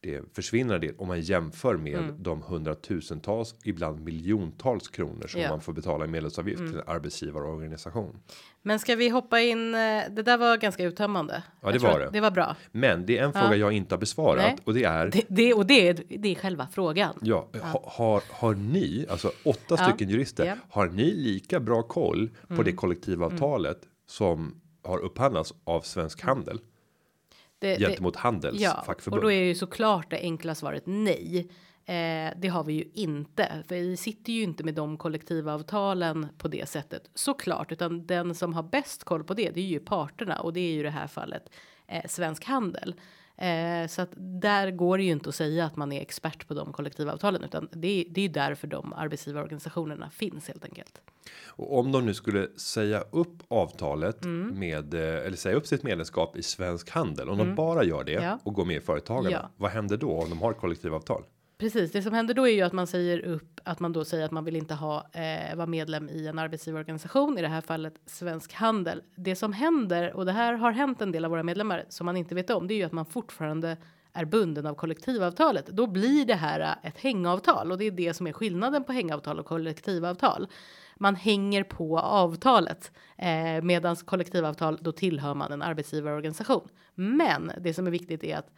det 0.00 0.34
försvinner 0.34 0.78
det 0.78 0.92
om 0.98 1.08
man 1.08 1.20
jämför 1.20 1.76
med 1.76 1.98
Mm. 1.98 2.22
de 2.22 2.42
hundratusentals, 2.42 3.54
ibland 3.64 4.00
miljontals 4.00 4.88
kronor 4.88 5.26
som 5.26 5.40
Ja. 5.40 5.46
Mm. 5.46 5.50
man 5.56 5.60
får 5.60 5.72
betala 5.72 6.04
i 6.04 6.08
medlemsavgift 6.08 6.58
till 6.58 6.76
en 6.76 6.82
arbetsgivarorganisation. 6.86 8.16
Men 8.62 8.78
ska 8.78 8.96
vi 8.96 9.08
hoppa 9.08 9.40
in? 9.40 9.74
eh, 9.74 9.78
Det 10.10 10.22
där 10.22 10.38
var 10.38 10.56
ganska 10.56 10.84
uttömmande. 10.84 11.42
Ja, 11.62 11.72
det 11.72 11.78
var 11.78 11.98
det. 12.00 12.10
Det 12.12 12.20
var 12.20 12.30
bra. 12.30 12.56
Men 12.72 13.06
det 13.06 13.18
är 13.18 13.24
en 13.24 13.32
fråga 13.32 13.56
jag 13.56 13.72
inte 13.72 13.94
har 13.94 14.00
besvarat 14.00 14.42
Nej. 14.44 14.56
och 14.64 14.74
det 14.74 14.84
är 14.84 15.06
Det, 15.10 15.24
det, 15.28 15.54
och 15.54 15.66
det, 15.66 15.88
är- 15.88 16.02
det 16.18 16.28
är 16.28 16.34
själva 16.34 16.68
frågan. 16.72 17.14
Ja, 17.22 17.48
ha, 17.62 17.82
har, 17.86 18.22
har 18.30 18.54
ni, 18.54 19.06
alltså 19.10 19.32
åtta 19.44 19.60
Ja. 19.68 19.76
stycken 19.76 20.08
jurister, 20.08 20.44
Ja. 20.44 20.52
Mm. 20.52 20.64
har 20.70 20.86
ni 20.86 21.14
lika 21.14 21.60
bra 21.60 21.82
koll 21.82 22.30
på 22.56 22.62
det 22.62 22.72
kollektivavtalet 22.72 23.78
som 24.06 24.60
har 24.84 24.98
upphandlats 24.98 25.54
av 25.64 25.80
Svensk 25.80 26.22
Handel 26.22 26.58
Det, 27.58 27.76
det, 27.76 27.86
gentemot 27.86 28.16
Handels 28.16 28.60
Ja, 28.60 28.82
fackförbund? 28.86 29.18
och 29.18 29.22
då 29.22 29.32
är 29.32 29.42
ju 29.44 29.54
såklart 29.54 30.10
det 30.10 30.18
enkla 30.20 30.54
svaret 30.54 30.82
nej. 30.86 31.48
Eh, 31.84 32.32
det 32.36 32.48
har 32.48 32.64
vi 32.64 32.72
ju 32.72 32.90
inte, 32.94 33.64
för 33.68 33.74
vi 33.74 33.96
sitter 33.96 34.32
ju 34.32 34.42
inte 34.42 34.64
med 34.64 34.74
de 34.74 34.96
kollektivavtalen 34.96 36.26
på 36.38 36.48
det 36.48 36.68
sättet 36.68 37.10
såklart, 37.14 37.72
utan 37.72 38.06
den 38.06 38.34
som 38.34 38.54
har 38.54 38.62
bäst 38.62 39.04
koll 39.04 39.24
på 39.24 39.34
det, 39.34 39.50
det 39.50 39.60
är 39.60 39.64
ju 39.64 39.80
parterna 39.80 40.40
och 40.40 40.52
det 40.52 40.60
är 40.60 40.72
ju 40.72 40.82
det 40.82 40.90
här 40.90 41.06
fallet 41.06 41.50
eh, 41.86 42.04
Svensk 42.08 42.44
Handel. 42.44 42.94
Eh, 43.38 43.86
så 43.88 44.02
att 44.02 44.08
där 44.16 44.70
går 44.70 44.98
det 44.98 45.04
ju 45.04 45.10
inte 45.12 45.28
att 45.28 45.34
säga 45.34 45.64
att 45.64 45.76
man 45.76 45.92
är 45.92 46.00
expert 46.00 46.48
på 46.48 46.54
de 46.54 46.72
kollektivavtalen, 46.72 47.44
utan 47.44 47.68
det, 47.72 48.04
det 48.10 48.20
är 48.20 48.22
ju 48.22 48.28
därför 48.28 48.66
de 48.66 48.92
arbetsgivarorganisationerna 48.92 50.10
finns 50.10 50.48
helt 50.48 50.64
enkelt. 50.64 51.00
Och 51.46 51.78
om 51.78 51.92
de 51.92 52.06
nu 52.06 52.14
skulle 52.14 52.48
säga 52.56 53.00
upp 53.10 53.42
avtalet 53.48 54.24
Mm. 54.24 54.58
med 54.58 54.94
eh, 54.94 55.00
eller 55.26 55.36
säga 55.36 55.56
upp 55.56 55.66
sitt 55.66 55.82
medlemskap 55.82 56.36
i 56.36 56.42
Svensk 56.42 56.90
Handel 56.90 57.28
om 57.28 57.38
de 57.38 57.54
bara 57.54 57.84
gör 57.84 58.04
det 58.04 58.12
Mm. 58.14 58.24
Ja. 58.24 58.38
och 58.42 58.54
går 58.54 58.64
med 58.64 58.76
i 58.76 58.80
företagarna. 58.80 59.30
Ja. 59.30 59.50
Vad 59.56 59.70
händer 59.70 59.96
då 59.96 60.10
om 60.22 60.28
de 60.30 60.42
har 60.42 60.52
kollektivavtal? 60.52 61.22
Precis, 61.58 61.92
det 61.92 62.02
som 62.02 62.12
händer 62.12 62.34
då 62.34 62.48
är 62.48 62.52
ju 62.52 62.62
att 62.62 62.72
man 62.72 62.86
säger 62.86 63.24
upp 63.24 63.60
att 63.64 63.80
man 63.80 63.92
då 63.92 64.04
säger 64.04 64.24
att 64.24 64.30
man 64.30 64.44
vill 64.44 64.56
inte 64.56 64.74
ha 64.74 65.06
eh, 65.12 65.56
vara 65.56 65.66
medlem 65.66 66.08
i 66.08 66.26
en 66.26 66.38
arbetsgivarorganisation 66.38 67.38
i 67.38 67.42
det 67.42 67.48
här 67.48 67.60
fallet 67.60 67.94
Svensk 68.06 68.52
Handel. 68.52 69.02
Det 69.16 69.36
som 69.36 69.52
händer 69.52 70.16
och 70.16 70.26
det 70.26 70.32
här 70.32 70.54
har 70.54 70.70
hänt 70.70 71.02
en 71.02 71.12
del 71.12 71.24
av 71.24 71.30
våra 71.30 71.42
medlemmar 71.42 71.84
som 71.88 72.06
man 72.06 72.16
inte 72.16 72.34
vet 72.34 72.50
om. 72.50 72.68
Det 72.68 72.74
är 72.74 72.76
ju 72.76 72.82
att 72.82 72.92
man 72.92 73.06
fortfarande 73.06 73.76
är 74.12 74.24
bunden 74.24 74.66
av 74.66 74.74
kollektivavtalet. 74.74 75.66
Då 75.66 75.86
blir 75.86 76.24
det 76.24 76.34
här 76.34 76.60
eh, 76.60 76.88
ett 76.88 76.98
hängavtal 76.98 77.72
och 77.72 77.78
det 77.78 77.84
är 77.84 77.90
det 77.90 78.14
som 78.14 78.26
är 78.26 78.32
skillnaden 78.32 78.84
på 78.84 78.92
hängavtal 78.92 79.38
och 79.38 79.46
kollektivavtal. 79.46 80.46
Man 80.96 81.14
hänger 81.14 81.64
på 81.64 81.98
avtalet 81.98 82.92
eh, 83.16 83.62
medan 83.62 83.96
kollektivavtal 83.96 84.78
då 84.80 84.92
tillhör 84.92 85.34
man 85.34 85.52
en 85.52 85.62
arbetsgivarorganisation. 85.62 86.68
Men 86.94 87.52
det 87.60 87.74
som 87.74 87.86
är 87.86 87.90
viktigt 87.90 88.24
är 88.24 88.36
att 88.36 88.50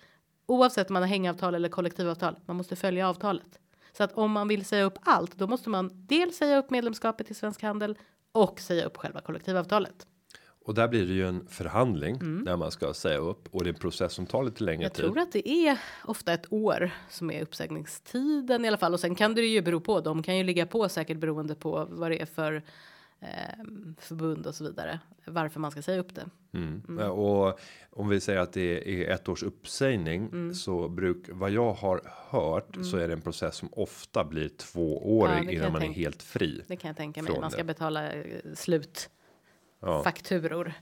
oavsett 0.51 0.91
om 0.91 0.95
man 0.95 1.03
har 1.03 1.09
hängavtal 1.09 1.55
eller 1.55 1.69
kollektivavtal, 1.69 2.37
man 2.47 2.57
måste 2.57 2.77
följa 2.77 3.09
avtalet. 3.09 3.59
Så 3.93 4.05
att 4.05 4.13
om 4.13 4.31
man 4.33 4.49
vill 4.49 4.65
säga 4.65 4.85
upp 4.85 4.99
allt, 5.03 5.37
då 5.37 5.47
måste 5.47 5.69
man 5.69 5.91
dels 5.95 6.37
säga 6.37 6.59
upp 6.59 6.71
medlemskapet 6.71 7.31
i 7.31 7.35
Svensk 7.35 7.63
Handel 7.63 7.99
och 8.33 8.61
säga 8.61 8.85
upp 8.85 8.97
själva 8.97 9.21
kollektivavtalet. 9.21 10.07
Och 10.67 10.75
där 10.75 10.89
blir 10.89 11.07
det 11.07 11.13
ju 11.13 11.29
en 11.29 11.47
förhandling 11.49 12.45
där 12.45 12.57
man 12.57 12.71
ska 12.71 12.95
säga 12.95 13.19
upp 13.19 13.49
och 13.55 13.65
det 13.65 13.71
är 13.71 13.73
en 13.75 13.79
process 13.81 14.13
som 14.13 14.27
tar 14.27 14.43
lite 14.45 14.65
längre 14.65 14.77
Mm. 14.77 14.83
Jag 14.83 14.93
tid. 14.93 15.05
tror 15.05 15.19
att 15.19 15.33
det 15.33 15.49
är 15.49 15.79
ofta 16.05 16.33
ett 16.33 16.53
år 16.53 16.91
som 17.09 17.31
är 17.31 17.43
uppsägningstiden 17.43 18.65
i 18.65 18.69
alla 18.69 18.79
fall 18.79 18.93
och 18.93 19.01
sen 19.01 19.15
kan 19.15 19.35
det 19.35 19.43
ju 19.43 19.63
bero 19.63 19.81
på. 19.81 20.01
De 20.01 20.23
kan 20.23 20.37
ju 20.37 20.45
ligga 20.45 20.67
på 20.67 20.89
säkert 20.89 21.19
beroende 21.19 21.55
på 21.55 21.87
vad 21.91 22.11
det 22.11 22.23
är 22.23 22.27
för 22.27 22.63
eh, 23.21 23.29
förbund 23.99 24.47
och 24.47 24.55
så 24.55 24.65
vidare. 24.65 25.01
Varför 25.25 25.61
man 25.61 25.71
ska 25.71 25.83
säga 25.83 26.01
upp 26.01 26.15
det. 26.15 26.27
Mm. 26.53 26.83
Ja, 26.99 27.09
Och 27.11 27.61
om 27.91 28.09
vi 28.09 28.21
säger 28.21 28.39
att 28.41 28.53
det 28.53 29.03
är 29.05 29.15
ett 29.15 29.29
års 29.29 29.43
uppsägning 29.43 30.23
Mm. 30.27 30.55
så 30.55 30.89
bruk 30.89 31.25
vad 31.33 31.51
jag 31.51 31.73
har 31.73 32.01
hört 32.31 32.77
så 32.85 32.97
är 32.97 33.09
det 33.09 33.15
en 33.15 33.21
process 33.21 33.57
som 33.57 33.69
ofta 33.73 34.25
blir 34.25 34.49
två 34.49 35.19
år 35.19 35.29
Ja, 35.29 35.51
innan 35.51 35.73
man 35.73 35.83
är 35.83 35.87
tänka. 35.87 36.01
helt 36.01 36.23
fri. 36.23 36.63
Det 36.69 36.77
kan 36.77 36.89
jag 36.89 36.97
tänka 36.97 37.23
mig. 37.23 37.41
Man 37.41 37.51
ska 37.51 37.59
det. 37.61 37.65
betala 37.65 38.13
eh, 38.13 38.25
slutfakturor. 39.81 40.73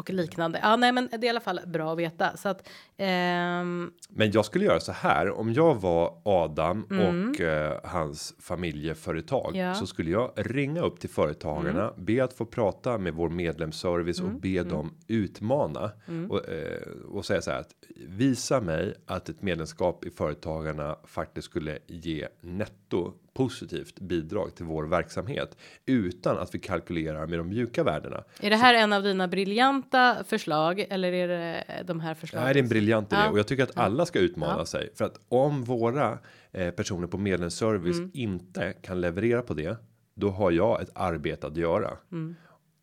Och 0.00 0.10
liknande. 0.10 0.60
Ja, 0.62 0.76
nej, 0.76 0.92
men 0.92 1.08
det 1.10 1.16
är 1.16 1.24
i 1.24 1.28
alla 1.28 1.40
fall 1.40 1.60
bra 1.66 1.92
att 1.92 1.98
veta 1.98 2.36
så 2.36 2.48
att. 2.48 2.68
ehm, 2.96 3.90
Men 4.08 4.30
jag 4.30 4.44
skulle 4.44 4.64
göra 4.64 4.80
så 4.80 4.92
här 4.92 5.30
om 5.30 5.52
jag 5.52 5.80
var 5.80 6.20
Adam 6.24 6.86
Mm. 6.90 7.28
och 7.30 7.40
eh, 7.40 7.80
hans 7.84 8.34
familjeföretag 8.38 9.56
Ja. 9.56 9.74
så 9.74 9.86
skulle 9.86 10.10
jag 10.10 10.32
ringa 10.36 10.80
upp 10.82 11.00
till 11.00 11.10
företagarna, 11.10 11.92
be 11.96 12.24
att 12.24 12.32
få 12.32 12.44
prata 12.46 12.98
med 12.98 13.14
vår 13.14 13.28
medlemsservice 13.28 14.20
och 14.20 14.30
be 14.30 14.62
dem 14.62 14.94
utmana 15.08 15.90
och, 16.30 16.48
eh, 16.48 16.80
och 17.12 17.24
säga 17.24 17.42
så 17.42 17.50
här 17.50 17.60
att 17.60 17.74
visa 18.08 18.60
mig 18.60 18.94
att 19.06 19.28
ett 19.28 19.42
medlemskap 19.42 20.04
i 20.04 20.10
företagarna 20.10 20.96
faktiskt 21.04 21.44
skulle 21.44 21.78
ge 21.86 22.28
netto 22.40 23.12
positivt 23.34 24.00
bidrag 24.00 24.54
till 24.54 24.64
vår 24.64 24.84
verksamhet 24.84 25.56
utan 25.86 26.38
att 26.38 26.54
vi 26.54 26.58
kalkylerar 26.58 27.26
med 27.26 27.38
de 27.38 27.48
mjuka 27.48 27.84
värdena. 27.84 28.24
är 28.40 28.50
det 28.50 28.56
här 28.56 28.74
en 28.74 28.92
av 28.92 29.02
dina 29.02 29.28
briljanta 29.28 30.24
förslag 30.26 30.86
eller 30.90 31.12
är 31.12 31.28
det 31.28 31.64
de 31.86 32.00
här 32.00 32.14
förslagen? 32.14 32.52
Det 32.52 32.58
är 32.58 32.62
en 32.62 32.68
briljant 32.68 33.12
idé 33.12 33.22
Ja. 33.24 33.30
och 33.30 33.38
jag 33.38 33.46
tycker 33.46 33.62
att 33.62 33.76
alla 33.78 34.06
ska 34.06 34.18
utmana 34.18 34.54
Ja. 34.58 34.66
sig 34.66 34.90
för 34.94 35.04
att 35.04 35.20
om 35.28 35.64
våra 35.64 36.18
eh, 36.52 36.70
personer 36.70 37.06
på 37.06 37.18
medlemsservice 37.18 37.98
Mm. 37.98 38.10
inte 38.14 38.72
kan 38.82 39.00
leverera 39.00 39.42
på 39.42 39.54
det, 39.54 39.76
då 40.14 40.30
har 40.30 40.50
jag 40.50 40.82
ett 40.82 40.90
arbete 40.94 41.46
att 41.46 41.56
göra. 41.56 41.90
Mm. 42.12 42.34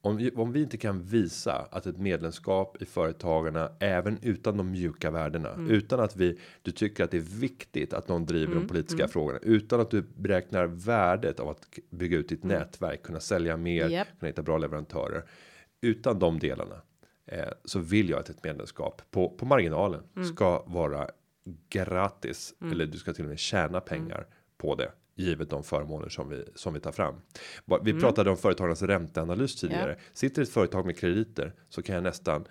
Om, 0.08 0.18
vi- 0.18 0.32
om 0.32 0.52
vi 0.52 0.62
inte 0.62 0.78
kan 0.78 1.02
visa 1.04 1.68
att 1.72 1.86
ett 1.86 1.98
medlemskap 1.98 2.82
i 2.82 2.86
företagarna 2.86 3.72
även 3.80 4.18
utan 4.22 4.58
de 4.58 4.72
mjuka 4.72 5.12
värdena 5.12 5.50
Mm. 5.54 5.72
utan 5.72 6.00
att 6.00 6.16
vi 6.16 6.40
du 6.62 6.72
tycker 6.72 7.04
att 7.04 7.12
det 7.12 7.18
är 7.18 7.40
viktigt 7.40 7.94
att 7.94 8.08
någon 8.08 8.26
driver 8.26 8.52
Mm. 8.52 8.60
de 8.64 8.68
politiska 8.68 9.08
frågorna 9.08 9.40
utan 9.42 9.80
att 9.82 9.92
du 9.92 10.02
beräknar 10.02 10.66
värdet 10.66 11.40
av 11.40 11.50
att 11.50 11.68
bygga 11.90 12.18
ut 12.18 12.30
ditt 12.30 12.44
Mm. 12.44 12.58
nätverk, 12.60 13.04
kunna 13.04 13.20
sälja 13.20 13.58
mer, 13.58 13.90
Japp. 13.90 14.08
kunna 14.20 14.28
hitta 14.28 14.42
bra 14.42 14.58
leverantörer. 14.58 15.24
Utan 15.82 16.20
de 16.20 16.40
delarna 16.40 16.82
eh, 17.26 17.48
så 17.66 17.80
vill 17.80 18.10
jag 18.10 18.20
att 18.20 18.30
ett 18.30 18.44
medlemskap 18.44 19.02
på 19.12 19.30
på 19.30 19.46
marginalen 19.46 20.04
Mm. 20.16 20.28
ska 20.28 20.64
vara 20.68 21.10
gratis 21.70 22.54
eller 22.72 22.86
du 22.86 22.98
ska 22.98 23.14
till 23.14 23.24
och 23.24 23.30
med 23.30 23.40
tjäna 23.40 23.80
pengar 23.82 24.28
på 24.58 24.76
det 24.76 24.92
givet 25.18 25.50
de 25.50 25.64
förmåner 25.64 26.10
som 26.10 26.30
vi 26.30 26.46
som 26.56 26.74
vi 26.74 26.80
tar 26.80 26.92
fram. 26.92 27.16
Vi 27.84 27.94
pratade 28.00 28.30
om 28.30 28.38
företagarnas 28.38 28.82
ränteanalys 28.82 29.56
tidigare. 29.56 29.98
Sitter 30.14 30.42
ett 30.42 30.50
företag 30.50 30.86
med 30.86 30.98
krediter 30.98 31.54
så 31.70 31.82
kan 31.82 31.96
jag 31.96 32.04
nästan 32.04 32.46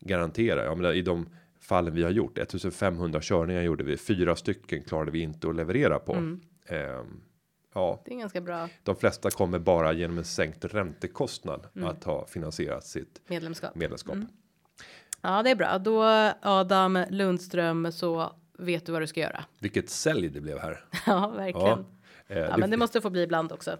garantera. 0.00 0.64
Jag 0.64 0.76
menar, 0.76 0.92
i 0.92 1.02
de 1.02 1.28
fallen 1.60 1.94
vi 1.94 2.02
har 2.02 2.10
gjort 2.10 2.38
1500 2.38 3.20
körningar 3.22 3.62
gjorde 3.62 3.84
vi 3.84 3.96
fyra 3.96 4.36
stycken 4.36 4.82
klarade 4.82 5.10
vi 5.10 5.20
inte 5.20 5.48
att 5.48 5.56
leverera 5.56 5.98
på. 5.98 6.12
Ehm, 6.66 7.20
ja, 7.74 8.02
Det 8.04 8.14
är 8.14 8.18
ganska 8.18 8.40
bra 8.40 8.68
de 8.82 8.96
flesta 8.96 9.30
kommer 9.30 9.58
bara 9.58 9.92
genom 9.92 10.18
en 10.18 10.24
sänkt 10.24 10.64
räntekostnad 10.64 11.66
att 11.82 12.04
ha 12.04 12.26
finansierat 12.26 12.84
sitt 12.86 13.20
medlemskap. 13.26 13.74
medlemskap. 13.74 14.16
Ja, 15.22 15.42
det 15.42 15.50
är 15.50 15.54
bra. 15.54 15.78
Då 15.78 16.04
Adam 16.42 17.04
Lundström 17.10 17.92
så 17.92 18.32
vet 18.58 18.86
du 18.86 18.92
vad 18.92 19.02
du 19.02 19.06
ska 19.06 19.20
göra. 19.20 19.44
Vilket 19.58 19.90
sälj 19.90 20.28
det 20.28 20.40
blev 20.40 20.58
här. 20.58 20.84
Ja, 21.06 21.28
verkligen. 21.36 21.78
Eh, 21.78 21.84
Ja, 22.30 22.36
det- 22.36 22.56
men 22.58 22.70
det 22.70 22.76
måste 22.76 23.00
få 23.00 23.10
bli 23.10 23.22
ibland 23.22 23.52
också. 23.52 23.76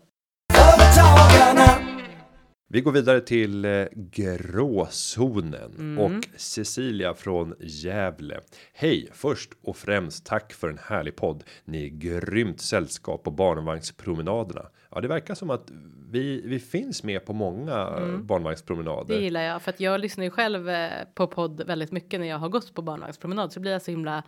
Vi 2.72 2.80
går 2.80 2.92
vidare 2.92 3.20
till 3.20 3.64
eh, 3.64 3.84
gråzonen 3.94 5.72
Mm. 5.78 5.98
och 5.98 6.24
Cecilia 6.36 7.14
från 7.14 7.54
Gävle. 7.60 8.40
Hej, 8.72 9.08
först 9.12 9.50
och 9.62 9.76
främst 9.76 10.26
tack 10.26 10.52
för 10.52 10.68
en 10.68 10.78
härlig 10.88 11.16
podd. 11.16 11.44
Ni 11.64 11.84
är 11.84 11.88
grymt 11.88 12.60
sällskap 12.60 13.22
på 13.24 13.30
barnvagnspromenaderna. 13.30 14.62
Ja, 14.90 15.00
det 15.00 15.08
verkar 15.08 15.34
som 15.34 15.50
att 15.50 15.70
vi 16.10 16.42
vi 16.46 16.58
finns 16.58 17.02
med 17.04 17.24
på 17.26 17.32
många 17.32 17.86
mm. 17.86 18.12
Det 18.12 18.18
barnvagnspromenader. 18.18 19.18
gillar 19.20 19.40
jag 19.42 19.62
för 19.62 19.70
att 19.70 19.80
jag 19.80 20.00
lyssnar 20.00 20.24
ju 20.24 20.30
själv 20.30 20.68
eh, 20.68 20.90
på 21.14 21.26
podd 21.26 21.62
väldigt 21.66 21.92
mycket 21.92 22.20
när 22.20 22.26
jag 22.26 22.38
har 22.38 22.48
gått 22.48 22.74
på 22.74 22.82
barnvagnspromenad 22.82 23.52
så 23.52 23.60
blir 23.60 23.72
jag 23.72 23.82
så 23.82 23.90
himla 23.90 24.22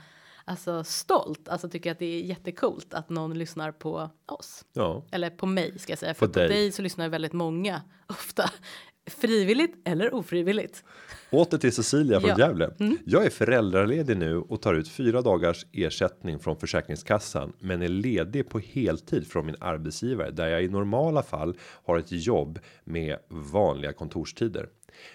alltså 0.45 0.85
stolt. 0.85 1.49
Alltså 1.49 1.69
tycker 1.69 1.93
att 1.93 1.99
det 1.99 2.07
är 2.07 2.21
jättekult 2.23 2.95
att 2.95 3.09
någon 3.11 3.39
lyssnar 3.39 3.73
på 3.73 4.11
oss 4.27 4.65
Ja, 4.73 5.05
eller 5.11 5.31
på 5.31 5.47
mig 5.47 5.79
ska 5.79 5.93
jag 5.93 5.99
säga. 5.99 6.15
För 6.15 6.27
På 6.27 6.33
på, 6.33 6.39
dig. 6.39 6.49
dig. 6.49 6.73
så 6.73 6.83
lyssnar 6.83 7.09
väldigt 7.09 7.33
många 7.33 7.83
ofta 8.07 8.51
frivilligt 9.11 9.75
eller 9.85 10.15
ofrivilligt. 10.15 10.85
åter 11.31 11.59
till 11.59 11.73
Cecilia 11.73 12.21
från 12.21 12.31
Ja. 12.31 12.39
Gävle. 12.39 12.71
Jag 13.05 13.27
är 13.27 13.31
föräldraledig 13.31 14.17
nu 14.17 14.37
och 14.37 14.63
tar 14.63 14.75
ut 14.75 14.89
fyra 14.89 15.23
dagars 15.23 15.67
ersättning 15.73 16.39
från 16.39 16.57
Försäkringskassan, 16.57 17.53
men 17.59 17.83
är 17.83 17.89
ledig 17.89 18.49
på 18.49 18.59
heltid 18.59 19.27
från 19.27 19.47
min 19.47 19.57
arbetsgivare 19.61 20.31
där 20.31 20.47
jag 20.47 20.63
i 20.63 20.69
normala 20.69 21.23
fall 21.23 21.57
har 21.85 21.99
ett 21.99 22.13
jobb 22.13 22.59
med 22.85 23.19
vanliga 23.29 23.93
kontorstider. 23.93 24.69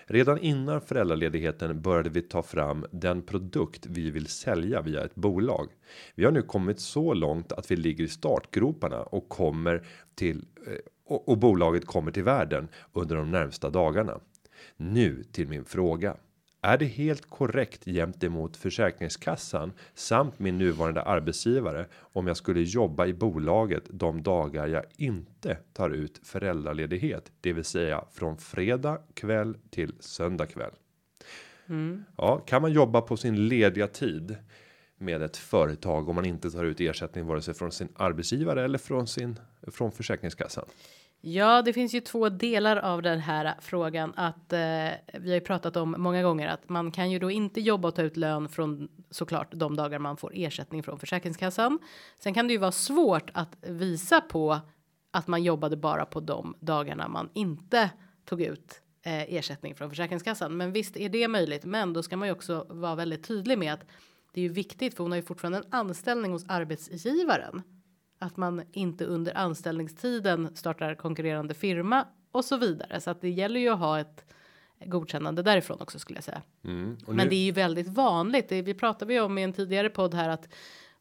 Redan 0.06 0.40
innan 0.40 0.82
föräldraledigheten 0.82 1.82
började 1.82 2.10
vi 2.10 2.22
ta 2.22 2.44
fram 2.44 2.86
den 2.92 3.22
produkt 3.22 3.86
vi 3.86 4.12
vill 4.12 4.28
sälja 4.28 4.82
via 4.82 5.04
ett 5.04 5.16
bolag. 5.16 5.70
Vi 6.16 6.26
har 6.26 6.32
nu 6.32 6.42
kommit 6.42 6.80
så 6.80 7.14
långt 7.14 7.52
att 7.52 7.72
vi 7.72 7.76
ligger 7.76 8.04
i 8.04 8.08
startgroparna 8.08 9.02
och 9.04 9.30
kommer 9.30 9.88
till 10.16 10.46
eh, 10.68 10.74
och, 11.06 11.30
och 11.30 11.38
bolaget 11.38 11.86
kommer 11.86 12.12
till 12.12 12.24
världen 12.24 12.68
under 12.94 13.16
de 13.16 13.32
närmsta 13.32 13.70
dagarna. 13.70 14.20
Nu 14.78 15.24
till 15.24 15.48
min 15.48 15.66
fråga. 15.66 16.18
Är 16.62 16.78
det 16.78 16.86
helt 16.86 17.30
korrekt 17.30 17.86
gentemot 17.86 18.58
Försäkringskassan 18.58 19.74
samt 19.94 20.40
min 20.40 20.58
nuvarande 20.58 21.02
arbetsgivare 21.02 21.86
om 21.96 22.28
jag 22.28 22.38
skulle 22.38 22.62
jobba 22.62 23.06
i 23.06 23.14
bolaget 23.14 23.84
de 23.90 24.24
dagar 24.24 24.68
jag 24.68 24.84
inte 24.98 25.58
tar 25.74 25.90
ut 25.90 26.20
föräldraledighet, 26.24 27.32
det 27.42 27.54
vill 27.54 27.64
säga 27.64 28.04
från 28.12 28.38
fredag 28.38 28.98
kväll 29.14 29.58
till 29.70 29.94
söndag 30.00 30.46
kväll? 30.46 30.72
Ja, 32.18 32.40
kan 32.40 32.62
man 32.62 32.72
jobba 32.72 33.02
på 33.02 33.18
sin 33.18 33.48
lediga 33.48 33.88
tid 33.88 34.38
med 34.98 35.22
ett 35.22 35.38
företag 35.38 36.10
om 36.10 36.16
man 36.16 36.26
inte 36.26 36.52
tar 36.52 36.64
ut 36.64 36.80
ersättning 36.80 37.26
vare 37.26 37.42
sig 37.42 37.54
från 37.54 37.72
sin 37.72 37.90
arbetsgivare 37.96 38.64
eller 38.64 38.78
från 38.78 39.08
sin 39.08 39.40
från 39.68 39.92
Försäkringskassan? 39.92 40.66
Ja, 41.22 41.62
det 41.62 41.74
finns 41.74 41.94
ju 41.94 42.00
två 42.02 42.30
delar 42.30 42.78
av 42.78 43.02
den 43.02 43.20
här 43.20 43.56
frågan 43.62 44.14
att 44.16 44.54
eh, 44.54 44.60
vi 45.14 45.30
har 45.30 45.34
ju 45.36 45.42
pratat 45.42 45.78
om 45.78 45.96
många 45.98 46.24
gånger 46.24 46.48
att 46.48 46.70
man 46.70 46.92
kan 46.92 47.12
ju 47.12 47.20
då 47.20 47.32
inte 47.32 47.62
jobba 47.62 47.88
och 47.88 47.96
ta 47.96 48.02
ut 48.02 48.18
lön 48.18 48.50
från 48.50 48.90
såklart 49.10 49.48
de 49.52 49.76
dagar 49.76 50.00
man 50.00 50.18
får 50.18 50.32
ersättning 50.36 50.84
från 50.84 51.00
Försäkringskassan. 51.00 51.80
Sen 52.20 52.34
kan 52.34 52.48
det 52.48 52.54
ju 52.54 52.60
vara 52.60 52.72
svårt 52.72 53.30
att 53.34 53.58
visa 53.62 54.22
på 54.22 54.60
att 55.12 55.28
man 55.28 55.44
jobbade 55.44 55.78
bara 55.78 56.06
på 56.06 56.20
de 56.20 56.56
dagarna 56.60 57.08
man 57.08 57.30
inte 57.34 57.90
tog 58.26 58.42
ut 58.42 58.82
eh, 59.04 59.34
ersättning 59.34 59.76
från 59.76 59.90
Försäkringskassan. 59.90 60.58
Men 60.58 60.72
visst 60.72 60.98
är 60.98 61.10
det 61.10 61.28
möjligt, 61.28 61.66
men 61.66 61.94
då 61.94 62.04
ska 62.04 62.18
man 62.18 62.28
ju 62.28 62.32
också 62.32 62.66
vara 62.70 62.96
väldigt 62.96 63.28
tydlig 63.28 63.58
med 63.58 63.74
att 63.74 63.86
det 64.38 64.42
är 64.42 64.44
ju 64.44 64.50
viktigt 64.54 64.94
för 64.96 65.04
hon 65.04 65.12
har 65.12 65.16
ju 65.18 65.24
fortfarande 65.24 65.58
en 65.58 65.64
anställning 65.70 66.32
hos 66.32 66.46
arbetsgivaren 66.48 67.62
att 68.20 68.38
man 68.38 68.62
inte 68.72 69.06
under 69.06 69.38
anställningstiden 69.38 70.56
startar 70.56 70.96
konkurrerande 70.96 71.54
firma 71.54 72.06
och 72.32 72.46
så 72.46 72.58
vidare. 72.58 73.02
Så 73.02 73.10
att 73.10 73.22
det 73.22 73.30
gäller 73.30 73.60
ju 73.60 73.70
att 73.70 73.80
ha 73.80 74.00
ett 74.00 74.26
godkännande 74.86 75.42
därifrån 75.44 75.82
också 75.82 76.00
skulle 76.00 76.18
jag 76.18 76.24
säga. 76.24 76.42
Mm. 76.64 76.98
Och 77.06 77.16
Men 77.16 77.26
nu- 77.26 77.30
det 77.30 77.36
är 77.36 77.46
ju 77.46 77.52
väldigt 77.52 77.88
vanligt. 77.88 78.50
Det, 78.50 78.62
vi 78.62 78.74
pratade 78.74 79.14
ju 79.14 79.20
om 79.22 79.38
i 79.38 79.44
en 79.44 79.54
tidigare 79.54 79.90
podd 79.90 80.14
här 80.14 80.30
att 80.30 80.50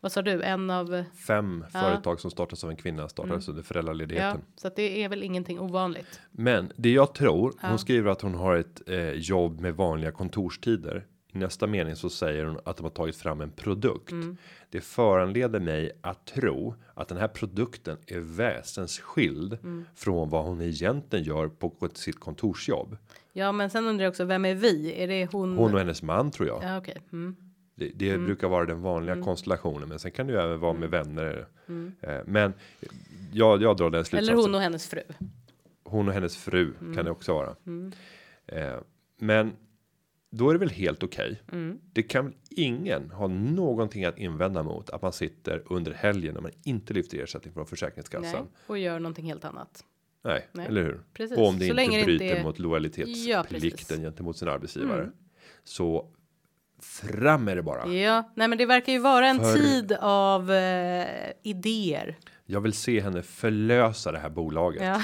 vad 0.00 0.12
sa 0.12 0.22
du? 0.22 0.42
En 0.42 0.70
av 0.70 1.04
Fem 1.26 1.64
Ja. 1.72 1.80
företag 1.80 2.20
som 2.20 2.30
startas 2.30 2.64
av 2.64 2.70
en 2.70 2.76
kvinna 2.76 3.08
startades 3.08 3.48
under 3.48 3.62
ja, 3.62 3.64
föräldraledigheten. 3.66 4.40
så 4.56 4.68
att 4.68 4.76
det 4.76 5.04
är 5.04 5.08
väl 5.08 5.22
ingenting 5.22 5.60
ovanligt. 5.60 6.20
Men 6.30 6.72
det 6.76 6.90
jag 6.92 7.14
tror, 7.14 7.54
Ja. 7.62 7.68
hon 7.68 7.78
skriver 7.78 8.10
att 8.10 8.20
hon 8.22 8.34
har 8.34 8.56
ett 8.56 8.88
eh, 8.88 9.10
jobb 9.10 9.60
med 9.60 9.74
vanliga 9.76 10.12
kontorstider. 10.12 11.06
Nästa 11.38 11.66
mening 11.66 11.96
så 11.96 12.10
säger 12.10 12.44
hon 12.44 12.58
att 12.64 12.76
de 12.76 12.82
har 12.82 12.90
tagit 12.90 13.16
fram 13.16 13.40
en 13.40 13.50
produkt. 13.50 14.12
Mm. 14.12 14.36
Det 14.70 14.80
föranleder 14.80 15.60
mig 15.60 15.92
att 16.00 16.26
tro 16.26 16.74
att 16.94 17.08
den 17.08 17.18
här 17.18 17.28
produkten 17.28 17.96
är 18.06 18.20
väsensskild 18.20 19.52
Mm. 19.62 19.84
från 19.94 20.28
vad 20.30 20.44
hon 20.44 20.60
egentligen 20.60 21.24
gör 21.24 21.48
på 21.48 21.88
sitt 21.94 22.20
kontorsjobb. 22.20 22.96
Ja, 23.32 23.52
men 23.52 23.70
sen 23.70 23.86
undrar 23.86 24.04
jag 24.04 24.10
också 24.10 24.24
vem 24.24 24.44
är 24.44 24.54
vi? 24.54 25.02
Är 25.02 25.08
det 25.08 25.32
hon? 25.32 25.56
Hon 25.56 25.72
och 25.72 25.78
hennes 25.78 26.02
man 26.02 26.30
tror 26.30 26.48
jag. 26.48 26.62
Ja, 26.64 26.78
okej. 26.78 26.96
Mm. 27.12 27.36
Det, 27.74 27.88
det 27.94 28.18
brukar 28.18 28.48
vara 28.48 28.66
den 28.66 28.82
vanliga 28.82 29.22
konstellationen, 29.22 29.88
men 29.88 29.98
sen 29.98 30.10
kan 30.10 30.26
det 30.26 30.32
ju 30.32 30.38
även 30.38 30.60
vara 30.60 30.72
med 30.72 30.90
vänner. 30.90 31.46
Eh, 32.00 32.18
men 32.26 32.52
jag, 33.32 33.62
jag 33.62 33.76
drar 33.76 33.90
den 33.90 34.04
slutsatsen. 34.04 34.18
Mm. 34.34 34.38
Eller 34.38 34.42
hon 34.48 34.54
och 34.54 34.60
hennes 34.60 34.86
fru. 34.88 35.02
hon 35.84 36.08
och 36.08 36.14
hennes 36.14 36.36
fru 36.36 36.74
Mm. 36.80 36.94
kan 36.96 37.04
det 37.04 37.10
också 37.10 37.34
vara. 37.34 37.56
Eh, 38.46 38.74
men 39.18 39.52
då 40.30 40.48
är 40.48 40.52
det 40.52 40.58
väl 40.58 40.70
helt 40.70 41.02
okej. 41.02 41.42
Mm. 41.52 41.78
Det 41.92 42.02
kan 42.02 42.24
väl 42.24 42.34
ingen 42.50 43.10
ha 43.10 43.26
någonting 43.28 44.04
att 44.04 44.18
invända 44.18 44.62
mot 44.62 44.90
att 44.90 45.02
man 45.02 45.12
sitter 45.12 45.62
under 45.66 45.92
helgen 45.92 46.34
när 46.34 46.40
man 46.40 46.50
inte 46.64 46.94
lyfter 46.94 47.18
ersättning 47.18 47.52
från 47.54 47.60
Nej, 47.62 47.68
Försäkringskassan. 47.68 48.46
och 48.66 48.78
gör 48.78 48.98
någonting 48.98 49.24
helt 49.26 49.44
annat. 49.44 49.84
Nej, 50.24 50.48
Nej. 50.52 50.66
eller 50.66 50.82
hur? 50.82 51.00
Precis. 51.12 51.38
Och 51.38 51.46
om 51.48 51.54
det 51.54 51.60
Så 51.60 51.64
inte 51.64 51.74
länge 51.74 51.98
det 51.98 52.04
bryter 52.04 52.24
inte 52.24 52.36
är- 52.38 52.44
mot 52.44 52.58
Ja, 52.58 52.62
lojalitetsplikten 52.62 53.44
precis. 53.60 53.88
gentemot 53.88 54.36
sin 54.38 54.48
arbetsgivare. 54.48 55.02
Mm. 55.02 55.14
Så 55.64 56.08
fram 56.80 57.44
med 57.44 57.56
det 57.56 57.62
bara. 57.62 57.92
Ja, 57.92 58.32
nej, 58.34 58.48
men 58.48 58.58
det 58.58 58.66
verkar 58.66 58.92
ju 58.92 58.98
vara 58.98 59.28
en 59.28 59.38
För- 59.40 59.54
tid 59.54 59.92
av 60.00 60.52
eh, 60.52 61.06
idéer. 61.42 62.16
Jag 62.46 62.60
vill 62.60 62.72
se 62.72 63.00
henne 63.00 63.22
förlösa 63.22 64.12
det 64.12 64.18
här 64.18 64.30
bolaget 64.30 64.82
Ja. 64.82 65.00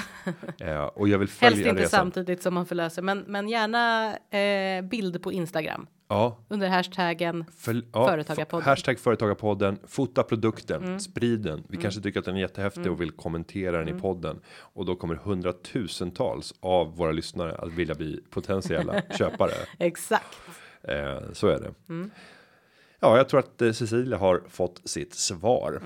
eh, 0.66 0.84
och 0.84 1.09
jag 1.09 1.18
vill 1.18 1.28
Helst 1.28 1.38
följa 1.38 1.68
inte 1.68 1.82
resan. 1.82 2.01
samtidigt 2.01 2.43
som 2.43 2.55
man 2.55 2.66
förlöser, 2.66 3.03
men, 3.03 3.18
men 3.18 3.49
gärna 3.49 4.16
eh, 4.16 4.82
bild 4.84 5.22
på 5.22 5.32
Instagram 5.32 5.86
Ja, 6.09 6.38
under 6.49 6.68
hashtaggen. 6.68 7.45
För, 7.59 7.82
ja, 7.93 8.07
Företagarpodden. 8.07 8.64
Hashtag 8.66 8.99
företagarpodden. 8.99 9.78
Fota 9.86 10.22
produkten, 10.22 11.01
sprid 11.01 11.40
den. 11.40 11.64
Vi 11.68 11.76
kanske 11.76 12.01
tycker 12.01 12.18
att 12.18 12.24
den 12.24 12.36
är 12.36 12.40
jättehäftig 12.40 12.90
och 12.90 13.01
vill 13.01 13.11
kommentera 13.11 13.78
den 13.84 13.97
i 13.97 14.01
podden. 14.01 14.40
Och 14.59 14.84
då 14.86 14.97
kommer 14.97 15.14
hundratusentals 15.14 16.55
av 16.61 16.97
våra 16.97 17.12
lyssnare 17.12 17.55
att 17.55 17.72
vilja 17.72 17.95
bli 17.95 18.20
potentiella 18.30 19.03
köpare. 19.18 19.53
Exakt. 19.78 20.38
Eh, 20.82 21.32
så 21.32 21.47
är 21.47 21.61
det. 21.61 21.74
Ja, 23.01 23.16
jag 23.16 23.28
tror 23.28 23.40
att 23.40 23.62
eh, 23.62 23.72
Cecilia 23.72 24.18
har 24.18 24.43
fått 24.49 24.80
sitt 24.84 25.14
svar. 25.14 25.82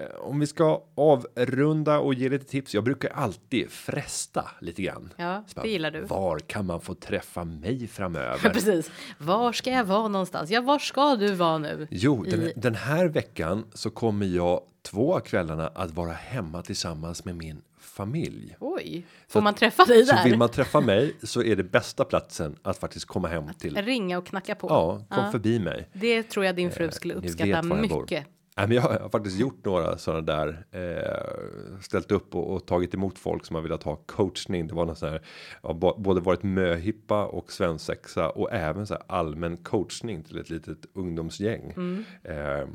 Eh, 0.00 0.20
om 0.20 0.40
vi 0.40 0.46
ska 0.46 0.82
avrunda 0.94 1.98
och 1.98 2.14
ge 2.14 2.28
lite 2.28 2.44
tips. 2.44 2.74
Jag 2.74 2.84
brukar 2.84 3.08
alltid 3.10 3.70
fresta 3.70 4.50
lite 4.60 4.82
grann. 4.82 5.12
Ja, 5.16 5.44
Så 5.46 5.54
bara, 5.54 5.62
det 5.62 5.68
gillar 5.68 5.90
du. 5.90 6.00
Var 6.00 6.38
kan 6.38 6.66
man 6.66 6.80
få 6.80 6.94
träffa 6.94 7.44
mig 7.44 7.86
framöver? 7.92 8.50
Precis. 8.50 8.90
Var 9.18 9.52
ska 9.52 9.70
jag 9.70 9.84
vara 9.84 10.08
någonstans? 10.08 10.50
Ja, 10.50 10.60
var 10.60 10.78
ska 10.78 11.16
du 11.16 11.34
vara 11.34 11.58
nu? 11.58 11.86
Jo, 11.90 12.24
den, 12.24 12.42
I- 12.42 12.52
den 12.56 12.74
här 12.74 13.06
veckan 13.06 13.64
så 13.74 13.90
kommer 13.90 14.26
jag 14.26 14.60
två 14.82 15.14
av 15.16 15.20
kvällarna 15.20 15.66
att 15.74 15.90
vara 15.90 16.12
hemma 16.12 16.62
tillsammans 16.62 17.24
med 17.24 17.36
min 17.36 17.62
familj. 17.80 18.56
Oj, 18.60 19.06
Så 19.26 19.32
får 19.32 19.40
att- 19.40 19.44
man 19.44 19.54
träffa 19.54 19.84
dig 19.84 20.06
Så 20.06 20.14
där? 20.14 20.24
vill 20.24 20.38
man 20.38 20.48
träffa 20.48 20.80
mig 20.80 21.14
så 21.22 21.42
är 21.42 21.56
det 21.56 21.62
bästa 21.64 22.04
platsen 22.04 22.56
att 22.62 22.78
faktiskt 22.78 23.06
komma 23.06 23.28
hem 23.28 23.44
till. 23.58 23.76
Ringa 23.76 24.18
och 24.18 24.26
knacka 24.26 24.54
på. 24.54 24.66
Ja, 24.68 25.04
kom 25.16 25.24
Ja. 25.24 25.30
förbi 25.30 25.58
mig. 25.60 25.88
Det 25.92 26.22
tror 26.22 26.44
jag 26.44 26.56
din 26.56 26.70
fru 26.70 26.90
skulle 26.90 27.14
Ni 27.14 27.20
vet 27.20 27.30
uppskatta 27.30 27.62
mycket. 27.62 28.26
Men 28.66 28.72
jag 28.72 28.82
har 28.82 29.08
faktiskt 29.08 29.38
gjort 29.38 29.64
några 29.64 29.98
sådana 29.98 30.20
där 30.20 30.64
eh, 30.70 31.80
ställt 31.80 32.12
upp 32.12 32.34
och, 32.34 32.54
och 32.54 32.66
tagit 32.66 32.94
emot 32.94 33.18
folk 33.18 33.46
som 33.46 33.56
har 33.56 33.62
velat 33.62 33.82
ha 33.82 33.96
coachning. 33.96 34.66
Det 34.66 34.74
var 34.74 34.86
någon 34.86 34.96
sån 34.96 35.08
här 35.08 35.22
ja, 35.62 35.94
både 35.98 36.20
varit 36.20 36.42
möhippa 36.42 37.26
och 37.26 37.52
svensexa 37.52 38.30
och 38.30 38.52
även 38.52 38.86
så 38.86 38.94
här 38.94 39.02
allmän 39.06 39.56
coachning 39.56 40.22
till 40.22 40.38
ett 40.38 40.50
litet 40.50 40.86
ungdomsgäng. 40.92 41.72
Mm. 41.76 42.04
Eh, 42.22 42.68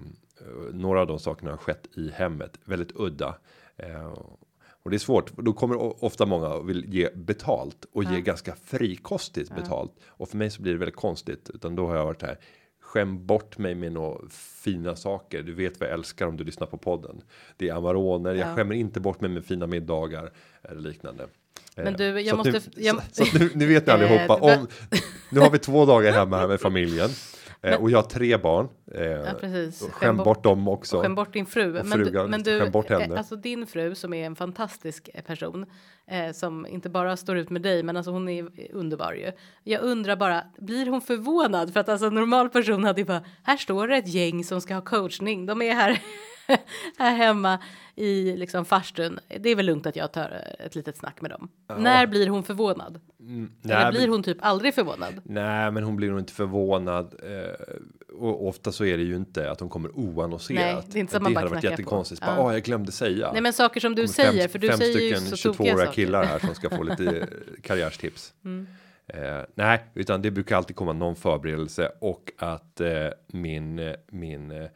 några 0.74 1.02
av 1.02 1.08
de 1.08 1.20
sakerna 1.20 1.52
har 1.52 1.58
skett 1.58 1.88
i 1.98 2.10
hemmet 2.10 2.60
väldigt 2.66 2.92
udda. 2.96 3.36
Eh, 3.78 4.14
och 4.84 4.90
det 4.90 4.98
är 4.98 5.00
svårt, 5.00 5.38
då 5.38 5.54
kommer 5.54 6.04
ofta 6.04 6.26
många 6.26 6.48
och 6.48 6.70
vill 6.70 6.94
ge 6.94 7.10
betalt 7.16 7.86
och 7.94 8.04
ge 8.04 8.22
ganska 8.22 8.56
frikostigt 8.56 9.56
betalt. 9.56 9.92
Och 10.08 10.30
för 10.30 10.38
mig 10.38 10.50
så 10.50 10.62
blir 10.62 10.74
det 10.74 10.80
väldigt 10.80 10.96
konstigt, 10.96 11.50
utan 11.54 11.76
då 11.76 11.88
har 11.88 11.96
jag 11.96 12.06
varit 12.06 12.22
här. 12.22 12.40
Skäm 12.94 13.26
bort 13.26 13.58
mig 13.58 13.76
med 13.76 13.92
några 13.92 14.18
fina 14.64 14.96
saker. 14.96 15.44
Du 15.44 15.54
vet 15.54 15.80
vad 15.80 15.90
jag 15.90 15.94
älskar 15.94 16.28
om 16.28 16.38
du 16.38 16.44
lyssnar 16.44 16.68
på 16.68 16.78
podden. 16.78 17.22
Det 17.58 17.70
är 17.70 17.74
Amaroner. 17.74 18.34
Jag 18.36 18.48
Ja. 18.50 18.56
skämmer 18.56 18.76
inte 18.76 19.00
bort 19.00 19.22
mig 19.22 19.30
med 19.30 19.46
fina 19.46 19.68
middagar 19.68 20.32
eller 20.64 20.82
liknande. 20.82 21.28
Men 21.76 21.88
Eh, 21.88 21.94
du, 21.94 22.06
jag 22.22 22.30
så 22.30 22.36
måste- 22.36 22.52
Nu, 22.76 22.84
jag- 22.84 23.02
så, 23.12 23.26
så 23.26 23.38
nu, 23.40 23.50
nu 23.56 23.66
vet 23.66 23.86
ni 23.88 23.92
Eh, 23.94 23.96
allihopa. 23.96 24.34
Om, 24.36 24.68
nu 25.32 25.40
har 25.40 25.50
vi 25.50 25.60
två 25.60 25.86
dagar 25.86 26.12
hemma 26.12 26.38
här 26.38 26.48
med 26.48 26.62
familjen. 26.62 27.10
Eh, 27.64 27.82
och 27.82 27.92
jag 27.92 27.98
har 27.98 28.04
tre 28.04 28.38
barn. 28.38 28.68
Eh, 28.96 29.02
Ja, 29.04 29.34
precis. 29.40 29.90
Skäm 29.92 30.18
bort 30.18 30.44
dem 30.44 30.68
också. 30.68 31.02
Skäm 31.02 31.16
bort 31.16 31.34
din 31.34 31.46
fru. 31.46 31.80
Och 31.80 31.86
Men, 31.86 32.00
du, 32.00 32.06
frugan, 32.06 32.30
men 32.30 32.44
du, 32.44 32.60
skäm 32.60 32.72
bort 32.72 32.90
henne. 32.90 33.06
eh, 33.14 33.18
alltså 33.18 33.36
din 33.36 33.68
fru 33.68 33.96
som 33.96 34.14
är 34.14 34.26
en 34.26 34.36
fantastisk 34.36 35.10
eh, 35.14 35.22
person 35.24 35.66
eh, 36.08 36.32
som 36.34 36.66
inte 36.68 36.90
bara 36.90 37.18
står 37.18 37.38
ut 37.38 37.50
med 37.50 37.62
dig, 37.62 37.84
men 37.84 37.98
alltså 37.98 38.12
hon 38.12 38.30
är 38.30 38.50
underbar 38.72 39.14
ju. 39.14 39.32
Jag 39.64 39.82
undrar 39.82 40.16
bara, 40.16 40.44
blir 40.58 40.86
hon 40.86 41.02
förvånad? 41.02 41.74
För 41.74 41.80
att 41.80 41.90
alltså 41.90 42.08
en 42.08 42.14
normal 42.16 42.50
person 42.50 42.84
hade 42.84 43.02
ju 43.02 43.06
bara, 43.06 43.24
här 43.44 43.58
står 43.58 43.88
det 43.88 43.98
ett 43.98 44.08
gäng 44.14 44.44
som 44.44 44.62
ska 44.62 44.74
ha 44.74 44.82
coachning. 44.82 45.46
De 45.46 45.62
är 45.62 45.74
här, 45.74 46.00
här 46.98 47.16
hemma 47.16 47.60
i 47.96 48.38
liksom 48.38 48.66
farstun. 48.66 49.20
Det 49.40 49.50
är 49.50 49.56
väl 49.56 49.66
lugnt 49.66 49.86
att 49.86 49.96
jag 49.96 50.12
tar 50.14 50.56
eh, 50.60 50.66
ett 50.66 50.76
litet 50.76 50.98
snack 50.98 51.22
med 51.22 51.32
dem. 51.32 51.50
När 51.78 52.08
blir 52.08 52.28
hon 52.28 52.44
förvånad? 52.44 53.00
Nej, 53.18 53.78
Eller 53.78 53.92
blir 53.92 54.08
hon 54.08 54.24
typ 54.24 54.38
aldrig 54.42 54.74
förvånad? 54.76 55.22
Nej, 55.24 55.72
men 55.72 55.84
hon 55.84 55.96
blir 55.96 56.10
nog 56.10 56.20
inte 56.20 56.34
förvånad. 56.34 57.16
Eh, 57.24 57.76
och 58.20 58.48
ofta 58.48 58.72
så 58.72 58.86
är 58.86 58.98
det 58.98 59.04
ju 59.04 59.16
inte 59.16 59.52
att 59.52 59.60
hon 59.60 59.70
kommer 59.70 59.92
oannonserat. 59.98 60.76
Nej, 60.76 60.84
det 60.92 60.98
är 60.98 61.00
inte 61.00 61.12
så 61.12 61.18
att 61.18 61.24
man 61.24 61.32
det 61.32 61.36
bara 61.36 61.40
hade 61.42 61.56
varit 61.56 61.64
jättekonstigt. 61.64 62.22
Ja. 62.26 62.36
"Åh, 62.40 62.54
jag 62.54 62.64
glömde 62.64 62.92
säga. 62.92 63.32
Nej, 63.34 63.42
men 63.42 63.54
saker 63.54 63.80
som 63.80 63.96
du 63.96 64.02
kommer 64.02 64.14
fem- 64.14 64.34
säger, 64.34 64.48
för 64.48 64.60
du 64.60 64.68
fem 64.70 64.78
säger 64.78 65.00
ju 65.00 65.16
stycken 65.16 65.38
så 65.38 65.54
tokiga 65.54 65.74
22-åriga 65.74 65.86
saker. 65.86 65.96
killar 65.96 66.24
här 66.26 66.40
som 66.40 66.56
ska 66.56 66.70
få 66.70 66.84
lite 66.90 67.18
eh, 67.20 67.26
karriärstips. 67.64 68.34
Mm. 68.46 68.68
Eh, 69.08 69.42
nej, 69.56 69.84
utan 69.94 70.22
det 70.22 70.32
brukar 70.32 70.56
alltid 70.58 70.76
komma 70.76 70.94
någon 70.94 71.16
förberedelse 71.16 71.92
och 72.02 72.32
att 72.38 72.82
eh, 72.82 72.90
min 73.28 73.80
eh, 73.80 73.94
min 74.12 74.68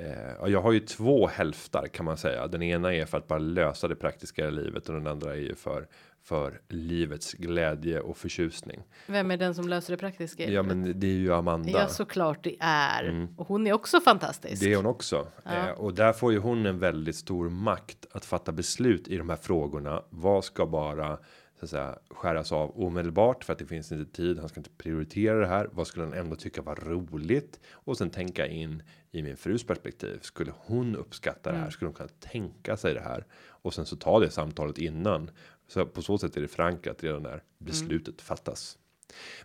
eh, 0.00 0.34
ja, 0.40 0.48
jag 0.48 0.62
har 0.62 0.72
ju 0.72 0.80
två 0.80 1.26
hälftar 1.26 1.86
kan 1.86 2.04
man 2.04 2.16
säga. 2.16 2.46
Den 2.46 2.62
ena 2.62 2.94
är 2.94 3.06
för 3.06 3.18
att 3.18 3.28
bara 3.28 3.38
lösa 3.38 3.88
det 3.88 3.96
praktiska 3.96 4.48
i 4.48 4.50
livet 4.50 4.88
och 4.88 4.94
den 4.94 5.06
andra 5.06 5.32
är 5.32 5.40
ju 5.40 5.54
för 5.54 5.86
för 6.22 6.60
livets 6.68 7.32
glädje 7.32 8.00
och 8.00 8.16
förtjusning. 8.16 8.82
Vem 9.06 9.30
är 9.30 9.36
den 9.36 9.54
som 9.54 9.68
löser 9.68 9.92
det 9.92 9.96
praktiska? 9.96 10.50
Ja, 10.50 10.62
men 10.62 11.00
det 11.00 11.06
är 11.06 11.18
ju 11.18 11.34
Amanda. 11.34 11.70
Ja, 11.70 11.88
såklart 11.88 12.44
det 12.44 12.56
är. 12.60 13.28
Och 13.36 13.48
hon 13.48 13.66
är 13.66 13.72
också 13.72 14.00
fantastisk. 14.00 14.62
Det 14.62 14.72
är 14.72 14.76
hon 14.76 14.86
också. 14.86 15.26
Ja. 15.44 15.68
Eh, 15.68 15.70
och 15.70 15.94
där 15.94 16.12
får 16.12 16.32
ju 16.32 16.38
hon 16.38 16.66
en 16.66 16.78
väldigt 16.78 17.16
stor 17.16 17.48
makt 17.48 18.06
att 18.12 18.24
fatta 18.24 18.52
beslut 18.52 19.08
i 19.08 19.16
de 19.16 19.28
här 19.28 19.36
frågorna. 19.36 20.02
Vad 20.10 20.44
ska 20.44 20.66
bara 20.66 21.18
så 21.60 21.64
att 21.64 21.70
säga 21.70 21.98
skäras 22.10 22.52
av 22.52 22.80
omedelbart 22.82 23.44
för 23.44 23.52
att 23.52 23.58
det 23.58 23.66
finns 23.66 23.92
inte 23.92 24.12
tid. 24.16 24.38
Han 24.38 24.48
ska 24.48 24.60
inte 24.60 24.70
prioritera 24.70 25.38
det 25.38 25.46
här. 25.46 25.68
Vad 25.72 25.86
skulle 25.86 26.04
han 26.04 26.14
ändå 26.14 26.36
tycka 26.36 26.62
var 26.62 26.76
roligt? 26.76 27.60
Och 27.72 27.96
sen 27.98 28.10
tänka 28.10 28.46
in 28.46 28.82
i 29.10 29.22
min 29.22 29.36
frus 29.36 29.64
perspektiv. 29.64 30.18
Skulle 30.22 30.52
hon 30.58 30.96
uppskatta 30.96 31.50
det 31.50 31.56
Mm. 31.56 31.62
här? 31.62 31.70
Skulle 31.70 31.86
hon 31.88 31.94
kunna 31.94 32.08
tänka 32.20 32.76
sig 32.76 32.94
det 32.94 33.00
här? 33.00 33.26
Och 33.48 33.74
sen 33.74 33.86
så 33.86 33.96
ta 33.96 34.20
det 34.20 34.30
samtalet 34.30 34.78
innan. 34.78 35.30
Så 35.68 35.86
på 35.86 36.02
så 36.02 36.18
sätt 36.18 36.36
är 36.36 36.40
det 36.40 36.48
förankrat 36.48 37.02
redan 37.04 37.22
när 37.22 37.42
beslutet 37.58 38.20
fattas. 38.22 38.78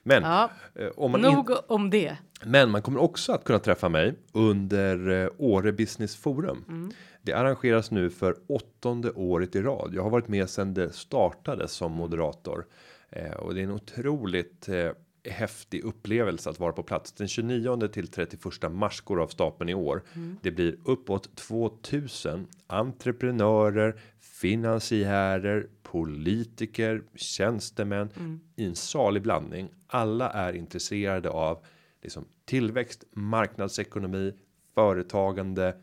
Men 0.03 0.17
Mm. 0.17 0.29
Ja, 0.31 0.49
eh, 0.75 0.91
om 0.97 1.11
man 1.11 1.25
in- 1.25 1.31
nog 1.35 1.51
om 1.67 1.89
det. 1.89 2.17
men 2.43 2.71
man 2.71 2.81
kommer 2.81 3.01
också 3.01 3.31
att 3.33 3.43
kunna 3.43 3.59
träffa 3.59 3.89
mig 3.89 4.13
under 4.31 5.23
eh, 5.23 5.29
Åre 5.37 5.71
Business 5.71 6.15
Forum. 6.15 6.91
Det 7.25 7.33
arrangeras 7.33 7.91
nu 7.91 8.09
för 8.09 8.37
åttonde 8.47 9.11
året 9.11 9.55
i 9.55 9.61
rad. 9.61 9.91
Jag 9.93 10.03
har 10.03 10.09
varit 10.09 10.27
med 10.27 10.49
sedan 10.49 10.73
det 10.73 10.91
startade 10.91 11.67
som 11.67 11.91
moderator 11.91 12.65
eh, 13.09 13.31
och 13.31 13.53
det 13.53 13.59
är 13.59 13.63
en 13.63 13.71
otroligt 13.71 14.69
eh, 14.69 14.91
häftig 15.23 15.83
upplevelse 15.83 16.49
att 16.49 16.59
vara 16.59 16.71
på 16.71 16.83
plats. 16.83 17.11
Den 17.11 17.27
29 17.27 17.87
till 17.87 18.07
31 18.07 18.71
mars 18.71 19.01
går 19.01 19.21
av 19.21 19.27
stapeln 19.27 19.69
i 19.69 19.73
år. 19.73 20.03
Det 20.41 20.51
blir 20.51 20.77
uppåt 20.85 21.35
2000 21.35 22.47
entreprenörer, 22.67 23.99
finansiärer, 24.19 25.67
politiker, 25.83 27.03
tjänstemän 27.15 28.09
i 28.55 28.65
en 28.65 28.75
salig 28.75 29.21
blandning. 29.21 29.69
Alla 29.87 30.29
är 30.29 30.53
intresserade 30.53 31.29
av 31.29 31.65
liksom 32.01 32.25
tillväxt, 32.45 33.03
marknadsekonomi, 33.11 34.33
företagande, 34.75 35.75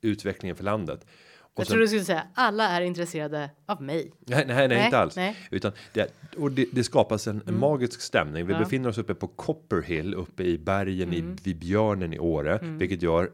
utvecklingen 0.00 0.56
för 0.56 0.64
landet. 0.64 1.06
Och 1.38 1.60
Jag 1.60 1.66
sen- 1.66 1.74
tror 1.74 1.80
du 1.80 1.88
skulle 1.88 2.04
säga 2.04 2.22
alla 2.34 2.68
är 2.68 2.80
intresserade 2.80 3.50
av 3.66 3.82
mig. 3.82 4.12
Nej, 4.26 4.44
nej, 4.46 4.68
nej, 4.68 4.84
inte 4.84 4.98
alls. 4.98 5.16
nej. 5.16 5.36
Utan 5.50 5.72
det, 5.92 6.14
och 6.36 6.52
det, 6.52 6.66
det 6.72 6.84
skapas 6.84 7.26
en, 7.26 7.42
en 7.46 7.58
magisk 7.58 8.00
stämning. 8.00 8.46
Vi 8.46 8.52
Ja. 8.52 8.58
befinner 8.58 8.88
oss 8.88 8.98
uppe 8.98 9.14
på 9.14 9.26
Copperhill 9.26 10.14
uppe 10.14 10.42
i 10.44 10.58
bergen 10.58 11.08
Mm. 11.12 11.32
i 11.32 11.36
vid 11.42 11.58
Björnen 11.58 12.12
i 12.12 12.18
Åre, 12.18 12.58
vilket 12.62 13.02
gör 13.02 13.30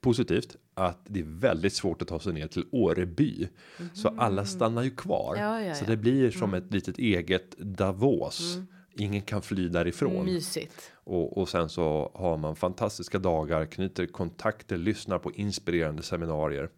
positivt 0.00 0.56
att 0.74 0.98
det 1.04 1.20
är 1.20 1.24
väldigt 1.24 1.72
svårt 1.72 2.02
att 2.02 2.08
ta 2.08 2.20
sig 2.20 2.32
ner 2.32 2.46
till 2.46 2.64
Åreby. 2.72 3.48
Så 3.94 4.14
alla 4.18 4.44
stannar 4.44 4.82
ju 4.82 4.90
kvar. 4.90 5.34
Mm. 5.36 5.46
Ja, 5.48 5.62
ja, 5.62 5.74
så 5.74 5.84
det 5.84 5.96
blir 5.96 6.30
som 6.30 6.54
ett 6.54 6.72
litet 6.72 6.98
eget 6.98 7.58
Davos. 7.58 8.56
Ingen 8.98 9.22
kan 9.22 9.42
fly 9.42 9.68
därifrån. 9.68 10.24
Mysigt. 10.24 10.92
Och, 10.94 11.38
och 11.38 11.48
sen 11.48 11.68
så 11.68 12.10
har 12.14 12.36
man 12.36 12.56
fantastiska 12.56 13.18
dagar, 13.18 13.66
knyter 13.66 14.06
kontakter, 14.06 14.76
lyssnar 14.76 15.18
på 15.18 15.32
inspirerande 15.32 16.02
seminarier. 16.02 16.68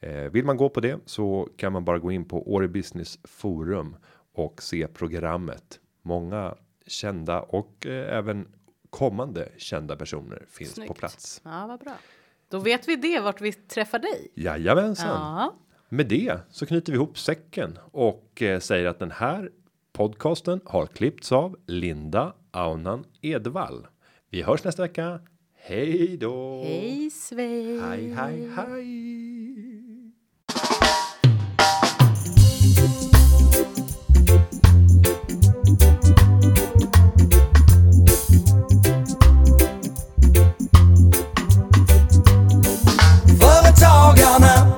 Eh, 0.00 0.14
vill 0.16 0.44
man 0.44 0.56
gå 0.56 0.68
på 0.68 0.80
det 0.80 0.98
så 1.06 1.48
kan 1.56 1.72
man 1.72 1.84
bara 1.84 1.98
gå 1.98 2.12
in 2.12 2.24
på 2.24 2.52
Åre 2.52 2.68
Business 2.68 3.18
Forum 3.24 3.96
och 4.34 4.62
se 4.62 4.86
programmet. 4.86 5.80
Många 6.02 6.54
kända 6.86 7.40
och 7.40 7.86
eh, 7.86 8.16
även 8.18 8.48
kommande 8.90 9.48
kända 9.56 9.96
personer 9.96 10.46
finns 10.50 10.70
på 10.70 10.74
Snyggt. 10.74 10.94
plats. 10.98 11.40
Ja, 11.44 11.66
vad 11.66 11.80
bra. 11.80 11.92
Då 12.48 12.58
vet 12.58 12.88
vi 12.88 12.96
det 12.96 13.20
vart 13.20 13.40
vi 13.40 13.52
träffar 13.52 13.98
dig. 13.98 14.32
Jajamensan. 14.34 15.08
Ja, 15.08 15.54
Med 15.88 16.08
det 16.08 16.38
så 16.50 16.66
knyter 16.66 16.92
vi 16.92 16.96
ihop 16.96 17.18
säcken 17.18 17.78
och 17.92 18.42
eh, 18.42 18.60
säger 18.60 18.86
att 18.86 18.98
den 18.98 19.10
här 19.10 19.50
podcasten 20.02 20.60
har 20.64 20.86
klippts 20.86 21.32
av 21.32 21.56
Linda 21.66 22.32
Aunan 22.50 23.04
Edvall. 23.20 23.86
Vi 24.30 24.42
hörs 24.42 24.64
nästa 24.64 24.82
vecka. 24.82 25.20
Hej 25.54 26.16
då! 26.20 26.62
hej 26.64 27.10
svej. 27.10 27.80
Hej, 27.80 28.14
hej, 28.14 28.48
hej! 28.56 29.12
Företagarna 43.40 44.76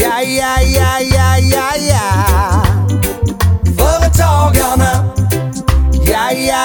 ja, 0.00 0.22
ja, 0.22 0.60
ja, 0.60 1.00
ja, 1.00 1.38
ja. 1.40 1.89